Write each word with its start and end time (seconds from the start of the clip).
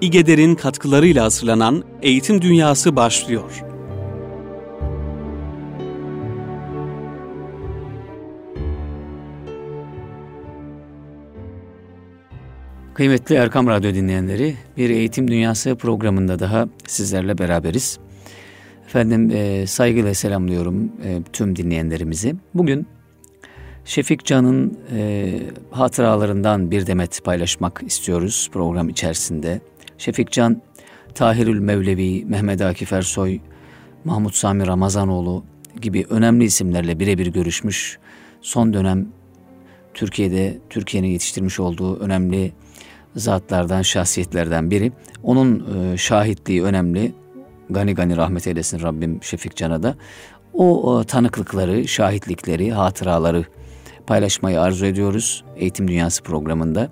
İGEDER'in 0.00 0.54
katkılarıyla 0.54 1.24
hazırlanan 1.24 1.84
Eğitim 2.02 2.42
Dünyası 2.42 2.96
başlıyor. 2.96 3.64
Kıymetli 12.94 13.34
Erkam 13.34 13.66
Radyo 13.66 13.94
dinleyenleri, 13.94 14.56
bir 14.76 14.90
Eğitim 14.90 15.30
Dünyası 15.30 15.76
programında 15.76 16.38
daha 16.38 16.68
sizlerle 16.86 17.38
beraberiz. 17.38 17.98
Efendim 18.86 19.30
e, 19.30 19.66
saygıyla 19.66 20.14
selamlıyorum 20.14 20.92
e, 21.04 21.18
tüm 21.32 21.56
dinleyenlerimizi. 21.56 22.34
Bugün 22.54 22.86
Şefik 23.84 24.24
Can'ın 24.24 24.78
e, 24.96 25.32
hatıralarından 25.70 26.70
bir 26.70 26.86
demet 26.86 27.24
paylaşmak 27.24 27.82
istiyoruz 27.86 28.50
program 28.52 28.88
içerisinde. 28.88 29.60
Şefik 30.00 30.32
Can, 30.32 30.62
Tahirül 31.14 31.60
Mevlevi, 31.60 32.24
Mehmet 32.24 32.60
Akif 32.60 32.92
Ersoy, 32.92 33.40
Mahmut 34.04 34.34
Sami 34.34 34.66
Ramazanoğlu 34.66 35.44
gibi 35.80 36.06
önemli 36.10 36.44
isimlerle 36.44 36.98
birebir 36.98 37.26
görüşmüş. 37.26 37.98
Son 38.40 38.72
dönem 38.72 39.08
Türkiye'de, 39.94 40.58
Türkiye'nin 40.70 41.08
yetiştirmiş 41.08 41.60
olduğu 41.60 41.96
önemli 41.96 42.52
zatlardan, 43.16 43.82
şahsiyetlerden 43.82 44.70
biri. 44.70 44.92
Onun 45.22 45.66
e, 45.76 45.96
şahitliği 45.96 46.62
önemli. 46.62 47.12
Gani 47.70 47.94
gani 47.94 48.16
rahmet 48.16 48.46
eylesin 48.46 48.82
Rabbim 48.82 49.22
Şefik 49.22 49.56
Can'a 49.56 49.82
da. 49.82 49.96
O, 50.52 50.92
o 50.92 51.04
tanıklıkları, 51.04 51.88
şahitlikleri, 51.88 52.72
hatıraları 52.72 53.44
paylaşmayı 54.06 54.60
arzu 54.60 54.86
ediyoruz 54.86 55.44
Eğitim 55.56 55.88
Dünyası 55.88 56.22
programında. 56.22 56.90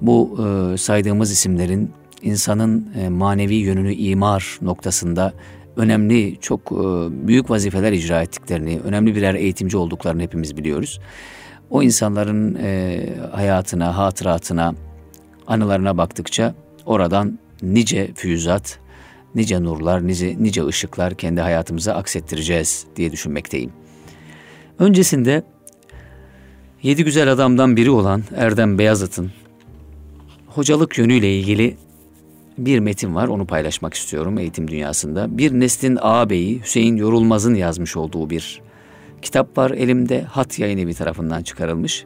Bu 0.00 0.38
e, 0.38 0.76
saydığımız 0.76 1.32
isimlerin 1.32 1.92
insanın 2.22 2.88
e, 2.98 3.08
manevi 3.08 3.54
yönünü 3.54 3.92
imar 3.94 4.58
noktasında 4.62 5.32
önemli, 5.76 6.36
çok 6.40 6.60
e, 6.72 6.76
büyük 7.28 7.50
vazifeler 7.50 7.92
icra 7.92 8.22
ettiklerini, 8.22 8.80
önemli 8.84 9.16
birer 9.16 9.34
eğitimci 9.34 9.76
olduklarını 9.76 10.22
hepimiz 10.22 10.56
biliyoruz. 10.56 11.00
O 11.70 11.82
insanların 11.82 12.54
e, 12.54 13.00
hayatına, 13.32 13.96
hatıratına, 13.96 14.74
anılarına 15.46 15.98
baktıkça 15.98 16.54
oradan 16.86 17.38
nice 17.62 18.10
füyüzat, 18.14 18.78
nice 19.34 19.62
nurlar, 19.62 20.06
nice, 20.06 20.36
nice 20.38 20.66
ışıklar 20.66 21.14
kendi 21.14 21.40
hayatımıza 21.40 21.94
aksettireceğiz 21.94 22.86
diye 22.96 23.12
düşünmekteyim. 23.12 23.70
Öncesinde 24.78 25.42
yedi 26.82 27.04
güzel 27.04 27.32
adamdan 27.32 27.76
biri 27.76 27.90
olan 27.90 28.22
Erdem 28.36 28.78
Beyazıt'ın 28.78 29.32
hocalık 30.46 30.98
yönüyle 30.98 31.38
ilgili 31.38 31.76
bir 32.58 32.78
metin 32.78 33.14
var 33.14 33.28
onu 33.28 33.46
paylaşmak 33.46 33.94
istiyorum 33.94 34.38
eğitim 34.38 34.68
dünyasında. 34.68 35.38
Bir 35.38 35.52
neslin 35.52 35.98
ağabeyi 36.00 36.60
Hüseyin 36.60 36.96
Yorulmaz'ın 36.96 37.54
yazmış 37.54 37.96
olduğu 37.96 38.30
bir 38.30 38.62
kitap 39.22 39.58
var 39.58 39.70
elimde. 39.70 40.22
Hat 40.22 40.58
yayın 40.58 40.88
bir 40.88 40.94
tarafından 40.94 41.42
çıkarılmış. 41.42 42.04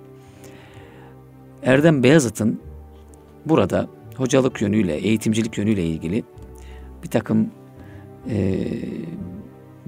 Erdem 1.63 2.03
Beyazıt'ın 2.03 2.61
burada 3.47 3.89
hocalık 4.17 4.63
yönüyle, 4.63 4.97
eğitimcilik 4.97 5.59
yönüyle 5.59 5.85
ilgili 5.85 6.25
bir 7.03 7.09
takım 7.09 7.51
e, 8.31 8.67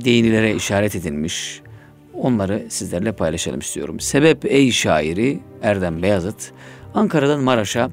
değinilere 0.05 0.55
işaret 0.55 0.97
edilmiş. 0.97 1.63
Onları 2.15 2.67
sizlerle 2.69 3.13
paylaşalım 3.13 3.61
istiyorum. 3.61 4.01
Sebep 4.01 4.45
ey 4.45 4.71
şairi 4.71 5.41
Erdem 5.63 6.03
Beyazıt 6.03 6.53
Ankara'dan 6.95 7.41
Maraş'a 7.41 7.91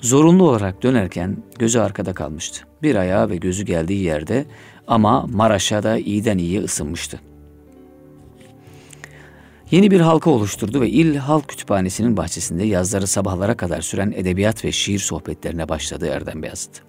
zorunlu 0.00 0.48
olarak 0.48 0.82
dönerken 0.82 1.36
gözü 1.58 1.78
arkada 1.78 2.12
kalmıştı. 2.12 2.64
Bir 2.82 2.96
ayağı 2.96 3.30
ve 3.30 3.36
gözü 3.36 3.64
geldiği 3.64 4.02
yerde 4.02 4.46
ama 4.86 5.26
Maraş'a 5.26 5.82
da 5.82 5.98
iyiden 5.98 6.38
iyi 6.38 6.60
ısınmıştı. 6.60 7.20
Yeni 9.70 9.90
bir 9.90 10.00
halka 10.00 10.30
oluşturdu 10.30 10.80
ve 10.80 10.88
İl 10.88 11.16
Halk 11.16 11.48
Kütüphanesi'nin 11.48 12.16
bahçesinde 12.16 12.64
yazları 12.64 13.06
sabahlara 13.06 13.56
kadar 13.56 13.80
süren 13.80 14.12
edebiyat 14.16 14.64
ve 14.64 14.72
şiir 14.72 14.98
sohbetlerine 14.98 15.68
başladı 15.68 16.06
Erdem 16.06 16.42
Beyazıt. 16.42 16.82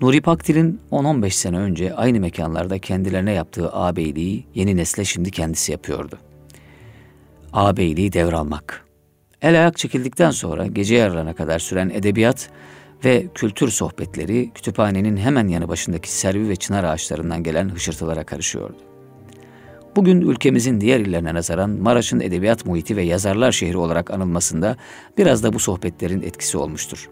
Nuri 0.00 0.20
Pakdil'in 0.20 0.80
10-15 0.92 1.30
sene 1.30 1.58
önce 1.58 1.94
aynı 1.94 2.20
mekanlarda 2.20 2.78
kendilerine 2.78 3.32
yaptığı 3.32 3.72
ağabeyliği 3.72 4.46
yeni 4.54 4.76
nesle 4.76 5.04
şimdi 5.04 5.30
kendisi 5.30 5.72
yapıyordu. 5.72 6.18
Ağabeyliği 7.52 8.12
devralmak. 8.12 8.87
El 9.42 9.60
ayak 9.60 9.76
çekildikten 9.76 10.30
sonra 10.30 10.66
gece 10.66 10.94
yarılarına 10.94 11.34
kadar 11.34 11.58
süren 11.58 11.90
edebiyat 11.90 12.50
ve 13.04 13.26
kültür 13.34 13.68
sohbetleri 13.68 14.50
kütüphanenin 14.54 15.16
hemen 15.16 15.48
yanı 15.48 15.68
başındaki 15.68 16.12
servi 16.12 16.48
ve 16.48 16.56
çınar 16.56 16.84
ağaçlarından 16.84 17.42
gelen 17.42 17.68
hışırtılara 17.68 18.24
karışıyordu. 18.24 18.76
Bugün 19.96 20.20
ülkemizin 20.20 20.80
diğer 20.80 21.00
illerine 21.00 21.34
nazaran 21.34 21.70
Maraş'ın 21.70 22.20
edebiyat 22.20 22.66
muhiti 22.66 22.96
ve 22.96 23.02
yazarlar 23.02 23.52
şehri 23.52 23.76
olarak 23.76 24.10
anılmasında 24.10 24.76
biraz 25.18 25.42
da 25.42 25.52
bu 25.52 25.58
sohbetlerin 25.58 26.22
etkisi 26.22 26.58
olmuştur. 26.58 27.10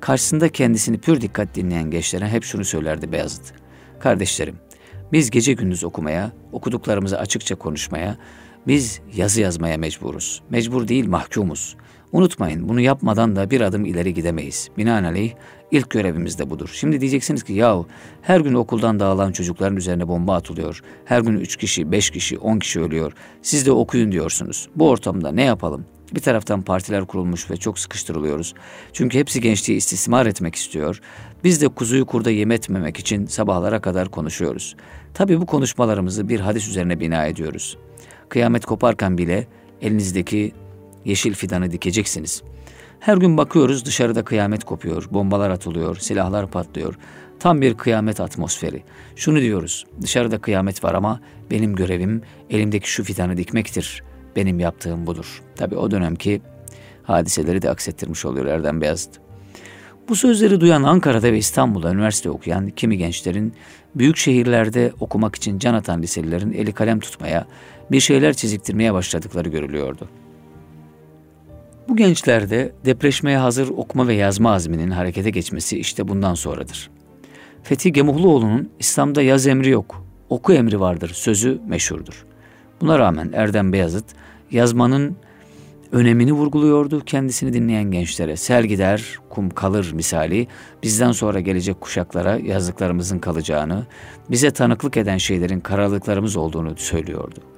Karşısında 0.00 0.48
kendisini 0.48 0.98
pür 0.98 1.20
dikkat 1.20 1.54
dinleyen 1.54 1.90
gençlere 1.90 2.28
hep 2.28 2.44
şunu 2.44 2.64
söylerdi 2.64 3.12
Beyazıt. 3.12 3.52
Kardeşlerim, 4.00 4.56
biz 5.12 5.30
gece 5.30 5.52
gündüz 5.52 5.84
okumaya, 5.84 6.32
okuduklarımızı 6.52 7.18
açıkça 7.18 7.54
konuşmaya, 7.54 8.16
biz 8.66 9.00
yazı 9.16 9.40
yazmaya 9.40 9.78
mecburuz. 9.78 10.42
Mecbur 10.50 10.88
değil 10.88 11.08
mahkumuz. 11.08 11.76
Unutmayın 12.12 12.68
bunu 12.68 12.80
yapmadan 12.80 13.36
da 13.36 13.50
bir 13.50 13.60
adım 13.60 13.84
ileri 13.84 14.14
gidemeyiz. 14.14 14.68
Binaenaleyh 14.76 15.32
ilk 15.70 15.90
görevimiz 15.90 16.38
de 16.38 16.50
budur. 16.50 16.70
Şimdi 16.72 17.00
diyeceksiniz 17.00 17.42
ki 17.42 17.52
yahu 17.52 17.86
her 18.22 18.40
gün 18.40 18.54
okuldan 18.54 19.00
dağılan 19.00 19.32
çocukların 19.32 19.76
üzerine 19.76 20.08
bomba 20.08 20.34
atılıyor. 20.34 20.82
Her 21.04 21.20
gün 21.20 21.36
üç 21.36 21.56
kişi, 21.56 21.92
beş 21.92 22.10
kişi, 22.10 22.38
on 22.38 22.58
kişi 22.58 22.80
ölüyor. 22.80 23.12
Siz 23.42 23.66
de 23.66 23.72
okuyun 23.72 24.12
diyorsunuz. 24.12 24.68
Bu 24.76 24.88
ortamda 24.88 25.32
ne 25.32 25.42
yapalım? 25.42 25.84
Bir 26.14 26.20
taraftan 26.20 26.62
partiler 26.62 27.06
kurulmuş 27.06 27.50
ve 27.50 27.56
çok 27.56 27.78
sıkıştırılıyoruz. 27.78 28.54
Çünkü 28.92 29.18
hepsi 29.18 29.40
gençliği 29.40 29.78
istismar 29.78 30.26
etmek 30.26 30.54
istiyor. 30.54 31.00
Biz 31.44 31.62
de 31.62 31.68
kuzuyu 31.68 32.06
kurda 32.06 32.30
yem 32.30 32.50
etmemek 32.50 32.98
için 32.98 33.26
sabahlara 33.26 33.80
kadar 33.80 34.08
konuşuyoruz. 34.08 34.76
Tabii 35.14 35.40
bu 35.40 35.46
konuşmalarımızı 35.46 36.28
bir 36.28 36.40
hadis 36.40 36.68
üzerine 36.68 37.00
bina 37.00 37.26
ediyoruz. 37.26 37.78
Kıyamet 38.28 38.66
koparken 38.66 39.18
bile 39.18 39.46
elinizdeki 39.80 40.52
yeşil 41.04 41.34
fidanı 41.34 41.70
dikeceksiniz. 41.70 42.42
Her 43.00 43.16
gün 43.16 43.36
bakıyoruz 43.36 43.84
dışarıda 43.84 44.24
kıyamet 44.24 44.64
kopuyor, 44.64 45.08
bombalar 45.10 45.50
atılıyor, 45.50 45.96
silahlar 45.96 46.50
patlıyor. 46.50 46.94
Tam 47.38 47.60
bir 47.60 47.74
kıyamet 47.74 48.20
atmosferi. 48.20 48.82
Şunu 49.16 49.40
diyoruz, 49.40 49.84
dışarıda 50.02 50.38
kıyamet 50.38 50.84
var 50.84 50.94
ama 50.94 51.20
benim 51.50 51.76
görevim 51.76 52.22
elimdeki 52.50 52.90
şu 52.90 53.04
fidanı 53.04 53.36
dikmektir. 53.36 54.02
Benim 54.36 54.60
yaptığım 54.60 55.06
budur. 55.06 55.42
Tabi 55.56 55.76
o 55.76 55.90
dönemki 55.90 56.40
hadiseleri 57.02 57.62
de 57.62 57.70
aksettirmiş 57.70 58.24
oluyor 58.24 58.46
Erdem 58.46 58.80
Beyazıt. 58.80 59.20
Bu 60.08 60.16
sözleri 60.16 60.60
duyan 60.60 60.82
Ankara'da 60.82 61.32
ve 61.32 61.38
İstanbul'da 61.38 61.92
üniversite 61.92 62.30
okuyan 62.30 62.70
kimi 62.70 62.98
gençlerin 62.98 63.54
büyük 63.94 64.16
şehirlerde 64.16 64.92
okumak 65.00 65.34
için 65.34 65.58
can 65.58 65.74
atan 65.74 66.02
liselilerin 66.02 66.52
eli 66.52 66.72
kalem 66.72 67.00
tutmaya, 67.00 67.46
bir 67.94 68.00
şeyler 68.00 68.34
çiziktirmeye 68.34 68.94
başladıkları 68.94 69.48
görülüyordu. 69.48 70.08
Bu 71.88 71.96
gençlerde 71.96 72.72
depreşmeye 72.84 73.38
hazır 73.38 73.68
okuma 73.68 74.08
ve 74.08 74.14
yazma 74.14 74.52
azminin 74.52 74.90
harekete 74.90 75.30
geçmesi 75.30 75.78
işte 75.78 76.08
bundan 76.08 76.34
sonradır. 76.34 76.90
Fethi 77.62 77.92
Gemuhluoğlu'nun 77.92 78.70
İslam'da 78.78 79.22
yaz 79.22 79.46
emri 79.46 79.70
yok, 79.70 80.04
oku 80.28 80.52
emri 80.52 80.80
vardır 80.80 81.08
sözü 81.08 81.60
meşhurdur. 81.68 82.26
Buna 82.80 82.98
rağmen 82.98 83.30
Erdem 83.34 83.72
Beyazıt 83.72 84.04
yazmanın 84.50 85.16
önemini 85.92 86.32
vurguluyordu 86.32 87.04
kendisini 87.04 87.52
dinleyen 87.52 87.90
gençlere. 87.90 88.36
Sel 88.36 88.64
gider, 88.64 89.18
kum 89.30 89.50
kalır 89.50 89.92
misali 89.92 90.46
bizden 90.82 91.12
sonra 91.12 91.40
gelecek 91.40 91.80
kuşaklara 91.80 92.36
yazdıklarımızın 92.36 93.18
kalacağını, 93.18 93.86
bize 94.30 94.50
tanıklık 94.50 94.96
eden 94.96 95.18
şeylerin 95.18 95.60
karalıklarımız 95.60 96.36
olduğunu 96.36 96.76
söylüyordu. 96.76 97.53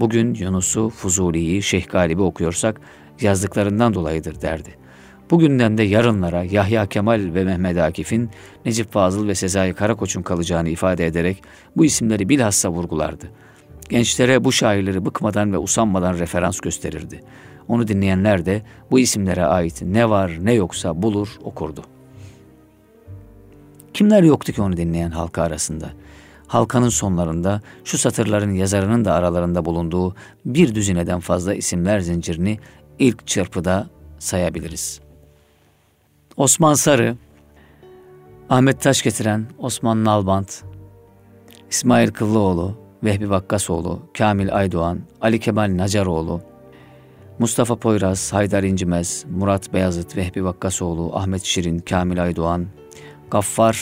Bugün 0.00 0.34
Yunus'u, 0.34 0.90
Fuzuli'yi, 0.90 1.62
Şeyh 1.62 1.88
Galip'i 1.88 2.22
okuyorsak 2.22 2.80
yazdıklarından 3.20 3.94
dolayıdır 3.94 4.40
derdi. 4.40 4.74
Bugünden 5.30 5.78
de 5.78 5.82
yarınlara 5.82 6.44
Yahya 6.44 6.86
Kemal 6.86 7.34
ve 7.34 7.44
Mehmet 7.44 7.78
Akif'in, 7.78 8.30
Necip 8.64 8.92
Fazıl 8.92 9.28
ve 9.28 9.34
Sezai 9.34 9.72
Karakoç'un 9.72 10.22
kalacağını 10.22 10.68
ifade 10.68 11.06
ederek 11.06 11.42
bu 11.76 11.84
isimleri 11.84 12.28
bilhassa 12.28 12.68
vurgulardı. 12.68 13.30
Gençlere 13.88 14.44
bu 14.44 14.52
şairleri 14.52 15.04
bıkmadan 15.04 15.52
ve 15.52 15.58
usanmadan 15.58 16.18
referans 16.18 16.60
gösterirdi. 16.60 17.20
Onu 17.68 17.88
dinleyenler 17.88 18.46
de 18.46 18.62
bu 18.90 18.98
isimlere 18.98 19.44
ait 19.44 19.82
ne 19.82 20.10
var 20.10 20.38
ne 20.40 20.52
yoksa 20.52 21.02
bulur 21.02 21.28
okurdu. 21.44 21.84
Kimler 23.94 24.22
yoktu 24.22 24.52
ki 24.52 24.62
onu 24.62 24.76
dinleyen 24.76 25.10
halka 25.10 25.42
arasında? 25.42 25.90
Halkanın 26.54 26.88
sonlarında 26.88 27.60
şu 27.84 27.98
satırların 27.98 28.52
yazarının 28.54 29.04
da 29.04 29.12
aralarında 29.12 29.64
bulunduğu 29.64 30.14
bir 30.46 30.74
düzineden 30.74 31.20
fazla 31.20 31.54
isimler 31.54 32.00
zincirini 32.00 32.58
ilk 32.98 33.26
çırpıda 33.26 33.86
sayabiliriz. 34.18 35.00
Osman 36.36 36.74
Sarı, 36.74 37.16
Ahmet 38.50 38.80
Taş 38.80 39.02
getiren 39.02 39.46
Osman 39.58 40.04
Nalbant, 40.04 40.62
İsmail 41.70 42.10
Kıllıoğlu, 42.10 42.78
Vehbi 43.04 43.30
Vakkasoğlu, 43.30 44.02
Kamil 44.18 44.54
Aydoğan, 44.54 45.00
Ali 45.20 45.40
Kemal 45.40 45.76
Nacaroğlu, 45.76 46.40
Mustafa 47.38 47.76
Poyraz, 47.76 48.32
Haydar 48.32 48.62
İncimez, 48.62 49.24
Murat 49.30 49.72
Beyazıt, 49.72 50.16
Vehbi 50.16 50.44
Vakkasoğlu, 50.44 51.16
Ahmet 51.16 51.44
Şirin, 51.44 51.78
Kamil 51.78 52.22
Aydoğan, 52.22 52.66
Gaffar, 53.30 53.78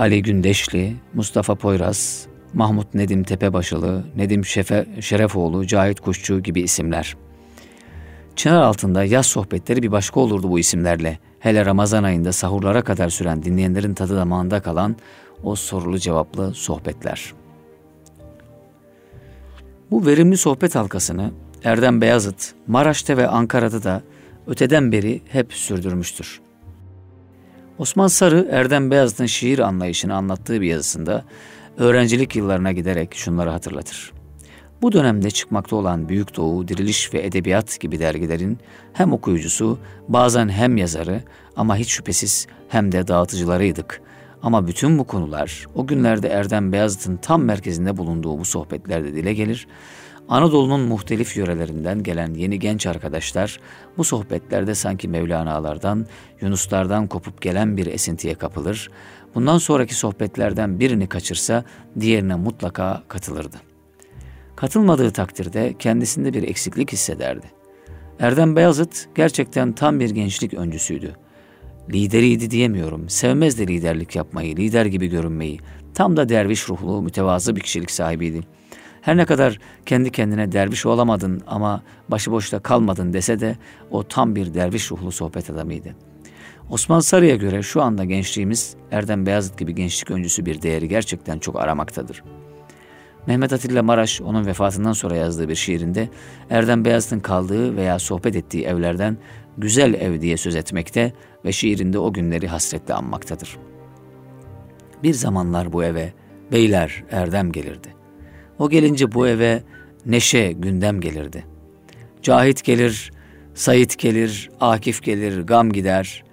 Ali 0.00 0.22
Gündeşli, 0.22 0.96
Mustafa 1.14 1.54
Poyraz, 1.54 2.26
Mahmut 2.54 2.94
Nedim 2.94 3.24
Tepebaşılı, 3.24 4.04
Nedim 4.16 4.44
Şefe, 4.44 4.86
Şerefoğlu, 5.00 5.66
Cahit 5.66 6.00
Kuşçu 6.00 6.40
gibi 6.40 6.60
isimler. 6.60 7.16
Çınar 8.36 8.62
altında 8.62 9.04
yaz 9.04 9.26
sohbetleri 9.26 9.82
bir 9.82 9.92
başka 9.92 10.20
olurdu 10.20 10.50
bu 10.50 10.58
isimlerle. 10.58 11.18
Hele 11.38 11.66
Ramazan 11.66 12.04
ayında 12.04 12.32
sahurlara 12.32 12.82
kadar 12.82 13.08
süren 13.08 13.42
dinleyenlerin 13.42 13.94
tadı 13.94 14.16
damağında 14.16 14.60
kalan 14.60 14.96
o 15.42 15.56
sorulu 15.56 15.98
cevaplı 15.98 16.54
sohbetler. 16.54 17.34
Bu 19.90 20.06
verimli 20.06 20.36
sohbet 20.36 20.74
halkasını 20.74 21.30
Erdem 21.64 22.00
Beyazıt, 22.00 22.54
Maraş'ta 22.66 23.16
ve 23.16 23.28
Ankara'da 23.28 23.82
da 23.82 24.02
öteden 24.46 24.92
beri 24.92 25.22
hep 25.28 25.52
sürdürmüştür. 25.52 26.40
Osman 27.80 28.06
Sarı, 28.06 28.48
Erdem 28.50 28.90
Beyazıt'ın 28.90 29.26
şiir 29.26 29.58
anlayışını 29.58 30.14
anlattığı 30.14 30.60
bir 30.60 30.66
yazısında 30.66 31.24
öğrencilik 31.78 32.36
yıllarına 32.36 32.72
giderek 32.72 33.14
şunları 33.14 33.50
hatırlatır. 33.50 34.12
Bu 34.82 34.92
dönemde 34.92 35.30
çıkmakta 35.30 35.76
olan 35.76 36.08
Büyük 36.08 36.36
Doğu, 36.36 36.68
Diriliş 36.68 37.14
ve 37.14 37.26
Edebiyat 37.26 37.80
gibi 37.80 37.98
dergilerin 37.98 38.58
hem 38.92 39.12
okuyucusu, 39.12 39.78
bazen 40.08 40.48
hem 40.48 40.76
yazarı 40.76 41.22
ama 41.56 41.76
hiç 41.76 41.88
şüphesiz 41.88 42.46
hem 42.68 42.92
de 42.92 43.08
dağıtıcılarıydık. 43.08 44.00
Ama 44.42 44.66
bütün 44.66 44.98
bu 44.98 45.04
konular 45.04 45.66
o 45.74 45.86
günlerde 45.86 46.28
Erdem 46.28 46.72
Beyazıt'ın 46.72 47.16
tam 47.16 47.42
merkezinde 47.42 47.96
bulunduğu 47.96 48.38
bu 48.38 48.44
sohbetlerde 48.44 49.14
dile 49.14 49.34
gelir. 49.34 49.66
Anadolu'nun 50.30 50.80
muhtelif 50.80 51.36
yörelerinden 51.36 52.02
gelen 52.02 52.34
yeni 52.34 52.58
genç 52.58 52.86
arkadaşlar 52.86 53.60
bu 53.96 54.04
sohbetlerde 54.04 54.74
sanki 54.74 55.08
Mevlana'lardan, 55.08 56.06
Yunuslardan 56.40 57.06
kopup 57.06 57.42
gelen 57.42 57.76
bir 57.76 57.86
esintiye 57.86 58.34
kapılır. 58.34 58.90
Bundan 59.34 59.58
sonraki 59.58 59.94
sohbetlerden 59.94 60.80
birini 60.80 61.06
kaçırsa 61.06 61.64
diğerine 62.00 62.34
mutlaka 62.34 63.02
katılırdı. 63.08 63.56
Katılmadığı 64.56 65.10
takdirde 65.10 65.74
kendisinde 65.78 66.34
bir 66.34 66.42
eksiklik 66.42 66.92
hissederdi. 66.92 67.46
Erdem 68.20 68.56
Beyazıt 68.56 69.08
gerçekten 69.14 69.72
tam 69.72 70.00
bir 70.00 70.10
gençlik 70.10 70.54
öncüsüydü. 70.54 71.16
Lideriydi 71.92 72.50
diyemiyorum. 72.50 73.08
Sevmezdi 73.08 73.66
liderlik 73.66 74.16
yapmayı, 74.16 74.56
lider 74.56 74.86
gibi 74.86 75.06
görünmeyi. 75.06 75.60
Tam 75.94 76.16
da 76.16 76.28
derviş 76.28 76.68
ruhlu, 76.68 77.02
mütevazı 77.02 77.56
bir 77.56 77.60
kişilik 77.60 77.90
sahibiydi. 77.90 78.59
Her 79.02 79.16
ne 79.16 79.24
kadar 79.24 79.58
kendi 79.86 80.10
kendine 80.10 80.52
derviş 80.52 80.86
olamadın 80.86 81.42
ama 81.46 81.82
başıboşta 82.08 82.58
kalmadın 82.58 83.12
dese 83.12 83.40
de 83.40 83.56
o 83.90 84.02
tam 84.02 84.36
bir 84.36 84.54
derviş 84.54 84.92
ruhlu 84.92 85.12
sohbet 85.12 85.50
adamıydı. 85.50 85.94
Osman 86.70 87.00
Sarı'ya 87.00 87.36
göre 87.36 87.62
şu 87.62 87.82
anda 87.82 88.04
gençliğimiz 88.04 88.76
Erdem 88.90 89.26
Beyazıt 89.26 89.58
gibi 89.58 89.74
gençlik 89.74 90.10
öncüsü 90.10 90.46
bir 90.46 90.62
değeri 90.62 90.88
gerçekten 90.88 91.38
çok 91.38 91.60
aramaktadır.'' 91.60 92.40
Mehmet 93.26 93.52
Atilla 93.52 93.82
Maraş 93.82 94.20
onun 94.20 94.46
vefatından 94.46 94.92
sonra 94.92 95.16
yazdığı 95.16 95.48
bir 95.48 95.54
şiirinde 95.54 96.08
Erdem 96.50 96.84
Beyazıt'ın 96.84 97.20
kaldığı 97.20 97.76
veya 97.76 97.98
sohbet 97.98 98.36
ettiği 98.36 98.64
evlerden 98.64 99.16
güzel 99.58 99.94
ev 99.94 100.20
diye 100.20 100.36
söz 100.36 100.56
etmekte 100.56 101.12
ve 101.44 101.52
şiirinde 101.52 101.98
o 101.98 102.12
günleri 102.12 102.48
hasretle 102.48 102.94
anmaktadır. 102.94 103.56
Bir 105.02 105.14
zamanlar 105.14 105.72
bu 105.72 105.84
eve 105.84 106.12
beyler 106.52 107.04
Erdem 107.10 107.52
gelirdi. 107.52 107.99
O 108.60 108.68
gelince 108.68 109.12
bu 109.12 109.28
eve 109.28 109.62
neşe 110.06 110.52
gündem 110.52 111.00
gelirdi. 111.00 111.44
Cahit 112.22 112.64
gelir, 112.64 113.10
Sayit 113.54 113.98
gelir, 113.98 114.50
Akif 114.60 115.02
gelir, 115.02 115.40
gam 115.40 115.72
gider. 115.72 116.24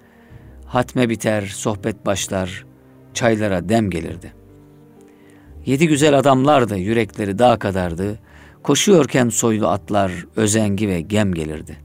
Hatme 0.66 1.08
biter, 1.08 1.42
sohbet 1.46 2.06
başlar, 2.06 2.66
çaylara 3.14 3.68
dem 3.68 3.90
gelirdi. 3.90 4.32
Yedi 5.66 5.88
güzel 5.88 6.18
adamlardı, 6.18 6.76
yürekleri 6.76 7.38
dağ 7.38 7.58
kadardı. 7.58 8.18
Koşuyorken 8.62 9.28
soylu 9.28 9.68
atlar, 9.68 10.12
özengi 10.36 10.88
ve 10.88 11.00
gem 11.00 11.34
gelirdi. 11.34 11.76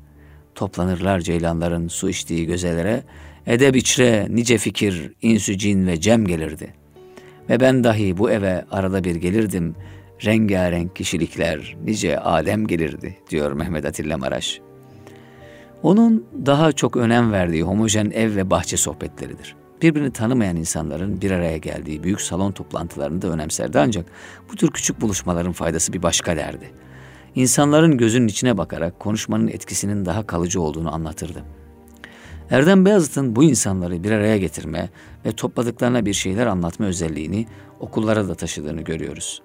Toplanırlar 0.55 1.19
ceylanların 1.19 1.87
su 1.87 2.09
içtiği 2.09 2.45
gözelere, 2.45 3.03
edeb 3.47 3.75
içre 3.75 4.27
nice 4.29 4.57
fikir, 4.57 5.11
insü 5.21 5.57
cin 5.57 5.87
ve 5.87 5.99
cem 5.99 6.25
gelirdi. 6.25 6.73
Ve 7.49 7.59
ben 7.59 7.83
dahi 7.83 8.17
bu 8.17 8.31
eve 8.31 8.65
arada 8.71 9.03
bir 9.03 9.15
gelirdim, 9.15 9.75
rengarenk 10.25 10.95
kişilikler, 10.95 11.77
nice 11.83 12.19
alem 12.19 12.67
gelirdi, 12.67 13.17
diyor 13.29 13.51
Mehmet 13.51 13.85
Atilla 13.85 14.17
Maraş. 14.17 14.61
Onun 15.83 16.25
daha 16.45 16.71
çok 16.71 16.97
önem 16.97 17.31
verdiği 17.31 17.63
homojen 17.63 18.11
ev 18.11 18.35
ve 18.35 18.49
bahçe 18.49 18.77
sohbetleridir 18.77 19.55
birbirini 19.83 20.11
tanımayan 20.11 20.55
insanların 20.55 21.21
bir 21.21 21.31
araya 21.31 21.57
geldiği 21.57 22.03
büyük 22.03 22.21
salon 22.21 22.51
toplantılarını 22.51 23.21
da 23.21 23.27
önemserdi 23.27 23.79
ancak 23.79 24.05
bu 24.51 24.55
tür 24.55 24.71
küçük 24.71 25.01
buluşmaların 25.01 25.51
faydası 25.51 25.93
bir 25.93 26.03
başka 26.03 26.37
derdi. 26.37 26.71
İnsanların 27.35 27.97
gözünün 27.97 28.27
içine 28.27 28.57
bakarak 28.57 28.99
konuşmanın 28.99 29.47
etkisinin 29.47 30.05
daha 30.05 30.27
kalıcı 30.27 30.61
olduğunu 30.61 30.93
anlatırdı. 30.93 31.43
Erdem 32.49 32.85
Beyazıt'ın 32.85 33.35
bu 33.35 33.43
insanları 33.43 34.03
bir 34.03 34.11
araya 34.11 34.37
getirme 34.37 34.89
ve 35.25 35.31
topladıklarına 35.31 36.05
bir 36.05 36.13
şeyler 36.13 36.47
anlatma 36.47 36.85
özelliğini 36.85 37.45
okullara 37.79 38.27
da 38.27 38.35
taşıdığını 38.35 38.81
görüyoruz. 38.81 39.41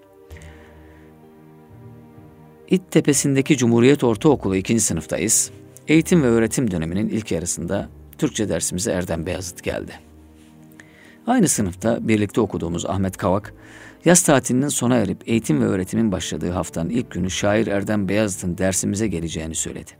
İt 2.70 2.90
Tepesi'ndeki 2.90 3.56
Cumhuriyet 3.56 4.04
Ortaokulu 4.04 4.56
ikinci 4.56 4.80
sınıftayız. 4.80 5.50
Eğitim 5.88 6.22
ve 6.22 6.26
öğretim 6.26 6.70
döneminin 6.70 7.08
ilk 7.08 7.32
yarısında 7.32 7.88
Türkçe 8.18 8.48
dersimize 8.48 8.92
Erdem 8.92 9.26
Beyazıt 9.26 9.62
geldi. 9.62 9.92
Aynı 11.26 11.48
sınıfta 11.48 12.08
birlikte 12.08 12.40
okuduğumuz 12.40 12.86
Ahmet 12.86 13.16
Kavak, 13.16 13.54
yaz 14.04 14.22
tatilinin 14.22 14.68
sona 14.68 14.96
erip 14.96 15.28
eğitim 15.28 15.60
ve 15.60 15.64
öğretimin 15.64 16.12
başladığı 16.12 16.50
haftanın 16.50 16.90
ilk 16.90 17.10
günü 17.10 17.30
şair 17.30 17.66
Erdem 17.66 18.08
Beyazıt'ın 18.08 18.58
dersimize 18.58 19.08
geleceğini 19.08 19.54
söyledi. 19.54 19.90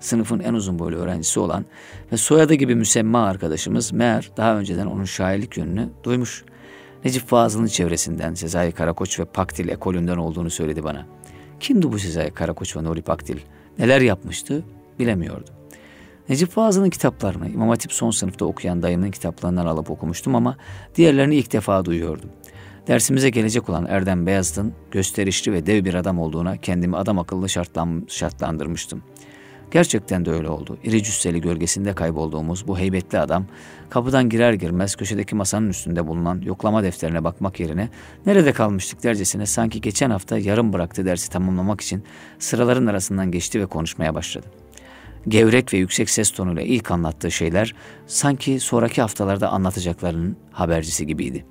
Sınıfın 0.00 0.40
en 0.40 0.54
uzun 0.54 0.78
boylu 0.78 0.96
öğrencisi 0.96 1.40
olan 1.40 1.64
ve 2.12 2.16
soyadı 2.16 2.54
gibi 2.54 2.74
müsemma 2.74 3.26
arkadaşımız 3.26 3.92
meğer 3.92 4.30
daha 4.36 4.58
önceden 4.58 4.86
onun 4.86 5.04
şairlik 5.04 5.56
yönünü 5.56 5.88
duymuş. 6.04 6.44
Necip 7.04 7.28
Fazıl'ın 7.28 7.66
çevresinden 7.66 8.34
Sezai 8.34 8.72
Karakoç 8.72 9.20
ve 9.20 9.24
Pakdil 9.24 9.68
ekolünden 9.68 10.16
olduğunu 10.16 10.50
söyledi 10.50 10.84
bana. 10.84 11.19
Kimdi 11.60 11.92
bu 11.92 11.98
Sezai 11.98 12.30
Karakoç 12.30 12.76
ve 12.76 12.84
Nuri 12.84 13.02
Pakdil? 13.02 13.38
Neler 13.78 14.00
yapmıştı 14.00 14.62
bilemiyordu. 14.98 15.50
Necip 16.28 16.50
Fazıl'ın 16.50 16.90
kitaplarını 16.90 17.48
İmam 17.48 17.68
Hatip 17.68 17.92
son 17.92 18.10
sınıfta 18.10 18.44
okuyan 18.44 18.82
dayımın 18.82 19.10
kitaplarından 19.10 19.66
alıp 19.66 19.90
okumuştum 19.90 20.34
ama 20.34 20.56
diğerlerini 20.96 21.36
ilk 21.36 21.52
defa 21.52 21.84
duyuyordum. 21.84 22.30
Dersimize 22.86 23.30
gelecek 23.30 23.68
olan 23.68 23.86
Erdem 23.86 24.26
Beyazıt'ın 24.26 24.72
gösterişli 24.90 25.52
ve 25.52 25.66
dev 25.66 25.84
bir 25.84 25.94
adam 25.94 26.18
olduğuna 26.18 26.56
kendimi 26.56 26.96
adam 26.96 27.18
akıllı 27.18 27.48
şartlan, 27.48 28.06
şartlandırmıştım. 28.08 29.02
Gerçekten 29.70 30.24
de 30.24 30.30
öyle 30.30 30.48
oldu. 30.48 30.78
İri 30.84 31.02
cüsseli 31.02 31.40
gölgesinde 31.40 31.92
kaybolduğumuz 31.92 32.68
bu 32.68 32.78
heybetli 32.78 33.18
adam 33.18 33.46
kapıdan 33.90 34.28
girer 34.28 34.52
girmez 34.52 34.96
köşedeki 34.96 35.34
masanın 35.34 35.68
üstünde 35.68 36.06
bulunan 36.06 36.40
yoklama 36.40 36.82
defterine 36.82 37.24
bakmak 37.24 37.60
yerine 37.60 37.88
nerede 38.26 38.52
kalmıştık 38.52 39.02
dercesine 39.02 39.46
sanki 39.46 39.80
geçen 39.80 40.10
hafta 40.10 40.38
yarım 40.38 40.72
bıraktı 40.72 41.04
dersi 41.04 41.30
tamamlamak 41.30 41.80
için 41.80 42.04
sıraların 42.38 42.86
arasından 42.86 43.30
geçti 43.30 43.60
ve 43.60 43.66
konuşmaya 43.66 44.14
başladı 44.14 44.46
gevrek 45.28 45.74
ve 45.74 45.78
yüksek 45.78 46.10
ses 46.10 46.30
tonuyla 46.30 46.62
ilk 46.62 46.90
anlattığı 46.90 47.30
şeyler 47.30 47.74
sanki 48.06 48.60
sonraki 48.60 49.00
haftalarda 49.00 49.48
anlatacaklarının 49.48 50.36
habercisi 50.52 51.06
gibiydi. 51.06 51.44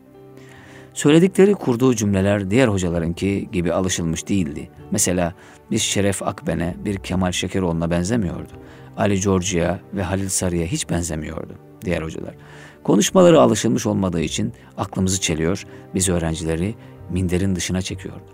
Söyledikleri 1.00 1.53
kurduğu 1.53 1.96
cümleler 1.96 2.51
diğer 2.51 2.68
hocalarınki 2.68 3.50
gibi 3.51 3.74
alışılmış 3.74 4.27
değildi. 4.27 4.70
Mesela 4.91 5.34
bir 5.72 5.77
Şeref 5.77 6.24
Akben'e, 6.24 6.75
bir 6.86 6.98
Kemal 6.98 7.32
Şekeroğlu'na 7.32 7.91
benzemiyordu. 7.91 8.51
Ali 8.98 9.20
Georgia 9.20 9.79
ve 9.94 10.03
Halil 10.03 10.29
Sarı'ya 10.29 10.65
hiç 10.65 10.89
benzemiyordu 10.89 11.53
diğer 11.86 12.01
hocalar. 12.01 12.36
Konuşmaları 12.84 13.41
alışılmış 13.41 13.86
olmadığı 13.86 14.22
için 14.22 14.53
aklımızı 14.77 15.22
çeliyor, 15.22 15.65
biz 15.96 16.10
öğrencileri 16.10 16.75
minderin 17.10 17.56
dışına 17.56 17.82
çekiyordu. 17.82 18.29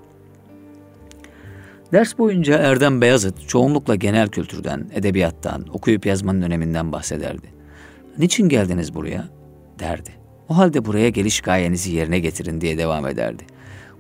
Ders 1.94 2.18
boyunca 2.18 2.58
Erdem 2.58 3.02
Beyazıt 3.02 3.48
çoğunlukla 3.48 3.96
genel 3.96 4.30
kültürden, 4.30 4.90
edebiyattan, 4.94 5.66
okuyup 5.74 6.06
yazmanın 6.06 6.42
öneminden 6.42 6.92
bahsederdi. 6.92 7.48
Niçin 8.18 8.50
geldiniz 8.50 8.96
buraya? 8.96 9.30
derdi. 9.80 10.25
O 10.50 10.58
halde 10.58 10.86
buraya 10.86 11.10
geliş 11.10 11.42
gayenizi 11.42 11.92
yerine 11.92 12.20
getirin 12.20 12.62
diye 12.62 12.78
devam 12.78 13.08
ederdi. 13.08 13.44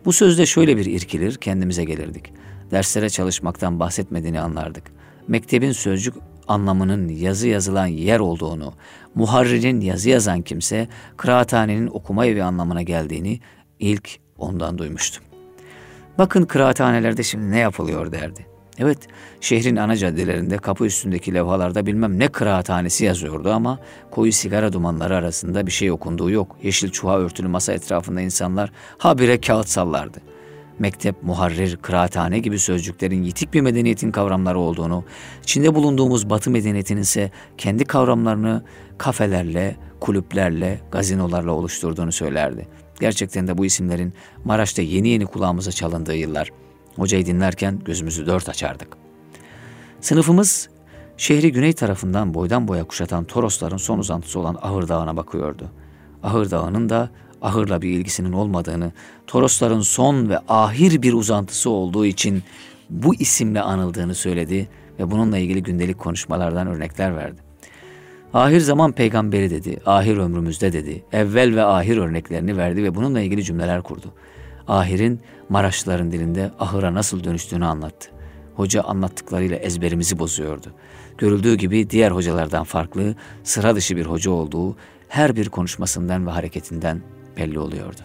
Bu 0.06 0.14
sözde 0.14 0.46
şöyle 0.46 0.78
bir 0.78 0.86
irkilir, 0.86 1.36
kendimize 1.36 1.84
gelirdik. 1.84 2.34
Derslere 2.72 3.10
çalışmaktan 3.10 3.80
bahsetmediğini 3.80 4.40
anlardık. 4.40 4.84
Mektebin 5.28 5.72
sözcük 5.72 6.16
anlamının 6.48 7.10
yazı 7.10 7.48
yazılan 7.48 7.88
yer 7.88 8.20
olduğunu, 8.20 8.74
muharririn 9.16 9.82
yazı 9.82 10.10
yazan 10.10 10.42
kimse 10.42 10.88
kıraathanenin 11.18 11.88
okuma 11.88 12.26
evi 12.26 12.44
anlamına 12.44 12.82
geldiğini 12.82 13.40
ilk 13.80 14.20
ondan 14.38 14.78
duymuştum. 14.78 15.24
Bakın 16.18 16.46
kıraathanelerde 16.46 17.24
şimdi 17.24 17.52
ne 17.52 17.60
yapılıyor 17.60 18.12
derdi. 18.12 18.55
Evet, 18.80 18.98
şehrin 19.42 19.76
ana 19.76 19.98
caddelerinde 19.98 20.58
kapı 20.58 20.86
üstündeki 20.86 21.34
levhalarda 21.34 21.86
bilmem 21.86 22.20
ne 22.20 22.28
kıraathanesi 22.28 23.06
yazıyordu 23.06 23.52
ama 23.52 23.80
koyu 24.12 24.32
sigara 24.32 24.74
dumanları 24.74 25.16
arasında 25.16 25.68
bir 25.68 25.72
şey 25.72 25.92
okunduğu 25.92 26.32
yok. 26.32 26.56
Yeşil 26.64 26.90
çuha 26.90 27.20
örtülü 27.20 27.48
masa 27.48 27.74
etrafında 27.74 28.22
insanlar 28.22 28.72
habire 28.98 29.42
kağıt 29.42 29.70
sallardı. 29.70 30.22
Mektep, 30.80 31.24
muharrir, 31.24 31.78
kıraathane 31.78 32.40
gibi 32.40 32.60
sözcüklerin 32.60 33.24
yitik 33.24 33.54
bir 33.54 33.62
medeniyetin 33.62 34.12
kavramları 34.12 34.60
olduğunu, 34.60 35.04
içinde 35.44 35.76
bulunduğumuz 35.76 36.30
batı 36.30 36.52
medeniyetinin 36.52 37.02
ise 37.02 37.32
kendi 37.58 37.86
kavramlarını 37.86 38.64
kafelerle, 38.98 39.76
kulüplerle, 40.00 40.80
gazinolarla 40.92 41.52
oluşturduğunu 41.52 42.12
söylerdi. 42.12 42.68
Gerçekten 43.00 43.48
de 43.48 43.58
bu 43.58 43.66
isimlerin 43.66 44.14
Maraş'ta 44.46 44.82
yeni 44.82 45.08
yeni 45.08 45.26
kulağımıza 45.26 45.72
çalındığı 45.72 46.16
yıllar. 46.16 46.52
Hocayı 46.96 47.26
dinlerken 47.26 47.80
gözümüzü 47.86 48.26
dört 48.26 48.50
açardık. 48.50 48.88
Sınıfımız 50.02 50.70
şehri 51.18 51.52
güney 51.52 51.74
tarafından 51.74 52.34
boydan 52.34 52.68
boya 52.68 52.84
kuşatan 52.84 53.24
Torosların 53.24 53.78
son 53.78 54.00
uzantısı 54.00 54.40
olan 54.40 54.58
Ahır 54.62 54.88
Dağı'na 54.88 55.18
bakıyordu. 55.18 55.72
Ahır 56.24 56.52
Dağı'nın 56.52 56.90
da 56.90 57.10
ahırla 57.42 57.82
bir 57.82 57.90
ilgisinin 57.90 58.32
olmadığını, 58.32 58.92
Torosların 59.28 59.82
son 59.82 60.30
ve 60.30 60.40
ahir 60.48 61.02
bir 61.02 61.14
uzantısı 61.14 61.70
olduğu 61.70 62.06
için 62.06 62.44
bu 62.90 63.16
isimle 63.16 63.62
anıldığını 63.62 64.16
söyledi 64.16 64.68
ve 65.00 65.12
bununla 65.12 65.38
ilgili 65.38 65.64
gündelik 65.64 65.98
konuşmalardan 65.98 66.68
örnekler 66.68 67.16
verdi. 67.16 67.42
Ahir 68.34 68.60
zaman 68.60 68.92
peygamberi 68.92 69.50
dedi, 69.50 69.80
ahir 69.86 70.18
ömrümüzde 70.18 70.74
dedi, 70.74 71.04
evvel 71.12 71.56
ve 71.56 71.64
ahir 71.64 71.98
örneklerini 71.98 72.58
verdi 72.58 72.84
ve 72.84 72.96
bununla 72.96 73.22
ilgili 73.22 73.44
cümleler 73.44 73.82
kurdu. 73.82 74.14
Ahir'in 74.68 75.20
Maraşlıların 75.50 76.12
dilinde 76.12 76.52
ahıra 76.60 76.94
nasıl 76.94 77.24
dönüştüğünü 77.24 77.66
anlattı. 77.66 78.10
Hoca 78.56 78.82
anlattıklarıyla 78.82 79.58
ezberimizi 79.58 80.20
bozuyordu. 80.20 80.74
Görüldüğü 81.18 81.56
gibi 81.56 81.90
diğer 81.90 82.12
hocalardan 82.12 82.64
farklı, 82.64 83.16
sıra 83.44 83.76
dışı 83.76 83.96
bir 83.96 84.06
hoca 84.06 84.32
olduğu 84.32 84.76
her 85.08 85.36
bir 85.36 85.50
konuşmasından 85.50 86.28
ve 86.28 86.32
hareketinden 86.32 87.02
belli 87.38 87.60
oluyordu. 87.60 88.02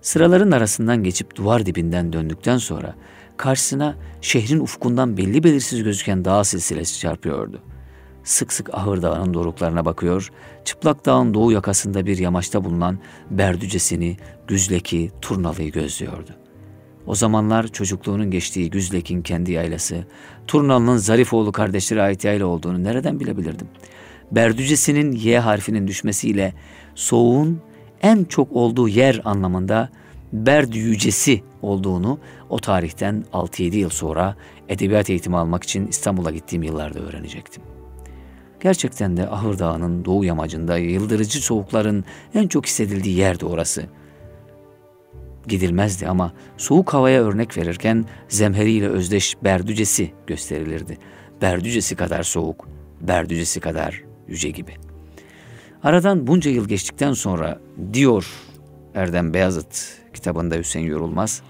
Sıraların 0.00 0.50
arasından 0.50 1.04
geçip 1.04 1.36
duvar 1.36 1.66
dibinden 1.66 2.12
döndükten 2.12 2.58
sonra 2.58 2.94
karşısına 3.36 3.96
şehrin 4.20 4.60
ufkundan 4.60 5.16
belli 5.16 5.44
belirsiz 5.44 5.82
gözüken 5.82 6.24
dağ 6.24 6.44
silsilesi 6.44 7.00
çarpıyordu. 7.00 7.62
Sık 8.24 8.52
sık 8.52 8.74
Ahır 8.74 9.02
Dağı'nın 9.02 9.34
doruklarına 9.34 9.84
bakıyor, 9.84 10.32
çıplak 10.64 11.06
dağın 11.06 11.34
doğu 11.34 11.52
yakasında 11.52 12.06
bir 12.06 12.18
yamaçta 12.18 12.64
bulunan 12.64 12.98
Berdücesini, 13.30 14.16
Güzleki, 14.46 15.10
Turnalı'yı 15.20 15.72
gözlüyordu. 15.72 16.30
O 17.06 17.14
zamanlar 17.14 17.68
çocukluğunun 17.68 18.30
geçtiği 18.30 18.70
Güzlek'in 18.70 19.22
kendi 19.22 19.52
yaylası, 19.52 20.06
Turnalı'nın 20.46 20.96
Zarifoğlu 20.96 21.52
kardeşleri 21.52 22.02
ait 22.02 22.24
yayla 22.24 22.46
olduğunu 22.46 22.84
nereden 22.84 23.20
bilebilirdim? 23.20 23.68
Berdücesinin 24.32 25.12
Y 25.12 25.38
harfinin 25.38 25.86
düşmesiyle 25.86 26.54
soğuğun 26.94 27.60
en 28.02 28.24
çok 28.24 28.52
olduğu 28.52 28.88
yer 28.88 29.20
anlamında 29.24 29.88
Berdücesi 30.32 31.42
olduğunu 31.62 32.18
o 32.50 32.58
tarihten 32.58 33.24
6-7 33.32 33.76
yıl 33.76 33.90
sonra 33.90 34.36
edebiyat 34.68 35.10
eğitimi 35.10 35.36
almak 35.36 35.62
için 35.62 35.86
İstanbul'a 35.86 36.30
gittiğim 36.30 36.62
yıllarda 36.62 36.98
öğrenecektim. 36.98 37.62
Gerçekten 38.62 39.16
de 39.16 39.28
Ahır 39.28 39.58
Dağı'nın 39.58 40.04
doğu 40.04 40.24
yamacında 40.24 40.78
yıldırıcı 40.78 41.44
soğukların 41.44 42.04
en 42.34 42.48
çok 42.48 42.66
hissedildiği 42.66 43.16
yerdi 43.16 43.46
orası. 43.46 43.86
Gidilmezdi 45.48 46.08
ama 46.08 46.32
soğuk 46.56 46.94
havaya 46.94 47.22
örnek 47.22 47.58
verirken 47.58 48.04
zemheriyle 48.28 48.88
özdeş 48.88 49.36
Berdücesi 49.44 50.12
gösterilirdi. 50.26 50.98
Berdücesi 51.42 51.96
kadar 51.96 52.22
soğuk, 52.22 52.68
Berdücesi 53.00 53.60
kadar 53.60 54.02
yüce 54.28 54.50
gibi. 54.50 54.72
Aradan 55.82 56.26
bunca 56.26 56.50
yıl 56.50 56.68
geçtikten 56.68 57.12
sonra 57.12 57.60
diyor 57.92 58.26
Erdem 58.94 59.34
Beyazıt 59.34 59.98
kitabında 60.14 60.54
Hüseyin 60.54 60.86
Yorulmaz. 60.86 61.42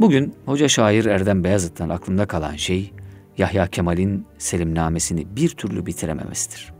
Bugün 0.00 0.34
hoca 0.46 0.68
şair 0.68 1.04
Erdem 1.04 1.44
Beyazıt'tan 1.44 1.88
aklımda 1.88 2.26
kalan 2.26 2.56
şey 2.56 2.92
Yahya 3.38 3.66
Kemal'in 3.66 4.26
selimnamesini 4.38 5.36
bir 5.36 5.48
türlü 5.48 5.86
bitirememesidir. 5.86 6.72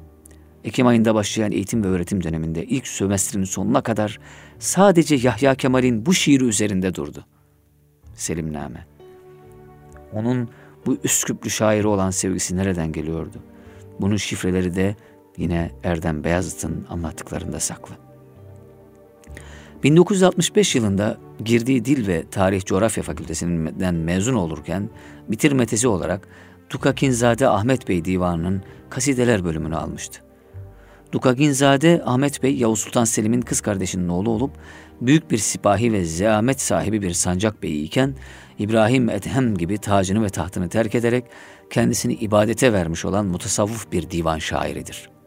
Ekim 0.64 0.86
ayında 0.86 1.14
başlayan 1.14 1.52
eğitim 1.52 1.84
ve 1.84 1.88
öğretim 1.88 2.24
döneminde 2.24 2.64
ilk 2.64 2.88
sömestrinin 2.88 3.44
sonuna 3.44 3.80
kadar 3.80 4.18
sadece 4.58 5.14
Yahya 5.14 5.54
Kemal'in 5.54 6.06
bu 6.06 6.14
şiiri 6.14 6.44
üzerinde 6.44 6.94
durdu. 6.94 7.24
Selimname. 8.14 8.86
Onun 10.12 10.48
bu 10.86 10.98
Üsküplü 11.04 11.50
şairi 11.50 11.86
olan 11.86 12.10
sevgisi 12.10 12.56
nereden 12.56 12.92
geliyordu? 12.92 13.38
Bunun 14.00 14.16
şifreleri 14.16 14.74
de 14.74 14.96
yine 15.36 15.70
Erdem 15.84 16.24
Beyazıt'ın 16.24 16.86
anlattıklarında 16.90 17.60
saklı. 17.60 17.94
1965 19.82 20.74
yılında 20.74 21.18
girdiği 21.44 21.84
Dil 21.84 22.06
ve 22.06 22.24
Tarih 22.30 22.64
Coğrafya 22.64 23.04
Fakültesinden 23.04 23.94
mezun 23.94 24.34
olurken 24.34 24.90
bitirme 25.28 25.66
tezi 25.66 25.88
olarak 25.88 26.28
Dukakinzade 26.70 27.48
Ahmet 27.48 27.88
Bey 27.88 28.04
Divanı'nın 28.04 28.62
Kasideler 28.90 29.44
bölümünü 29.44 29.76
almıştı. 29.76 30.20
Dukakinzade 31.12 32.02
Ahmet 32.04 32.42
Bey 32.42 32.56
Yavuz 32.56 32.80
Sultan 32.80 33.04
Selim'in 33.04 33.40
kız 33.40 33.60
kardeşinin 33.60 34.08
oğlu 34.08 34.30
olup 34.30 34.50
büyük 35.00 35.30
bir 35.30 35.38
sipahi 35.38 35.92
ve 35.92 36.04
zeamet 36.04 36.60
sahibi 36.60 37.02
bir 37.02 37.12
sancak 37.12 37.62
beyi 37.62 37.84
iken 37.84 38.14
İbrahim 38.58 39.08
Ethem 39.10 39.56
gibi 39.56 39.78
tacını 39.78 40.22
ve 40.22 40.28
tahtını 40.28 40.68
terk 40.68 40.94
ederek 40.94 41.24
kendisini 41.70 42.14
ibadete 42.14 42.72
vermiş 42.72 43.04
olan 43.04 43.26
mutasavvuf 43.26 43.92
bir 43.92 44.10
divan 44.10 44.38
şairidir.'' 44.38 45.18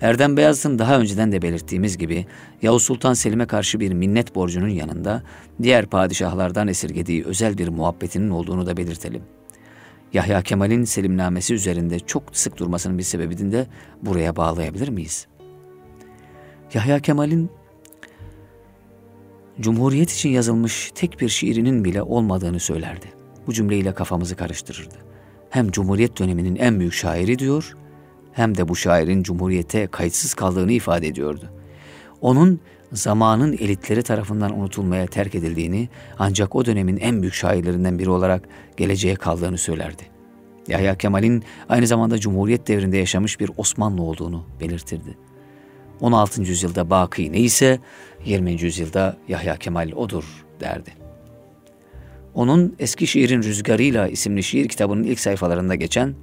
Erdem 0.00 0.36
Beyazıt'ın 0.36 0.78
daha 0.78 1.00
önceden 1.00 1.32
de 1.32 1.42
belirttiğimiz 1.42 1.98
gibi 1.98 2.26
Yavuz 2.62 2.82
Sultan 2.82 3.14
Selim'e 3.14 3.46
karşı 3.46 3.80
bir 3.80 3.92
minnet 3.92 4.34
borcunun 4.34 4.68
yanında 4.68 5.22
diğer 5.62 5.86
padişahlardan 5.86 6.68
esirgediği 6.68 7.24
özel 7.24 7.58
bir 7.58 7.68
muhabbetinin 7.68 8.30
olduğunu 8.30 8.66
da 8.66 8.76
belirtelim. 8.76 9.22
Yahya 10.12 10.42
Kemal'in 10.42 10.84
selimnamesi 10.84 11.54
üzerinde 11.54 11.98
çok 11.98 12.22
sık 12.32 12.58
durmasının 12.58 12.98
bir 12.98 13.02
sebebini 13.02 13.52
de 13.52 13.66
buraya 14.02 14.36
bağlayabilir 14.36 14.88
miyiz? 14.88 15.26
Yahya 16.74 17.00
Kemal'in 17.00 17.50
Cumhuriyet 19.60 20.10
için 20.10 20.28
yazılmış 20.28 20.92
tek 20.94 21.20
bir 21.20 21.28
şiirinin 21.28 21.84
bile 21.84 22.02
olmadığını 22.02 22.60
söylerdi. 22.60 23.06
Bu 23.46 23.52
cümleyle 23.52 23.94
kafamızı 23.94 24.36
karıştırırdı. 24.36 24.94
Hem 25.50 25.70
Cumhuriyet 25.70 26.18
döneminin 26.18 26.56
en 26.56 26.80
büyük 26.80 26.92
şairi 26.92 27.38
diyor 27.38 27.76
hem 28.32 28.56
de 28.56 28.68
bu 28.68 28.76
şairin 28.76 29.22
Cumhuriyete 29.22 29.86
kayıtsız 29.86 30.34
kaldığını 30.34 30.72
ifade 30.72 31.06
ediyordu. 31.06 31.50
Onun 32.20 32.60
zamanın 32.92 33.52
elitleri 33.52 34.02
tarafından 34.02 34.58
unutulmaya 34.58 35.06
terk 35.06 35.34
edildiğini 35.34 35.88
ancak 36.18 36.56
o 36.56 36.66
dönemin 36.66 36.96
en 36.96 37.22
büyük 37.22 37.34
şairlerinden 37.34 37.98
biri 37.98 38.10
olarak 38.10 38.48
geleceğe 38.76 39.14
kaldığını 39.14 39.58
söylerdi. 39.58 40.02
Yahya 40.68 40.94
Kemal'in 40.94 41.44
aynı 41.68 41.86
zamanda 41.86 42.18
Cumhuriyet 42.18 42.68
devrinde 42.68 42.96
yaşamış 42.96 43.40
bir 43.40 43.50
Osmanlı 43.56 44.02
olduğunu 44.02 44.44
belirtirdi. 44.60 45.18
16. 46.00 46.42
yüzyılda 46.42 46.90
Baki 46.90 47.32
neyse 47.32 47.78
20. 48.24 48.62
yüzyılda 48.62 49.16
Yahya 49.28 49.56
Kemal 49.56 49.92
odur 49.92 50.24
derdi. 50.60 50.90
Onun 52.34 52.76
Eski 52.78 53.06
Şiirin 53.06 53.42
Rüzgarıyla 53.42 54.08
isimli 54.08 54.42
şiir 54.42 54.68
kitabının 54.68 55.02
ilk 55.02 55.20
sayfalarında 55.20 55.74
geçen 55.74 56.14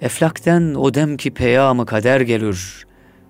Eflakten 0.00 0.74
o 0.74 0.94
dem 0.94 1.16
ki 1.16 1.30
peyamı 1.30 1.86
kader 1.86 2.20
gelir, 2.20 2.86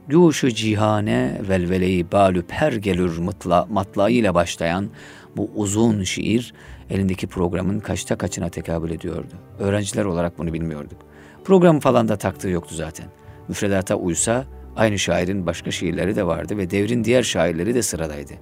Guşu 0.08 0.48
cihane 0.48 1.40
velveleyi 1.48 2.12
balü 2.12 2.42
per 2.42 2.72
gelir 2.72 3.18
mutla, 3.18 3.66
matla 3.70 4.10
ile 4.10 4.34
başlayan 4.34 4.88
bu 5.36 5.50
uzun 5.54 6.02
şiir 6.02 6.54
elindeki 6.90 7.26
programın 7.26 7.80
kaçta 7.80 8.18
kaçına 8.18 8.48
tekabül 8.48 8.90
ediyordu. 8.90 9.34
Öğrenciler 9.58 10.04
olarak 10.04 10.38
bunu 10.38 10.52
bilmiyorduk. 10.52 10.98
Program 11.44 11.80
falan 11.80 12.08
da 12.08 12.16
taktığı 12.16 12.48
yoktu 12.48 12.74
zaten. 12.74 13.06
Müfredata 13.48 13.94
uysa 13.94 14.44
aynı 14.76 14.98
şairin 14.98 15.46
başka 15.46 15.70
şiirleri 15.70 16.16
de 16.16 16.26
vardı 16.26 16.56
ve 16.56 16.70
devrin 16.70 17.04
diğer 17.04 17.22
şairleri 17.22 17.74
de 17.74 17.82
sıradaydı. 17.82 18.32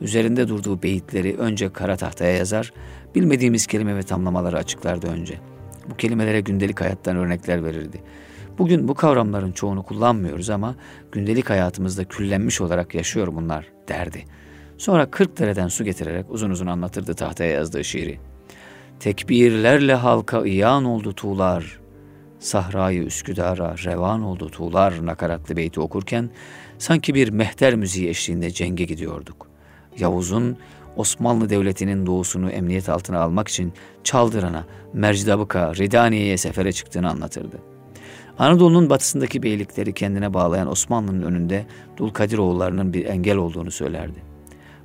Üzerinde 0.00 0.48
durduğu 0.48 0.82
beyitleri 0.82 1.36
önce 1.36 1.72
kara 1.72 1.96
tahtaya 1.96 2.36
yazar, 2.36 2.72
bilmediğimiz 3.14 3.66
kelime 3.66 3.96
ve 3.96 4.02
tamlamaları 4.02 4.58
açıklardı 4.58 5.06
önce.'' 5.06 5.50
Bu 5.90 5.96
kelimelere 5.96 6.40
gündelik 6.40 6.80
hayattan 6.80 7.16
örnekler 7.16 7.64
verirdi. 7.64 8.00
Bugün 8.58 8.88
bu 8.88 8.94
kavramların 8.94 9.52
çoğunu 9.52 9.82
kullanmıyoruz 9.82 10.50
ama 10.50 10.74
gündelik 11.12 11.50
hayatımızda 11.50 12.04
küllenmiş 12.04 12.60
olarak 12.60 12.94
yaşıyor 12.94 13.28
bunlar 13.34 13.66
derdi. 13.88 14.24
Sonra 14.78 15.10
kırk 15.10 15.38
dereden 15.38 15.68
su 15.68 15.84
getirerek 15.84 16.26
uzun 16.28 16.50
uzun 16.50 16.66
anlatırdı 16.66 17.14
tahtaya 17.14 17.50
yazdığı 17.50 17.84
şiiri. 17.84 18.18
Tekbirlerle 19.00 19.94
halka 19.94 20.46
iyan 20.46 20.84
oldu 20.84 21.12
tuğlar, 21.12 21.80
Sahrayı 22.38 23.02
Üsküdar'a 23.02 23.74
revan 23.84 24.22
oldu 24.22 24.50
tuğlar 24.50 25.06
nakaratlı 25.06 25.56
beyti 25.56 25.80
okurken 25.80 26.30
sanki 26.78 27.14
bir 27.14 27.28
mehter 27.28 27.74
müziği 27.74 28.08
eşliğinde 28.08 28.50
cenge 28.50 28.84
gidiyorduk. 28.84 29.46
Yavuz'un 29.98 30.56
Osmanlı 30.96 31.50
Devleti'nin 31.50 32.06
doğusunu 32.06 32.50
emniyet 32.50 32.88
altına 32.88 33.20
almak 33.20 33.48
için 33.48 33.72
Çaldıran'a, 34.04 34.64
Mercidabık'a, 34.92 35.74
Ridaniye'ye 35.74 36.36
sefere 36.36 36.72
çıktığını 36.72 37.10
anlatırdı. 37.10 37.69
Anadolu'nun 38.40 38.90
batısındaki 38.90 39.42
beylikleri 39.42 39.92
kendine 39.92 40.34
bağlayan 40.34 40.70
Osmanlı'nın 40.70 41.22
önünde 41.22 41.66
Dulkadiroğullarının 41.96 42.92
bir 42.92 43.04
engel 43.04 43.36
olduğunu 43.36 43.70
söylerdi. 43.70 44.22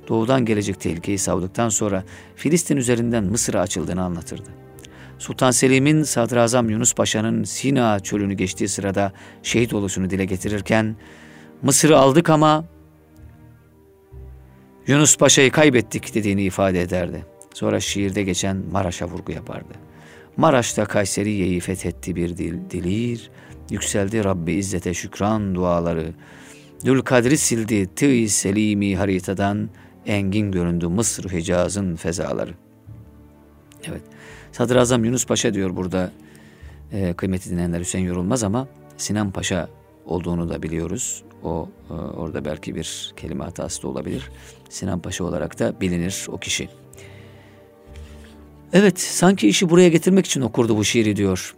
Doğudan 0.08 0.44
gelecek 0.44 0.80
tehlikeyi 0.80 1.18
savduktan 1.18 1.68
sonra 1.68 2.04
Filistin 2.34 2.76
üzerinden 2.76 3.24
Mısır'a 3.24 3.60
açıldığını 3.60 4.02
anlatırdı. 4.02 4.50
Sultan 5.18 5.50
Selim'in 5.50 6.02
Sadrazam 6.02 6.70
Yunus 6.70 6.94
Paşa'nın 6.94 7.44
Sina 7.44 8.00
çölünü 8.00 8.34
geçtiği 8.34 8.68
sırada 8.68 9.12
şehit 9.42 9.74
oluşunu 9.74 10.10
dile 10.10 10.24
getirirken 10.24 10.96
Mısır'ı 11.62 11.98
aldık 11.98 12.30
ama 12.30 12.64
Yunus 14.86 15.16
Paşa'yı 15.16 15.50
kaybettik 15.50 16.14
dediğini 16.14 16.42
ifade 16.42 16.82
ederdi. 16.82 17.26
Sonra 17.54 17.80
şiirde 17.80 18.22
geçen 18.22 18.56
Maraş'a 18.72 19.06
vurgu 19.06 19.32
yapardı. 19.32 19.86
Maraş'ta 20.36 20.84
Kayseriye'yi 20.84 21.60
fethetti 21.60 22.16
bir 22.16 22.36
dil, 22.36 22.70
dilir, 22.70 23.30
yükseldi 23.70 24.24
Rabbi 24.24 24.52
İzzete 24.52 24.94
şükran 24.94 25.54
duaları. 25.54 26.14
Dülkadri 26.84 27.38
sildi 27.38 27.94
tığ 27.94 28.28
selimi 28.28 28.96
haritadan, 28.96 29.68
engin 30.06 30.52
göründü 30.52 30.86
Mısır 30.86 31.30
Hicaz'ın 31.32 31.96
fezaları. 31.96 32.54
Evet, 33.88 34.02
Sadrazam 34.52 35.04
Yunus 35.04 35.26
Paşa 35.26 35.54
diyor 35.54 35.76
burada, 35.76 36.12
e, 36.92 37.12
kıymeti 37.12 37.50
dinleyenler 37.50 37.80
Hüseyin 37.80 38.06
yorulmaz 38.06 38.42
ama 38.44 38.68
Sinan 38.96 39.30
Paşa 39.30 39.68
olduğunu 40.06 40.48
da 40.48 40.62
biliyoruz. 40.62 41.22
O 41.44 41.68
e, 41.90 41.92
orada 41.92 42.44
belki 42.44 42.74
bir 42.74 43.12
kelime 43.16 43.44
hatası 43.44 43.82
da 43.82 43.88
olabilir. 43.88 44.30
Sinan 44.68 45.00
Paşa 45.00 45.24
olarak 45.24 45.58
da 45.58 45.80
bilinir 45.80 46.26
o 46.28 46.38
kişi. 46.38 46.68
Evet, 48.72 49.00
sanki 49.00 49.48
işi 49.48 49.70
buraya 49.70 49.88
getirmek 49.88 50.26
için 50.26 50.40
okurdu 50.40 50.76
bu 50.76 50.84
şiiri 50.84 51.16
diyor. 51.16 51.55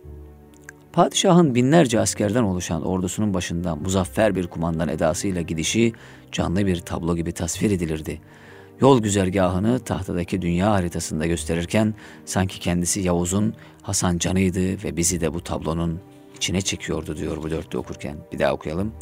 Padişahın 0.93 1.55
binlerce 1.55 2.01
askerden 2.01 2.43
oluşan 2.43 2.83
ordusunun 2.83 3.35
başında 3.35 3.77
muzaffer 3.77 4.35
bir 4.35 4.47
kumandan 4.47 4.89
edasıyla 4.89 5.43
gidişi 5.43 5.93
canlı 6.33 6.67
bir 6.67 6.81
tablo 6.81 7.17
gibi 7.17 7.33
tasvir 7.33 7.71
edilirdi. 7.71 8.21
Yol 8.81 9.03
güzergahını 9.03 9.81
tahtadaki 9.81 10.43
dünya 10.43 10.71
haritasında 10.71 11.27
gösterirken 11.27 11.95
sanki 12.25 12.61
kendisi 12.61 13.01
Yavuz'un 13.01 13.55
Hasan 13.83 14.19
Canı'ydı 14.19 14.83
ve 14.85 14.97
bizi 14.97 15.21
de 15.21 15.35
bu 15.35 15.41
tablonun 15.41 16.01
içine 16.37 16.61
çekiyordu 16.61 17.17
diyor 17.17 17.43
bu 17.43 17.51
dörtte 17.51 17.79
okurken. 17.79 18.17
Bir 18.33 18.39
daha 18.39 18.53
okuyalım. 18.53 18.93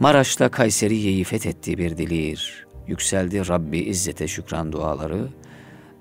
Maraş'ta 0.00 0.48
Kayseriye'yi 0.48 1.24
fethettiği 1.24 1.78
bir 1.78 1.96
dilir. 1.96 2.66
Yükseldi 2.86 3.48
Rabbi 3.48 3.78
İzzete 3.78 4.28
şükran 4.28 4.72
duaları. 4.72 5.28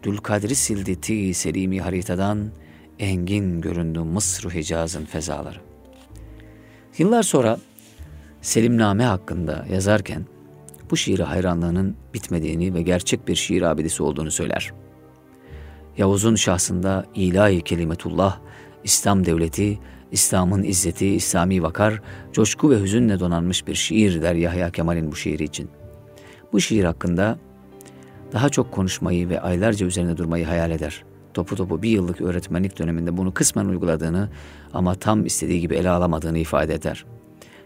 Dülkadri 0.03 0.55
sildi 0.55 1.01
ti 1.01 1.33
selimi 1.33 1.81
haritadan. 1.81 2.51
Engin 2.99 3.61
göründü 3.61 3.99
Mısır 3.99 4.49
Hicaz'ın 4.49 5.05
fezaları. 5.05 5.59
Yıllar 6.97 7.23
sonra 7.23 7.57
Selimname 8.41 9.03
hakkında 9.03 9.65
yazarken 9.71 10.25
bu 10.91 10.97
şiiri 10.97 11.23
hayranlığının 11.23 11.95
bitmediğini 12.13 12.73
ve 12.73 12.81
gerçek 12.81 13.27
bir 13.27 13.35
şiir 13.35 13.61
abidesi 13.61 14.03
olduğunu 14.03 14.31
söyler. 14.31 14.73
Yavuz'un 15.97 16.35
şahsında 16.35 17.05
ilahi 17.15 17.61
kelimetullah, 17.61 18.39
İslam 18.83 19.25
devleti, 19.25 19.79
İslam'ın 20.11 20.63
izzeti, 20.63 21.07
İslami 21.07 21.63
vakar, 21.63 22.01
coşku 22.33 22.71
ve 22.71 22.81
hüzünle 22.81 23.19
donanmış 23.19 23.67
bir 23.67 23.75
şiir 23.75 24.21
der 24.21 24.35
Yahya 24.35 24.71
Kemal'in 24.71 25.11
bu 25.11 25.15
şiiri 25.15 25.43
için. 25.43 25.69
Bu 26.53 26.61
şiir 26.61 26.83
hakkında 26.83 27.37
daha 28.33 28.49
çok 28.49 28.71
konuşmayı 28.71 29.29
ve 29.29 29.41
aylarca 29.41 29.85
üzerine 29.85 30.17
durmayı 30.17 30.45
hayal 30.45 30.71
eder. 30.71 31.03
Topu 31.37 31.55
topu 31.55 31.81
bir 31.81 31.89
yıllık 31.89 32.21
öğretmenlik 32.21 32.79
döneminde 32.79 33.17
bunu 33.17 33.33
kısmen 33.33 33.65
uyguladığını 33.65 34.29
ama 34.73 34.95
tam 34.95 35.25
istediği 35.25 35.61
gibi 35.61 35.75
ele 35.75 35.89
alamadığını 35.89 36.37
ifade 36.37 36.73
eder. 36.73 37.05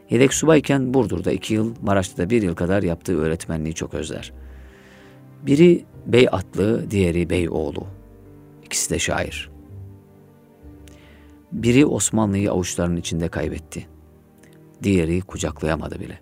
Yedek 0.10 0.34
subayken 0.34 0.94
Burdur'da 0.94 1.32
iki 1.32 1.54
yıl, 1.54 1.76
Maraş'ta 1.82 2.24
da 2.24 2.30
bir 2.30 2.42
yıl 2.42 2.56
kadar 2.56 2.84
yaptığı 2.84 3.22
öğretmenliği 3.22 3.74
çok 3.74 3.94
özler. 3.94 4.34
Biri 5.46 5.86
bey 6.06 6.28
atlı, 6.32 6.92
diğeri 6.92 7.30
bey 7.30 7.50
oğlu. 7.50 7.88
İkisi 8.66 8.90
de 8.90 9.00
şair. 9.00 9.50
Biri 11.52 11.86
Osmanlı'yı 11.86 12.52
avuçlarının 12.52 12.98
içinde 12.98 13.28
kaybetti. 13.28 13.88
Diğeri 14.84 15.22
kucaklayamadı 15.22 16.00
bile. 16.00 16.20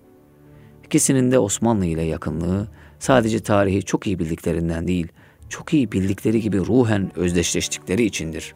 İkisinin 0.85 1.31
de 1.31 1.39
Osmanlı 1.39 1.85
ile 1.85 2.01
yakınlığı 2.01 2.67
sadece 2.99 3.39
tarihi 3.39 3.83
çok 3.83 4.07
iyi 4.07 4.19
bildiklerinden 4.19 4.88
değil, 4.88 5.07
çok 5.49 5.73
iyi 5.73 5.91
bildikleri 5.91 6.41
gibi 6.41 6.57
ruhen 6.57 7.12
özdeşleştikleri 7.15 8.03
içindir. 8.03 8.55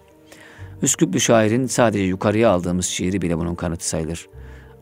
Üsküplü 0.82 1.20
şairin 1.20 1.66
sadece 1.66 2.04
yukarıya 2.04 2.50
aldığımız 2.50 2.86
şiiri 2.86 3.22
bile 3.22 3.38
bunun 3.38 3.56
kanıtı 3.56 3.90
sayılır. 3.90 4.30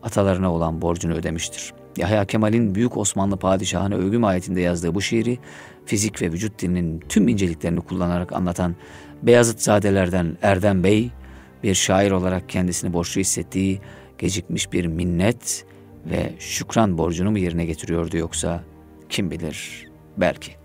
Atalarına 0.02 0.52
olan 0.52 0.82
borcunu 0.82 1.14
ödemiştir. 1.14 1.72
Yahya 1.96 2.24
Kemal'in 2.24 2.74
Büyük 2.74 2.96
Osmanlı 2.96 3.36
Padişahı'na 3.36 3.94
övgü 3.94 4.18
mahiyetinde 4.18 4.60
yazdığı 4.60 4.94
bu 4.94 5.02
şiiri, 5.02 5.38
fizik 5.86 6.22
ve 6.22 6.32
vücut 6.32 6.58
dilinin 6.58 7.00
tüm 7.08 7.28
inceliklerini 7.28 7.80
kullanarak 7.80 8.32
anlatan 8.32 8.76
Beyazıt 9.22 9.62
Zadelerden 9.62 10.38
Erdem 10.42 10.84
Bey, 10.84 11.10
bir 11.62 11.74
şair 11.74 12.10
olarak 12.10 12.48
kendisini 12.48 12.92
borçlu 12.92 13.20
hissettiği 13.20 13.80
gecikmiş 14.18 14.72
bir 14.72 14.86
minnet 14.86 15.64
ve 16.10 16.32
şükran 16.38 16.98
borcunu 16.98 17.30
mu 17.30 17.38
yerine 17.38 17.64
getiriyordu 17.64 18.16
yoksa 18.16 18.64
kim 19.08 19.30
bilir 19.30 19.86
belki. 20.16 20.61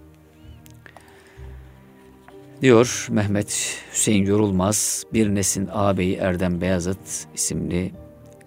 Diyor 2.62 3.08
Mehmet 3.12 3.84
Hüseyin 3.92 4.26
Yorulmaz 4.26 5.04
Bir 5.14 5.36
Nesin 5.36 5.70
Ağabeyi 5.74 6.16
Erdem 6.16 6.62
Beyazıt 6.62 7.28
isimli 7.36 7.92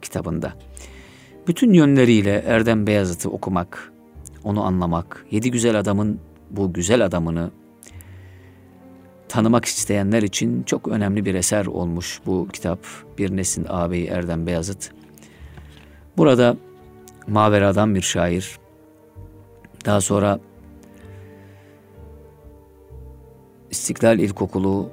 kitabında. 0.02 0.52
Bütün 1.46 1.72
yönleriyle 1.72 2.44
Erdem 2.46 2.86
Beyazıt'ı 2.86 3.30
okumak, 3.30 3.92
onu 4.44 4.64
anlamak, 4.64 5.26
yedi 5.30 5.50
güzel 5.50 5.78
adamın 5.78 6.20
bu 6.50 6.72
güzel 6.72 7.04
adamını 7.04 7.50
tanımak 9.28 9.64
isteyenler 9.64 10.22
için 10.22 10.62
çok 10.62 10.88
önemli 10.88 11.24
bir 11.24 11.34
eser 11.34 11.66
olmuş 11.66 12.20
bu 12.26 12.48
kitap. 12.52 12.78
Bir 13.18 13.36
Nesin 13.36 13.66
Ağabeyi 13.68 14.06
Erdem 14.06 14.46
Beyazıt. 14.46 14.90
Burada 16.16 16.56
Mavera'dan 17.26 17.94
bir 17.94 18.02
şair. 18.02 18.58
Daha 19.86 20.00
sonra 20.00 20.40
İstiklal 23.70 24.18
İlkokulu, 24.18 24.90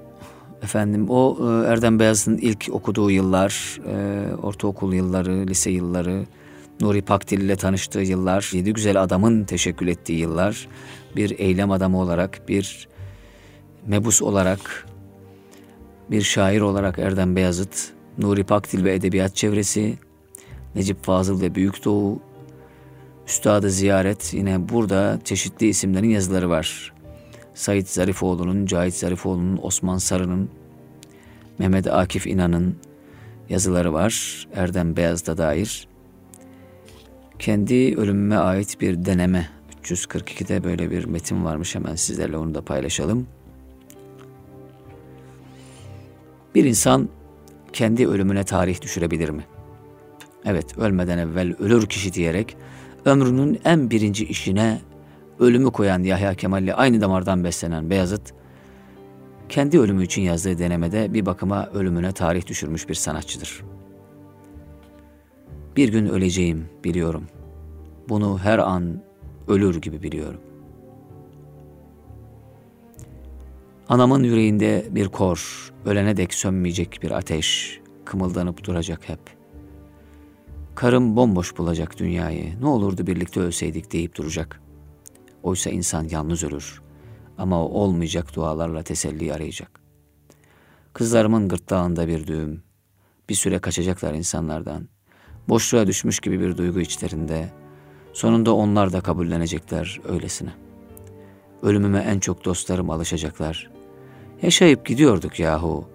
efendim 0.61 1.09
o 1.09 1.37
e, 1.39 1.67
Erdem 1.67 1.99
Beyazıt'ın 1.99 2.37
ilk 2.37 2.69
okuduğu 2.71 3.11
yıllar, 3.11 3.79
e, 3.87 4.35
ortaokul 4.35 4.93
yılları, 4.93 5.47
lise 5.47 5.71
yılları, 5.71 6.25
Nuri 6.81 7.01
Pakdil 7.01 7.41
ile 7.41 7.55
tanıştığı 7.55 7.99
yıllar, 7.99 8.49
yedi 8.53 8.73
güzel 8.73 9.03
adamın 9.03 9.43
teşekkül 9.43 9.87
ettiği 9.87 10.19
yıllar, 10.19 10.67
bir 11.15 11.39
eylem 11.39 11.71
adamı 11.71 11.99
olarak, 11.99 12.41
bir 12.47 12.87
mebus 13.87 14.21
olarak, 14.21 14.85
bir 16.11 16.21
şair 16.21 16.61
olarak 16.61 16.99
Erdem 16.99 17.35
Beyazıt, 17.35 17.93
Nuri 18.17 18.43
Pakdil 18.43 18.83
ve 18.83 18.93
Edebiyat 18.93 19.35
Çevresi, 19.35 19.97
Necip 20.75 21.03
Fazıl 21.03 21.41
ve 21.41 21.55
Büyük 21.55 21.85
Doğu, 21.85 22.19
Üstadı 23.27 23.69
Ziyaret, 23.69 24.33
yine 24.33 24.69
burada 24.69 25.19
çeşitli 25.23 25.67
isimlerin 25.67 26.09
yazıları 26.09 26.49
var. 26.49 26.96
Said 27.57 27.87
Zarifoğlu'nun, 27.87 28.65
Cahit 28.65 28.93
Zarifoğlu'nun, 28.93 29.59
Osman 29.61 29.97
Sarı'nın, 29.97 30.49
Mehmet 31.59 31.87
Akif 31.87 32.27
İnan'ın 32.27 32.75
yazıları 33.49 33.93
var. 33.93 34.47
Erdem 34.53 34.97
Beyaz'da 34.97 35.37
dair. 35.37 35.87
Kendi 37.39 37.95
ölümüme 37.97 38.35
ait 38.35 38.81
bir 38.81 39.05
deneme 39.05 39.49
342'de 39.83 40.63
böyle 40.63 40.91
bir 40.91 41.05
metin 41.05 41.45
varmış 41.45 41.75
hemen 41.75 41.95
sizlerle 41.95 42.37
onu 42.37 42.55
da 42.55 42.61
paylaşalım. 42.61 43.27
Bir 46.55 46.65
insan 46.65 47.09
kendi 47.73 48.07
ölümüne 48.07 48.43
tarih 48.43 48.81
düşürebilir 48.81 49.29
mi? 49.29 49.45
Evet, 50.45 50.77
ölmeden 50.77 51.17
evvel 51.17 51.55
ölür 51.59 51.85
kişi 51.85 52.13
diyerek 52.13 52.57
ömrünün 53.05 53.59
en 53.65 53.89
birinci 53.89 54.25
işine 54.25 54.81
ölümü 55.39 55.71
koyan 55.71 56.03
Yahya 56.03 56.33
Kemal'le 56.33 56.73
aynı 56.75 57.01
damardan 57.01 57.43
beslenen 57.43 57.89
Beyazıt, 57.89 58.33
kendi 59.49 59.79
ölümü 59.79 60.03
için 60.03 60.21
yazdığı 60.21 60.59
denemede 60.59 61.13
bir 61.13 61.25
bakıma 61.25 61.67
ölümüne 61.67 62.11
tarih 62.11 62.47
düşürmüş 62.47 62.89
bir 62.89 62.95
sanatçıdır. 62.95 63.63
Bir 65.75 65.89
gün 65.89 66.05
öleceğim 66.05 66.65
biliyorum. 66.83 67.27
Bunu 68.09 68.39
her 68.39 68.59
an 68.59 69.01
ölür 69.47 69.81
gibi 69.81 70.03
biliyorum. 70.03 70.41
Anamın 73.89 74.23
yüreğinde 74.23 74.85
bir 74.91 75.07
kor, 75.07 75.71
ölene 75.85 76.17
dek 76.17 76.33
sönmeyecek 76.33 76.99
bir 77.03 77.11
ateş. 77.11 77.79
kımıldanıp 78.05 78.63
duracak 78.63 79.09
hep. 79.09 79.19
Karım 80.75 81.15
bomboş 81.15 81.57
bulacak 81.57 81.99
dünyayı, 81.99 82.61
ne 82.61 82.67
olurdu 82.67 83.07
birlikte 83.07 83.39
ölseydik 83.39 83.93
deyip 83.93 84.15
duracak. 84.15 84.61
Oysa 85.47 85.69
insan 85.69 86.07
yalnız 86.09 86.43
ölür 86.43 86.81
ama 87.37 87.65
o 87.65 87.69
olmayacak 87.69 88.35
dualarla 88.35 88.83
teselli 88.83 89.33
arayacak. 89.33 89.79
Kızlarımın 90.93 91.47
gırtlağında 91.47 92.07
bir 92.07 92.27
düğüm, 92.27 92.63
bir 93.29 93.35
süre 93.35 93.59
kaçacaklar 93.59 94.13
insanlardan. 94.13 94.87
Boşluğa 95.49 95.87
düşmüş 95.87 96.19
gibi 96.19 96.39
bir 96.39 96.57
duygu 96.57 96.79
içlerinde. 96.79 97.49
Sonunda 98.13 98.55
onlar 98.55 98.93
da 98.93 99.01
kabullenecekler 99.01 100.01
öylesine. 100.09 100.53
Ölümüme 101.61 101.99
en 101.99 102.19
çok 102.19 102.45
dostlarım 102.45 102.89
alışacaklar. 102.89 103.71
Yaşayıp 104.41 104.85
gidiyorduk 104.85 105.39
yahu. 105.39 105.89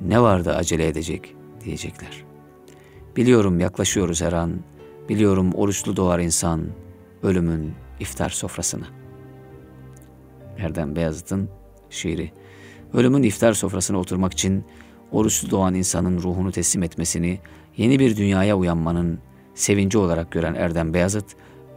Ne 0.00 0.20
vardı 0.20 0.54
acele 0.54 0.88
edecek 0.88 1.34
diyecekler. 1.64 2.24
Biliyorum 3.16 3.60
yaklaşıyoruz 3.60 4.22
her 4.22 4.32
an. 4.32 4.60
Biliyorum 5.08 5.54
oruçlu 5.54 5.96
doğar 5.96 6.18
insan 6.18 6.66
ölümün 7.22 7.74
iftar 8.00 8.30
sofrasına. 8.30 8.97
Erdem 10.58 10.96
Beyazıt'ın 10.96 11.48
şiiri. 11.90 12.32
Ölümün 12.94 13.22
iftar 13.22 13.52
sofrasına 13.52 13.98
oturmak 13.98 14.32
için 14.32 14.64
oruçlu 15.12 15.50
doğan 15.50 15.74
insanın 15.74 16.18
ruhunu 16.18 16.52
teslim 16.52 16.82
etmesini, 16.82 17.38
yeni 17.76 17.98
bir 17.98 18.16
dünyaya 18.16 18.56
uyanmanın 18.56 19.18
sevinci 19.54 19.98
olarak 19.98 20.30
gören 20.32 20.54
Erdem 20.54 20.94
Beyazıt, 20.94 21.24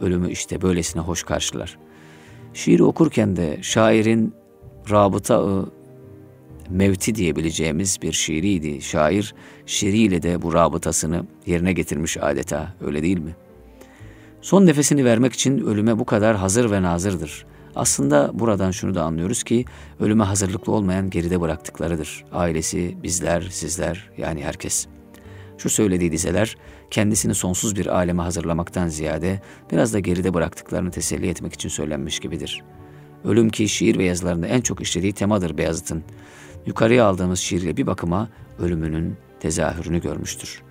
ölümü 0.00 0.30
işte 0.30 0.62
böylesine 0.62 1.02
hoş 1.02 1.22
karşılar. 1.22 1.78
Şiiri 2.54 2.82
okurken 2.84 3.36
de 3.36 3.58
şairin 3.62 4.34
rabıta 4.90 5.64
mevti 6.70 7.14
diyebileceğimiz 7.14 8.02
bir 8.02 8.12
şiiriydi. 8.12 8.82
Şair 8.82 9.34
şiiriyle 9.66 10.22
de 10.22 10.42
bu 10.42 10.54
rabıtasını 10.54 11.26
yerine 11.46 11.72
getirmiş 11.72 12.16
adeta 12.16 12.74
öyle 12.80 13.02
değil 13.02 13.18
mi? 13.18 13.36
Son 14.40 14.66
nefesini 14.66 15.04
vermek 15.04 15.32
için 15.32 15.58
ölüme 15.58 15.98
bu 15.98 16.04
kadar 16.04 16.36
hazır 16.36 16.70
ve 16.70 16.82
nazırdır. 16.82 17.46
Aslında 17.76 18.30
buradan 18.34 18.70
şunu 18.70 18.94
da 18.94 19.02
anlıyoruz 19.02 19.42
ki 19.42 19.64
ölüme 20.00 20.24
hazırlıklı 20.24 20.72
olmayan 20.72 21.10
geride 21.10 21.40
bıraktıklarıdır. 21.40 22.24
Ailesi, 22.32 22.96
bizler, 23.02 23.40
sizler 23.50 24.10
yani 24.18 24.44
herkes. 24.44 24.86
Şu 25.58 25.70
söylediği 25.70 26.12
dizeler 26.12 26.56
kendisini 26.90 27.34
sonsuz 27.34 27.76
bir 27.76 27.86
aleme 27.86 28.22
hazırlamaktan 28.22 28.88
ziyade 28.88 29.42
biraz 29.72 29.94
da 29.94 29.98
geride 29.98 30.34
bıraktıklarını 30.34 30.90
teselli 30.90 31.28
etmek 31.28 31.52
için 31.52 31.68
söylenmiş 31.68 32.20
gibidir. 32.20 32.62
Ölüm 33.24 33.50
ki 33.50 33.68
şiir 33.68 33.98
ve 33.98 34.04
yazılarında 34.04 34.46
en 34.46 34.60
çok 34.60 34.80
işlediği 34.80 35.12
temadır 35.12 35.58
Beyazıt'ın. 35.58 36.04
Yukarıya 36.66 37.04
aldığımız 37.04 37.38
şiirle 37.38 37.76
bir 37.76 37.86
bakıma 37.86 38.28
ölümünün 38.58 39.16
tezahürünü 39.40 40.00
görmüştür. 40.00 40.62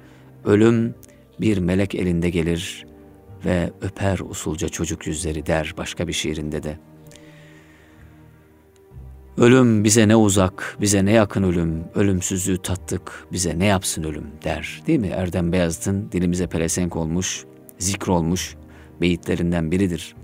Ölüm 0.46 0.96
bir 1.40 1.58
melek 1.58 1.96
elinde 1.96 2.30
gelir 2.30 2.86
ve 3.46 3.72
öper 3.82 4.20
usulca 4.20 4.70
çocuk 4.70 5.08
yüzleri 5.08 5.46
der 5.46 5.74
başka 5.78 6.08
bir 6.08 6.14
şiirinde 6.14 6.64
de. 6.64 6.91
Ölüm 9.38 9.84
bize 9.84 10.08
ne 10.08 10.16
uzak, 10.16 10.78
bize 10.82 11.06
ne 11.06 11.12
yakın 11.12 11.44
ölüm, 11.44 11.84
ölümsüzlüğü 11.96 12.58
tattık, 12.58 13.28
bize 13.32 13.60
ne 13.60 13.66
yapsın 13.66 14.04
ölüm 14.04 14.28
der. 14.44 14.84
Değil 14.88 15.00
mi? 15.00 15.08
Erdem 15.08 15.52
Beyazıt'ın 15.52 16.12
dilimize 16.12 16.48
pelesenk 16.48 16.96
olmuş, 16.96 17.46
zikrolmuş 17.78 18.56
beyitlerinden 19.02 19.72
biridir. 19.72 20.16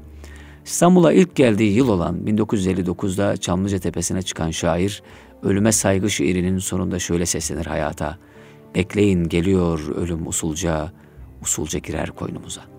İstanbul'a 0.66 1.14
ilk 1.14 1.36
geldiği 1.36 1.74
yıl 1.74 1.90
olan 1.90 2.18
1959'da 2.26 3.38
Çamlıca 3.38 3.80
Tepesi'ne 3.80 4.22
çıkan 4.22 4.52
şair, 4.52 5.04
ölüme 5.44 5.72
saygı 5.72 6.10
şiirinin 6.10 6.58
sonunda 6.58 7.00
şöyle 7.00 7.26
seslenir 7.26 7.66
hayata. 7.66 8.18
Bekleyin 8.76 9.24
geliyor 9.24 9.96
ölüm 9.96 10.28
usulca, 10.28 10.92
usulca 11.42 11.80
girer 11.80 12.12
koynumuza.'' 12.12 12.77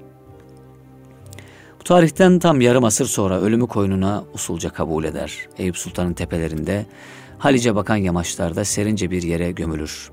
Tarihten 1.89 2.39
tam 2.39 2.61
yarım 2.61 2.85
asır 2.85 3.07
sonra 3.07 3.41
ölümü 3.41 3.67
koynuna 3.67 4.25
usulca 4.35 4.71
kabul 4.71 5.05
eder. 5.05 5.39
Eyüp 5.59 5.77
Sultan'ın 5.77 6.13
tepelerinde, 6.15 6.87
Halice 7.39 7.75
bakan 7.75 7.97
yamaçlarda 7.97 8.65
serince 8.65 9.11
bir 9.11 9.23
yere 9.23 9.51
gömülür. 9.53 10.11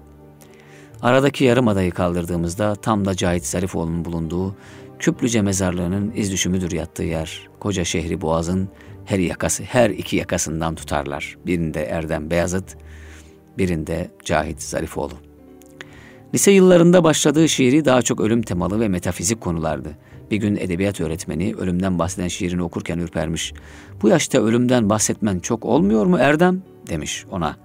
Aradaki 1.02 1.44
yarım 1.44 1.68
adayı 1.68 1.92
kaldırdığımızda 1.92 2.76
tam 2.76 3.06
da 3.06 3.16
Cahit 3.16 3.46
Zarifoğlu'nun 3.46 4.06
bulunduğu 4.06 4.56
Küplüce 5.00 5.42
mezarlığının 5.42 6.12
iz 6.16 6.32
düşümüdür 6.32 6.72
yattığı 6.72 7.04
yer. 7.04 7.50
Koca 7.60 7.84
şehri 7.84 8.22
Boğaz'ın 8.22 8.70
her 9.06 9.20
yakası, 9.20 9.64
her 9.64 9.90
iki 9.90 10.16
yakasından 10.16 10.76
tutarlar. 10.76 11.38
Birinde 11.46 11.84
Erdem 11.84 12.30
Beyazıt, 12.30 12.78
birinde 13.58 14.12
Cahit 14.26 14.62
Zarifoğlu. 14.62 15.14
Lise 16.34 16.52
yıllarında 16.52 17.04
başladığı 17.04 17.50
şiiri 17.50 17.86
daha 17.86 18.02
çok 18.02 18.22
ölüm 18.22 18.42
temalı 18.42 18.80
ve 18.80 18.88
metafizik 18.88 19.42
konulardı. 19.42 19.90
Bir 20.32 20.38
gün 20.38 20.56
edebiyat 20.56 21.02
öğretmeni 21.02 21.56
ölümden 21.56 22.00
bahseden 22.00 22.28
şiirini 22.28 22.64
okurken 22.64 23.00
ürpermiş. 23.00 23.54
Bu 24.02 24.10
yaşta 24.10 24.42
ölümden 24.42 24.90
bahsetmen 24.90 25.40
çok 25.40 25.66
olmuyor 25.66 26.06
mu 26.06 26.18
Erdem? 26.18 26.62
demiş 26.88 27.26
ona. 27.32 27.58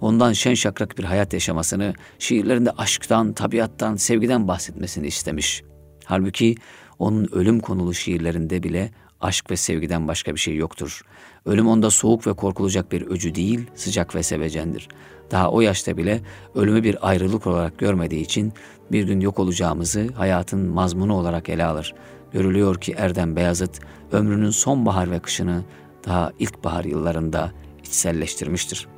Ondan 0.00 0.32
şen 0.32 0.54
şakrak 0.54 0.98
bir 0.98 1.04
hayat 1.04 1.32
yaşamasını, 1.32 1.94
şiirlerinde 2.18 2.70
aşktan, 2.70 3.32
tabiattan, 3.32 3.96
sevgiden 3.96 4.48
bahsetmesini 4.48 5.06
istemiş. 5.06 5.62
Halbuki 6.04 6.54
onun 6.98 7.28
ölüm 7.32 7.60
konulu 7.60 7.94
şiirlerinde 7.94 8.62
bile 8.62 8.90
aşk 9.20 9.50
ve 9.50 9.56
sevgiden 9.56 10.08
başka 10.08 10.34
bir 10.34 10.40
şey 10.40 10.56
yoktur. 10.56 11.02
Ölüm 11.46 11.68
onda 11.68 11.90
soğuk 11.90 12.26
ve 12.26 12.32
korkulacak 12.32 12.92
bir 12.92 13.06
öcü 13.06 13.34
değil, 13.34 13.66
sıcak 13.74 14.14
ve 14.14 14.22
sevecendir. 14.22 14.88
Daha 15.30 15.50
o 15.50 15.60
yaşta 15.60 15.96
bile 15.96 16.20
ölümü 16.54 16.82
bir 16.82 17.08
ayrılık 17.08 17.46
olarak 17.46 17.78
görmediği 17.78 18.20
için 18.20 18.52
bir 18.92 19.04
gün 19.04 19.20
yok 19.20 19.38
olacağımızı 19.38 20.08
hayatın 20.14 20.60
mazmunu 20.68 21.14
olarak 21.14 21.48
ele 21.48 21.64
alır. 21.64 21.94
Görülüyor 22.32 22.80
ki 22.80 22.94
Erdem 22.98 23.36
Beyazıt 23.36 23.80
ömrünün 24.12 24.50
sonbahar 24.50 25.10
ve 25.10 25.18
kışını 25.18 25.62
daha 26.06 26.32
ilkbahar 26.38 26.84
yıllarında 26.84 27.52
içselleştirmiştir. 27.84 28.88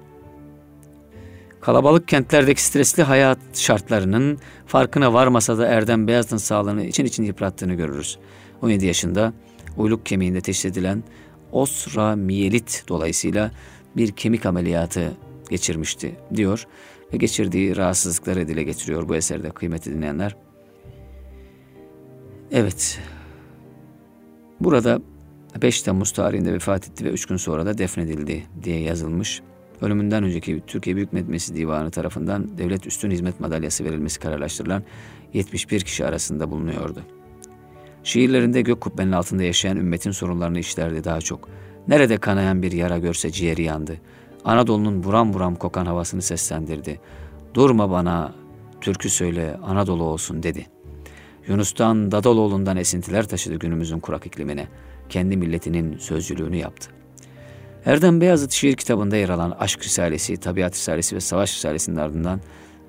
Kalabalık 1.60 2.08
kentlerdeki 2.08 2.64
stresli 2.64 3.02
hayat 3.02 3.38
şartlarının 3.54 4.38
farkına 4.66 5.12
varmasa 5.12 5.58
da 5.58 5.66
Erdem 5.66 6.08
Beyazıt'ın 6.08 6.36
sağlığını 6.36 6.84
için 6.84 7.04
için 7.04 7.22
yıprattığını 7.24 7.74
görürüz. 7.74 8.18
17 8.62 8.86
yaşında 8.86 9.32
uyluk 9.76 10.06
kemiğinde 10.06 10.40
teşhis 10.40 10.64
edilen 10.64 11.02
osramiyelit 11.54 12.84
dolayısıyla 12.88 13.50
bir 13.96 14.12
kemik 14.12 14.46
ameliyatı 14.46 15.12
geçirmişti 15.50 16.16
diyor 16.34 16.66
ve 17.12 17.16
geçirdiği 17.16 17.76
rahatsızlıkları 17.76 18.48
dile 18.48 18.62
getiriyor 18.62 19.08
bu 19.08 19.16
eserde 19.16 19.50
kıymetli 19.50 19.94
dinleyenler. 19.94 20.36
Evet, 22.52 23.00
burada 24.60 25.00
5 25.62 25.82
Temmuz 25.82 26.12
tarihinde 26.12 26.52
vefat 26.52 26.88
etti 26.88 27.04
ve 27.04 27.08
3 27.08 27.26
gün 27.26 27.36
sonra 27.36 27.66
da 27.66 27.78
defnedildi 27.78 28.42
diye 28.62 28.80
yazılmış. 28.80 29.42
Ölümünden 29.80 30.24
önceki 30.24 30.62
Türkiye 30.66 30.96
Büyük 30.96 31.12
Millet 31.12 31.28
Meclisi 31.28 31.56
Divanı 31.56 31.90
tarafından 31.90 32.58
Devlet 32.58 32.86
Üstün 32.86 33.10
Hizmet 33.10 33.40
Madalyası 33.40 33.84
verilmesi 33.84 34.20
kararlaştırılan 34.20 34.82
71 35.32 35.80
kişi 35.80 36.06
arasında 36.06 36.50
bulunuyordu. 36.50 37.02
Şiirlerinde 38.04 38.62
gök 38.62 38.80
kubbenin 38.80 39.12
altında 39.12 39.42
yaşayan 39.42 39.76
ümmetin 39.76 40.10
sorunlarını 40.10 40.58
işlerdi 40.58 41.04
daha 41.04 41.20
çok. 41.20 41.48
Nerede 41.88 42.16
kanayan 42.16 42.62
bir 42.62 42.72
yara 42.72 42.98
görse 42.98 43.30
ciğeri 43.30 43.62
yandı. 43.62 43.96
Anadolu'nun 44.44 45.04
buram 45.04 45.32
buram 45.32 45.54
kokan 45.54 45.86
havasını 45.86 46.22
seslendirdi. 46.22 47.00
Durma 47.54 47.90
bana, 47.90 48.34
türkü 48.80 49.10
söyle, 49.10 49.56
Anadolu 49.62 50.04
olsun 50.04 50.42
dedi. 50.42 50.66
Yunus'tan, 51.48 52.12
Dadaloğlu'ndan 52.12 52.76
esintiler 52.76 53.28
taşıdı 53.28 53.54
günümüzün 53.54 54.00
kurak 54.00 54.26
iklimine. 54.26 54.68
Kendi 55.08 55.36
milletinin 55.36 55.98
sözcülüğünü 55.98 56.56
yaptı. 56.56 56.90
Erdem 57.86 58.20
Beyazıt 58.20 58.52
şiir 58.52 58.76
kitabında 58.76 59.16
yer 59.16 59.28
alan 59.28 59.50
Aşk 59.50 59.84
Risalesi, 59.84 60.36
Tabiat 60.36 60.74
Risalesi 60.74 61.16
ve 61.16 61.20
Savaş 61.20 61.54
Risalesi'nin 61.54 61.96
ardından 61.96 62.40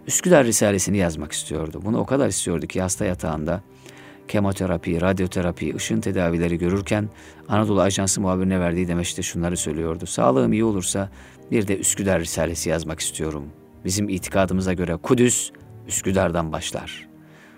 Üsküdar 0.08 0.45
Risalesini 0.45 0.97
yazmak 0.97 1.32
istiyordu. 1.32 1.82
Bunu 1.86 1.97
o 1.97 2.06
kadar 2.06 2.28
istiyordu 2.28 2.67
ki 2.67 2.82
hasta 2.82 3.06
yatağında 3.06 3.62
kemoterapi, 4.28 5.02
radyoterapi, 5.02 5.76
ışın 5.76 6.02
tedavileri 6.02 6.58
görürken 6.58 7.10
Anadolu 7.50 7.82
Ajansı 7.82 8.22
muhabirine 8.22 8.60
verdiği 8.60 8.88
demeçte 8.88 9.22
şunları 9.22 9.58
söylüyordu. 9.58 10.06
Sağlığım 10.06 10.54
iyi 10.54 10.64
olursa 10.64 11.10
bir 11.52 11.68
de 11.68 11.78
Üsküdar 11.78 12.22
Risalesi 12.22 12.70
yazmak 12.70 13.00
istiyorum. 13.00 13.44
Bizim 13.86 14.10
itikadımıza 14.10 14.74
göre 14.74 14.96
Kudüs 14.96 15.52
Üsküdar'dan 15.88 16.52
başlar. 16.52 17.08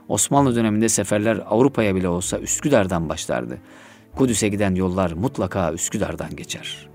Osmanlı 0.08 0.56
döneminde 0.56 0.90
seferler 0.90 1.42
Avrupa'ya 1.46 1.96
bile 1.96 2.08
olsa 2.08 2.40
Üsküdar'dan 2.40 3.10
başlardı. 3.10 3.58
Kudüs'e 4.16 4.48
giden 4.48 4.76
yollar 4.76 5.12
mutlaka 5.12 5.74
Üsküdar'dan 5.74 6.36
geçer. 6.36 6.90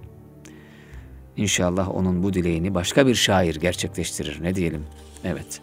İnşallah 1.37 1.95
onun 1.95 2.23
bu 2.23 2.33
dileğini 2.33 2.75
başka 2.75 3.07
bir 3.07 3.15
şair 3.15 3.55
gerçekleştirir. 3.55 4.43
Ne 4.43 4.55
diyelim? 4.55 4.85
Evet. 5.25 5.61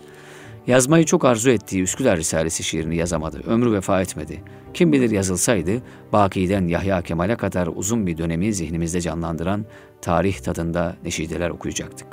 Yazmayı 0.70 1.06
çok 1.06 1.26
arzu 1.26 1.50
ettiği 1.50 1.84
Üsküdar 1.84 2.18
Risalesi 2.18 2.64
şiirini 2.64 2.96
yazamadı. 2.96 3.42
Ömrü 3.48 3.72
vefa 3.72 4.02
etmedi. 4.02 4.44
Kim 4.74 4.92
bilir 4.92 5.12
yazılsaydı 5.12 5.72
Baki'den 6.14 6.68
Yahya 6.68 7.02
Kemal'e 7.02 7.36
kadar 7.36 7.70
uzun 7.76 8.08
bir 8.08 8.18
dönemi 8.18 8.54
zihnimizde 8.54 9.02
canlandıran 9.02 9.66
tarih 10.02 10.40
tadında 10.40 10.96
neşideler 11.04 11.50
okuyacaktık. 11.50 12.08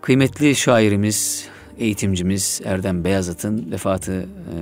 Kıymetli 0.00 0.54
şairimiz 0.54 1.48
eğitimcimiz 1.78 2.60
Erdem 2.64 3.04
Beyazıt'ın 3.04 3.70
vefatı 3.70 4.12
e, 4.22 4.56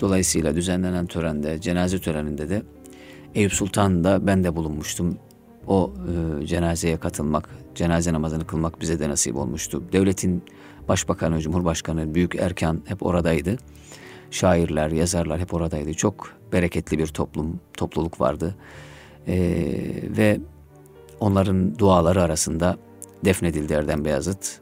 dolayısıyla 0.00 0.56
düzenlenen 0.56 1.06
törende, 1.06 1.60
cenaze 1.60 1.98
töreninde 1.98 2.48
de 2.48 2.62
Eyüp 3.34 3.52
Sultan'da 3.52 4.26
ben 4.26 4.44
de 4.44 4.56
bulunmuştum. 4.56 5.18
O 5.66 5.92
e, 6.42 6.46
cenazeye 6.46 6.96
katılmak, 6.96 7.48
cenaze 7.74 8.12
namazını 8.12 8.46
kılmak 8.46 8.80
bize 8.80 8.98
de 8.98 9.08
nasip 9.08 9.36
olmuştu. 9.36 9.82
Devletin 9.92 10.42
başbakanı, 10.88 11.40
cumhurbaşkanı, 11.40 12.14
büyük 12.14 12.34
erkan 12.34 12.82
hep 12.84 13.06
oradaydı. 13.06 13.56
Şairler, 14.30 14.90
yazarlar 14.90 15.40
hep 15.40 15.54
oradaydı. 15.54 15.94
Çok 15.94 16.32
bereketli 16.52 16.98
bir 16.98 17.06
toplum, 17.06 17.60
topluluk 17.76 18.20
vardı. 18.20 18.54
E, 19.28 19.36
ve 20.16 20.40
onların 21.20 21.78
duaları 21.78 22.22
arasında 22.22 22.76
defnedildi 23.24 23.72
Erdem 23.72 24.04
Beyazıt. 24.04 24.60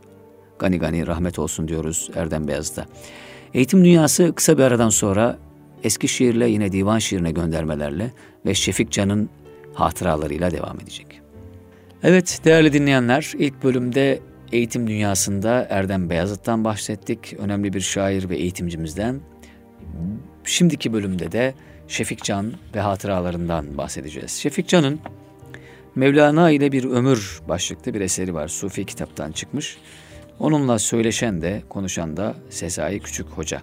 Gani 0.59 0.78
gani 0.78 1.06
rahmet 1.06 1.38
olsun 1.38 1.68
diyoruz 1.68 2.11
Erdem 2.14 2.48
Beyazıt'a. 2.48 2.87
Eğitim 3.54 3.85
dünyası 3.85 4.33
kısa 4.35 4.59
bir 4.59 4.62
aradan 4.62 4.88
sonra 4.88 5.38
eski 5.85 6.09
şiirle 6.09 6.48
yine 6.48 6.72
divan 6.72 6.98
şiirine 6.98 7.30
göndermelerle 7.30 8.11
ve 8.46 8.54
Şefik 8.54 8.90
Can'ın 8.90 9.30
hatıralarıyla 9.74 10.50
devam 10.50 10.80
edecek. 10.80 11.20
Evet 12.02 12.40
değerli 12.44 12.72
dinleyenler 12.72 13.33
ilk 13.38 13.62
bölümde 13.64 14.20
eğitim 14.52 14.86
dünyasında 14.86 15.66
Erdem 15.70 16.10
Beyazıt'tan 16.10 16.64
bahsettik. 16.64 17.34
Önemli 17.38 17.72
bir 17.72 17.80
şair 17.80 18.28
ve 18.28 18.36
eğitimcimizden. 18.36 19.20
Şimdiki 20.44 20.92
bölümde 20.92 21.32
de 21.32 21.54
Şefik 21.88 22.24
Can 22.24 22.52
ve 22.74 22.80
hatıralarından 22.80 23.78
bahsedeceğiz. 23.78 24.30
Şefik 24.30 24.68
Can'ın 24.68 25.00
Mevlana 25.94 26.50
ile 26.50 26.72
bir 26.72 26.84
ömür 26.84 27.40
başlıklı 27.48 27.94
bir 27.94 28.00
eseri 28.00 28.34
var. 28.34 28.48
Sufi 28.48 28.84
kitaptan 28.84 29.32
çıkmış. 29.32 29.78
Onunla 30.38 30.78
söyleşen 30.78 31.42
de 31.42 31.62
konuşan 31.68 32.16
da 32.16 32.34
Sezai 32.50 33.00
Küçük 33.00 33.26
Hoca. 33.26 33.60